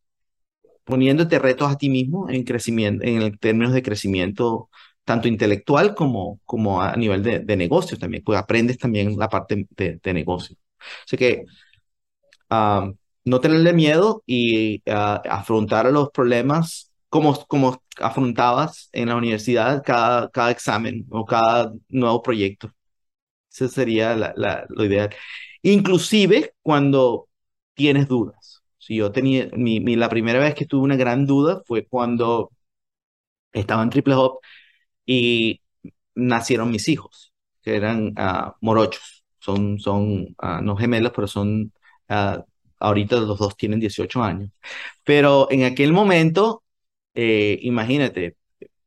poniéndote 0.85 1.39
retos 1.39 1.70
a 1.70 1.78
ti 1.78 1.89
mismo 1.89 2.28
en 2.30 2.45
crecimiento, 2.45 3.05
en 3.05 3.37
términos 3.39 3.72
de 3.72 3.82
crecimiento 3.82 4.70
tanto 5.05 5.28
intelectual 5.28 5.95
como, 5.95 6.41
como 6.45 6.82
a 6.82 6.97
nivel 6.97 7.22
de, 7.22 7.41
de 7.41 7.57
negocios 7.57 8.01
también, 8.01 8.22
pues 8.24 8.39
aprendes 8.39 8.78
también 8.78 9.18
la 9.18 9.28
parte 9.28 9.66
de, 9.76 10.01
de 10.03 10.14
negocio. 10.14 10.57
Así 11.07 11.16
que 11.16 11.45
no 13.24 13.41
tenerle 13.41 13.72
miedo 13.72 14.22
y 14.26 14.78
uh, 14.91 15.20
afrontar 15.28 15.91
los 15.93 16.11
problemas 16.11 16.93
como, 17.09 17.35
como 17.47 17.82
afrontabas 18.01 18.89
en 18.93 19.09
la 19.09 19.16
universidad 19.16 19.82
cada, 19.85 20.28
cada 20.30 20.51
examen 20.51 21.07
o 21.11 21.24
cada 21.24 21.72
nuevo 21.89 22.22
proyecto. 22.22 22.72
Ese 23.53 23.68
sería 23.68 24.16
la, 24.16 24.35
la, 24.37 24.66
lo 24.68 24.85
ideal. 24.85 25.11
Inclusive 25.64 26.54
cuando 26.62 27.28
tienes 27.74 28.06
dudas. 28.08 28.62
Si 28.78 28.96
yo 28.96 29.12
tenía, 29.12 29.48
mi, 29.56 29.80
la 29.96 30.10
primera 30.10 30.38
vez 30.38 30.54
que 30.54 30.66
tuve 30.66 30.82
una 30.84 30.96
gran 30.96 31.26
duda 31.26 31.62
fue 31.66 31.86
cuando 31.86 32.50
estaba 33.52 33.82
en 33.82 33.90
Triple 33.90 34.14
Hop 34.14 34.40
y 35.06 35.62
nacieron 36.14 36.70
mis 36.70 36.88
hijos, 36.88 37.32
que 37.62 37.76
eran 37.76 38.12
ah, 38.16 38.56
morochos. 38.60 39.24
Son, 39.40 39.78
son 39.78 40.36
uh, 40.42 40.62
no 40.62 40.76
gemelos, 40.76 41.12
pero 41.14 41.26
son, 41.28 41.72
ah, 42.08 42.44
ahorita 42.80 43.16
los 43.20 43.38
dos 43.38 43.56
tienen 43.56 43.80
18 43.80 44.22
años. 44.22 44.50
Pero 45.04 45.48
en 45.50 45.64
aquel 45.64 45.92
momento, 45.92 46.62
eh, 47.14 47.58
imagínate, 47.62 48.36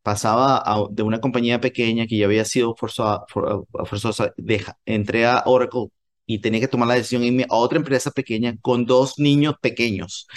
pasaba 0.03 0.63
de 0.91 1.03
una 1.03 1.21
compañía 1.21 1.61
pequeña 1.61 2.07
que 2.07 2.17
ya 2.17 2.25
había 2.25 2.45
sido 2.45 2.75
forzosa, 2.75 3.25
forzosa 3.27 4.33
entré 4.85 5.25
a 5.25 5.43
Oracle 5.47 5.89
y 6.27 6.39
tenía 6.39 6.59
que 6.59 6.67
tomar 6.67 6.89
la 6.89 6.95
decisión 6.95 7.23
irme 7.23 7.45
a 7.49 7.55
otra 7.55 7.79
empresa 7.79 8.11
pequeña 8.11 8.55
con 8.61 8.85
dos 8.85 9.17
niños 9.19 9.55
pequeños. 9.61 10.27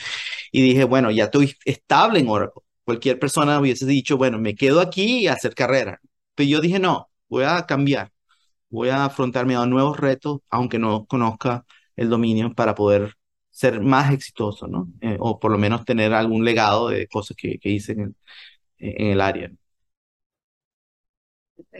Y 0.52 0.62
dije, 0.62 0.84
bueno, 0.84 1.10
ya 1.10 1.24
estoy 1.24 1.54
estable 1.64 2.20
en 2.20 2.28
Oracle. 2.28 2.62
Cualquier 2.84 3.18
persona 3.18 3.60
hubiese 3.60 3.86
dicho, 3.86 4.16
bueno, 4.16 4.38
me 4.38 4.54
quedo 4.54 4.80
aquí 4.80 5.20
y 5.20 5.26
hacer 5.28 5.54
carrera. 5.54 6.00
Pero 6.34 6.48
yo 6.48 6.60
dije, 6.60 6.78
no, 6.78 7.10
voy 7.28 7.44
a 7.44 7.66
cambiar. 7.66 8.12
Voy 8.70 8.90
a 8.90 9.06
afrontarme 9.06 9.56
a 9.56 9.66
nuevos 9.66 9.98
retos, 9.98 10.40
aunque 10.50 10.78
no 10.78 11.06
conozca 11.06 11.64
el 11.96 12.08
dominio, 12.10 12.54
para 12.54 12.74
poder 12.74 13.14
ser 13.50 13.80
más 13.80 14.12
exitoso, 14.12 14.68
¿no? 14.68 14.88
Eh, 15.00 15.16
o 15.20 15.40
por 15.40 15.52
lo 15.52 15.58
menos 15.58 15.84
tener 15.84 16.14
algún 16.14 16.44
legado 16.44 16.88
de 16.88 17.08
cosas 17.08 17.36
que, 17.36 17.58
que 17.58 17.70
hice 17.70 17.92
en 17.92 18.00
el, 18.00 18.16
en 18.78 19.06
el 19.08 19.20
área. 19.20 19.50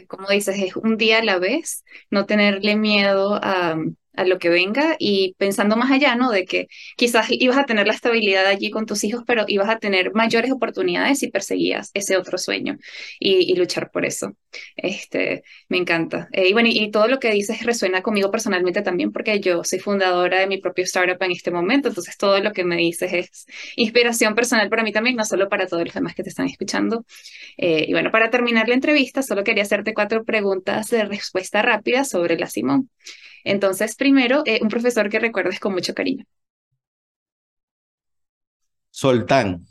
Como 0.09 0.28
dices, 0.28 0.57
es 0.59 0.76
un 0.76 0.97
día 0.97 1.18
a 1.18 1.24
la 1.24 1.39
vez, 1.39 1.85
no 2.11 2.26
tenerle 2.26 2.76
miedo 2.76 3.35
a, 3.43 3.76
a 4.21 4.25
lo 4.25 4.39
que 4.39 4.51
venga 4.51 4.97
y 4.99 5.35
pensando 5.39 5.77
más 5.77 5.91
allá, 5.91 6.14
¿no? 6.14 6.31
De 6.31 6.45
que 6.45 6.68
quizás 6.97 7.27
ibas 7.31 7.59
a 7.59 7.64
tener 7.64 7.87
la 7.87 7.95
estabilidad 7.95 8.47
allí 8.47 8.71
con 8.71 8.85
tus 8.87 9.03
hijos, 9.05 9.23
pero 9.27 9.45
ibas 9.49 9.68
a 9.71 9.79
tener 9.79 10.12
mayores 10.14 10.53
oportunidades 10.53 11.21
si 11.21 11.29
perseguías 11.31 11.91
ese 11.95 12.16
otro 12.16 12.37
sueño 12.37 12.77
y, 13.18 13.55
luchar 13.57 13.91
por 13.91 14.05
eso. 14.05 14.37
Este, 14.77 15.43
me 15.68 15.79
encanta. 15.79 16.29
Eh, 16.33 16.49
y 16.49 16.53
bueno, 16.53 16.68
y, 16.71 16.91
todo 16.91 17.09
lo 17.09 17.18
que 17.18 17.31
dices 17.31 17.62
resuena 17.64 18.03
conmigo 18.03 18.31
personalmente 18.31 18.83
también 18.83 19.12
porque 19.12 19.41
yo 19.41 19.64
soy 19.64 19.79
fundadora 19.79 20.41
de 20.41 20.47
mi 20.47 20.59
propio 20.59 20.85
startup 20.85 21.23
en 21.23 21.33
este 21.33 21.51
momento, 21.51 21.89
entonces 21.89 22.16
todo 22.16 22.41
lo 22.41 22.53
que 22.53 22.64
me 22.64 22.77
dices 22.77 23.12
es 23.12 23.47
inspiración 23.77 24.35
personal 24.35 24.68
para 24.68 24.83
mí 24.83 24.93
también, 24.93 25.16
no 25.16 25.25
solo 25.25 25.49
para 25.49 25.66
todos 25.66 25.85
los 25.85 25.95
demás 25.95 26.14
que 26.14 26.23
te 26.23 26.31
están 26.31 26.47
escuchando. 26.47 27.05
Eh, 27.57 27.87
y 27.89 27.93
bueno, 27.93 28.11
para 28.11 28.31
terminar 28.31 28.68
la 28.68 28.75
entrevista, 28.75 29.23
solo 29.23 29.45
quería 29.45 29.62
hacerte 29.62 29.95
cuatro 29.95 30.25
preguntas 30.25 30.89
de 30.91 31.05
respuesta 31.05 31.62
rápida 31.62 32.05
sobre 32.05 32.37
la 32.39 32.47
Simón. 32.47 32.91
Entonces, 33.45 33.97
primero, 33.97 34.43
eh, 34.47 34.61
un 34.62 34.68
profesor 34.68 35.09
que 35.11 35.18
recuerdes 35.20 35.61
con 35.61 35.72
mucho 35.74 35.95
cariño. 35.95 36.24
Soltán. 39.01 39.66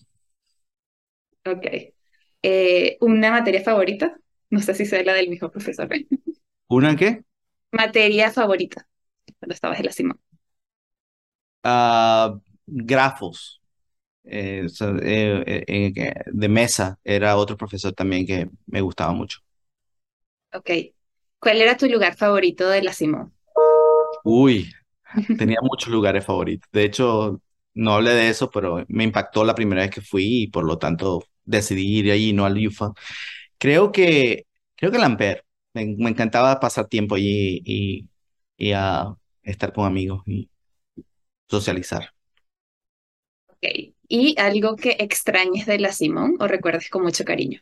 Ok. 1.46 1.66
Eh, 2.42 2.98
¿una 3.02 3.32
materia 3.32 3.62
favorita? 3.62 4.18
No 4.50 4.60
sé 4.62 4.74
si 4.76 4.86
sea 4.86 5.04
la 5.04 5.14
del 5.14 5.30
mismo 5.30 5.52
profesor. 5.52 5.90
¿Una 6.70 6.96
qué? 6.96 7.24
Materia 7.72 8.30
favorita, 8.32 8.88
cuando 9.40 9.54
estabas 9.56 9.80
en 9.80 9.86
la 9.88 9.92
cima. 9.92 10.20
Ah, 11.64 12.40
grafos. 12.66 13.62
Eh, 14.24 14.68
de 16.28 16.50
mesa 16.50 17.00
era 17.04 17.38
otro 17.38 17.58
profesor 17.58 17.94
también 17.94 18.26
que 18.26 18.50
me 18.68 18.82
gustaba 18.82 19.14
mucho. 19.14 19.40
Ok. 20.54 20.70
¿Cuál 21.40 21.62
era 21.62 21.76
tu 21.78 21.88
lugar 21.88 22.16
favorito 22.16 22.68
de 22.70 22.82
la 22.84 22.94
Simón? 22.94 23.34
Uy, 24.24 24.72
tenía 25.38 25.58
muchos 25.62 25.90
lugares 25.90 26.26
favoritos. 26.26 26.70
De 26.72 26.84
hecho, 26.84 27.42
no 27.74 27.94
hablé 27.96 28.12
de 28.12 28.30
eso, 28.30 28.50
pero 28.52 28.86
me 28.88 29.04
impactó 29.04 29.44
la 29.44 29.56
primera 29.56 29.82
vez 29.82 29.92
que 29.92 30.02
fui 30.02 30.44
y 30.44 30.48
por 30.48 30.64
lo 30.66 30.78
tanto 30.78 31.24
decidí 31.46 32.00
ir 32.00 32.12
allí, 32.12 32.34
no 32.34 32.46
al 32.46 32.58
UFA. 32.68 32.94
Creo 33.58 33.92
que, 33.92 34.46
creo 34.76 34.92
que 34.92 34.98
el 34.98 35.04
Ampere. 35.04 35.44
Me, 35.74 35.84
encantaba 36.10 36.60
pasar 36.60 36.88
tiempo 36.88 37.16
allí 37.16 37.62
y, 37.66 38.08
y 38.58 38.72
a 38.74 39.16
estar 39.44 39.72
con 39.74 39.86
amigos 39.86 40.24
y 40.26 40.50
socializar. 41.48 42.14
Ok. 43.48 43.94
¿Y 44.08 44.36
algo 44.40 44.76
que 44.76 44.96
extrañes 45.00 45.66
de 45.68 45.80
la 45.80 45.92
Simón 45.92 46.36
o 46.40 46.48
recuerdes 46.48 46.90
con 46.90 47.04
mucho 47.04 47.24
cariño? 47.26 47.62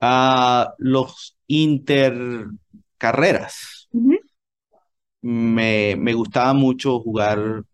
Ah, 0.00 0.74
los 0.78 1.36
intercarreras 1.46 3.88
me, 5.22 5.96
me 5.96 6.14
gustaba 6.14 6.52
mucho 6.54 7.00
jugar 7.00 7.64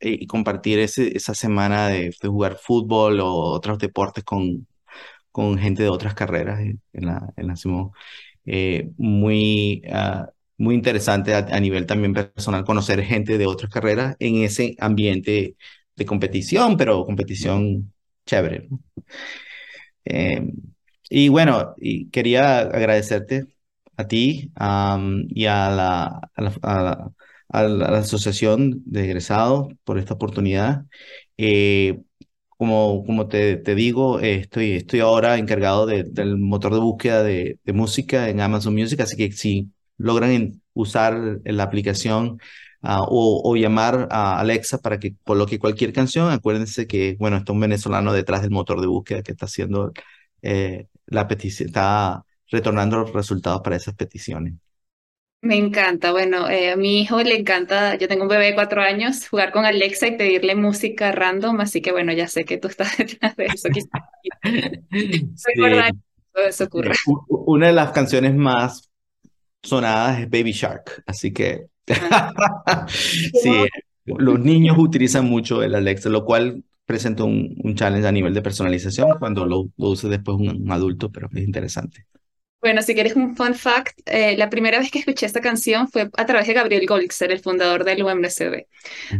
eh, 0.00 0.18
y 0.20 0.26
compartir 0.26 0.78
ese, 0.80 1.16
esa 1.16 1.34
semana 1.34 1.88
de, 1.88 2.12
jugar 2.22 2.58
fútbol 2.58 3.20
o 3.20 3.32
otros 3.32 3.78
deportes 3.78 4.24
con, 4.24 4.66
con 5.32 5.58
gente 5.58 5.82
de 5.84 5.88
otras 5.90 6.14
carreras 6.14 6.60
en, 6.60 6.80
la, 7.06 7.32
en 7.36 7.46
la 7.48 7.56
Simón. 7.56 7.92
Eh, 8.46 8.90
muy, 8.98 9.82
ah, 9.92 10.28
muy 10.58 10.74
interesante 10.74 11.34
a, 11.34 11.60
nivel 11.60 11.86
también 11.86 12.14
personal 12.14 12.64
conocer 12.64 13.02
gente 13.04 13.38
de 13.38 13.46
otras 13.46 13.70
carreras 13.72 14.16
en 14.20 14.42
ese 14.42 14.76
ambiente 14.80 15.56
de 15.96 16.06
competición, 16.06 16.76
pero 16.76 17.04
competición 17.06 17.92
chévere. 18.26 18.68
Eh, 20.04 20.52
y 21.10 21.28
bueno, 21.28 21.74
quería 22.12 22.60
agradecerte 22.60 23.53
a 23.96 24.06
ti 24.06 24.52
y 25.28 25.46
a 25.46 25.70
la, 25.70 27.10
Asociación 27.48 28.82
de 28.84 29.04
Egresados 29.04 29.68
por 29.84 29.98
esta 29.98 30.14
oportunidad. 30.14 30.86
Eh, 31.36 32.00
como, 32.56 33.04
como 33.04 33.28
te, 33.28 33.56
digo, 33.74 34.20
estoy, 34.20 34.72
estoy 34.72 35.00
ahora 35.00 35.38
encargado 35.38 35.86
del 35.86 36.38
motor 36.38 36.72
de 36.74 36.80
búsqueda 36.80 37.22
de, 37.22 37.58
música 37.66 38.28
en 38.28 38.40
Amazon 38.40 38.74
Music, 38.74 39.00
así 39.00 39.16
que 39.16 39.32
si 39.32 39.70
logran 39.98 40.62
usar 40.72 41.40
la 41.44 41.62
aplicación 41.64 42.40
ah, 42.82 43.04
o, 43.08 43.56
llamar 43.56 44.08
a 44.10 44.40
Alexa 44.40 44.78
para 44.78 44.98
que 44.98 45.16
coloque 45.24 45.58
cualquier 45.58 45.92
canción, 45.92 46.30
acuérdense 46.30 46.86
que, 46.86 47.16
bueno, 47.18 47.36
está 47.38 47.52
un 47.52 47.60
venezolano 47.60 48.12
detrás 48.12 48.42
del 48.42 48.50
motor 48.50 48.80
de 48.80 48.86
búsqueda 48.86 49.22
que 49.22 49.32
está 49.32 49.46
haciendo 49.46 49.92
eh, 50.42 50.88
la 51.06 51.28
petición, 51.28 51.70
retornando 52.54 52.98
los 52.98 53.12
resultados 53.12 53.60
para 53.62 53.74
esas 53.74 53.94
peticiones. 53.94 54.54
Me 55.42 55.56
encanta. 55.56 56.12
Bueno, 56.12 56.48
eh, 56.48 56.70
a 56.70 56.76
mi 56.76 57.02
hijo 57.02 57.20
le 57.22 57.36
encanta, 57.36 57.96
yo 57.96 58.08
tengo 58.08 58.22
un 58.22 58.28
bebé 58.28 58.46
de 58.46 58.54
cuatro 58.54 58.80
años, 58.80 59.28
jugar 59.28 59.52
con 59.52 59.66
Alexa 59.66 60.06
y 60.06 60.16
pedirle 60.16 60.54
música 60.54 61.12
random, 61.12 61.60
así 61.60 61.82
que 61.82 61.92
bueno, 61.92 62.12
ya 62.12 62.28
sé 62.28 62.44
que 62.44 62.56
tú 62.56 62.68
estás 62.68 62.96
detrás 62.96 63.36
de 63.36 63.46
eso. 63.46 63.68
eso 66.48 66.64
ocurre. 66.64 66.94
Una 67.28 67.66
de 67.66 67.72
las 67.72 67.90
canciones 67.90 68.34
más 68.34 68.88
sonadas 69.62 70.20
es 70.20 70.30
Baby 70.30 70.52
Shark, 70.52 71.02
así 71.06 71.32
que 71.32 71.66
ah. 72.10 72.86
sí, 72.88 73.66
los 74.04 74.38
niños 74.38 74.78
utilizan 74.78 75.26
mucho 75.26 75.62
el 75.62 75.74
Alexa, 75.74 76.08
lo 76.08 76.24
cual 76.24 76.62
presenta 76.86 77.24
un, 77.24 77.54
un 77.62 77.74
challenge 77.74 78.06
a 78.06 78.12
nivel 78.12 78.32
de 78.32 78.42
personalización 78.42 79.18
cuando 79.18 79.44
lo, 79.44 79.70
lo 79.76 79.90
use 79.90 80.08
después 80.08 80.36
un 80.38 80.70
adulto, 80.70 81.10
pero 81.10 81.28
es 81.34 81.42
interesante. 81.42 82.06
Bueno, 82.64 82.80
si 82.80 82.94
quieres 82.94 83.14
un 83.14 83.36
fun 83.36 83.54
fact, 83.54 84.00
eh, 84.06 84.38
la 84.38 84.48
primera 84.48 84.78
vez 84.78 84.90
que 84.90 85.00
escuché 85.00 85.26
esta 85.26 85.42
canción 85.42 85.86
fue 85.86 86.08
a 86.16 86.24
través 86.24 86.46
de 86.46 86.54
Gabriel 86.54 86.86
Golxer, 86.86 87.30
el 87.30 87.40
fundador 87.40 87.84
del 87.84 88.02
UMSB. 88.02 88.64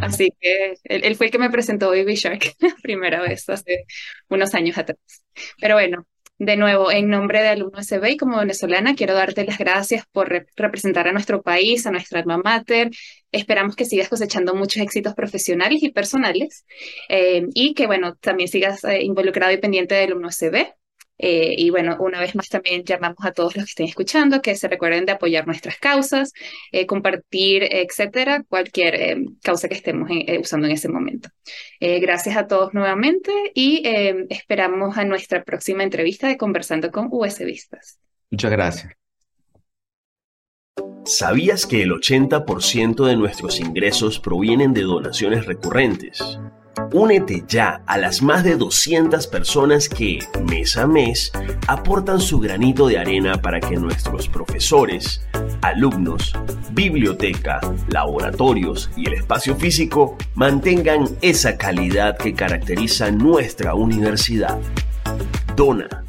Así 0.00 0.32
que 0.40 0.76
él, 0.84 1.14
fue 1.14 1.26
el 1.26 1.32
que 1.32 1.38
me 1.38 1.50
presentó 1.50 1.90
Baby 1.90 2.14
Shark 2.14 2.54
la 2.60 2.74
primera 2.82 3.20
vez, 3.20 3.46
hace 3.50 3.84
unos 4.30 4.54
años 4.54 4.78
atrás. 4.78 4.98
Pero 5.60 5.74
bueno, 5.74 6.06
de 6.38 6.56
nuevo, 6.56 6.90
en 6.90 7.10
nombre 7.10 7.42
del 7.42 7.64
UMSB 7.64 8.12
y 8.12 8.16
como 8.16 8.38
venezolana, 8.38 8.94
quiero 8.94 9.12
darte 9.12 9.44
las 9.44 9.58
gracias 9.58 10.06
por 10.10 10.46
representar 10.56 11.06
a 11.06 11.12
nuestro 11.12 11.42
país, 11.42 11.86
a 11.86 11.90
nuestra 11.90 12.20
alma 12.20 12.38
mater. 12.38 12.92
Esperamos 13.30 13.76
que 13.76 13.84
sigas 13.84 14.08
cosechando 14.08 14.54
muchos 14.54 14.82
éxitos 14.82 15.12
profesionales 15.12 15.82
y 15.82 15.90
personales 15.90 16.64
eh, 17.10 17.46
y 17.52 17.74
que, 17.74 17.86
bueno, 17.86 18.14
también 18.14 18.48
sigas 18.48 18.82
eh, 18.84 19.02
involucrado 19.02 19.52
y 19.52 19.58
pendiente 19.58 19.96
del 19.96 20.14
UMSB 20.14 20.72
eh, 21.18 21.54
y 21.56 21.70
bueno, 21.70 21.96
una 22.00 22.20
vez 22.20 22.34
más 22.34 22.48
también 22.48 22.84
llamamos 22.84 23.24
a 23.24 23.32
todos 23.32 23.56
los 23.56 23.64
que 23.64 23.70
estén 23.70 23.86
escuchando 23.86 24.42
que 24.42 24.56
se 24.56 24.68
recuerden 24.68 25.06
de 25.06 25.12
apoyar 25.12 25.46
nuestras 25.46 25.78
causas, 25.78 26.32
eh, 26.72 26.86
compartir, 26.86 27.68
etcétera, 27.70 28.44
cualquier 28.48 28.94
eh, 28.94 29.24
causa 29.42 29.68
que 29.68 29.74
estemos 29.74 30.10
usando 30.40 30.66
en 30.66 30.72
ese 30.72 30.88
momento. 30.88 31.28
gracias 31.80 32.36
a 32.36 32.46
todos 32.46 32.74
nuevamente 32.74 33.32
y 33.54 33.82
esperamos 34.28 34.96
a 34.96 35.04
nuestra 35.04 35.44
próxima 35.44 35.82
entrevista 35.82 36.28
de 36.28 36.36
Conversando 36.36 36.90
con 36.90 37.08
USBistas. 37.10 37.98
Muchas 38.30 38.50
gracias. 38.50 38.92
¿Sabías 41.04 41.66
que 41.66 41.82
el 41.82 41.92
80% 41.92 43.04
de 43.04 43.16
nuestros 43.16 43.60
ingresos 43.60 44.18
provienen 44.18 44.72
de 44.72 44.82
donaciones 44.82 45.44
recurrentes? 45.46 46.38
Únete 46.92 47.44
ya 47.48 47.82
a 47.86 47.98
las 47.98 48.22
más 48.22 48.44
de 48.44 48.56
200 48.56 49.26
personas 49.26 49.88
que, 49.88 50.18
mes 50.48 50.76
a 50.76 50.86
mes, 50.86 51.32
aportan 51.66 52.20
su 52.20 52.38
granito 52.38 52.86
de 52.86 52.98
arena 52.98 53.40
para 53.40 53.60
que 53.60 53.76
nuestros 53.76 54.28
profesores, 54.28 55.20
alumnos, 55.62 56.32
biblioteca, 56.72 57.60
laboratorios 57.88 58.90
y 58.96 59.08
el 59.08 59.14
espacio 59.14 59.56
físico 59.56 60.16
mantengan 60.34 61.08
esa 61.20 61.56
calidad 61.56 62.16
que 62.16 62.34
caracteriza 62.34 63.10
nuestra 63.10 63.74
universidad. 63.74 64.58
Dona 65.56 66.03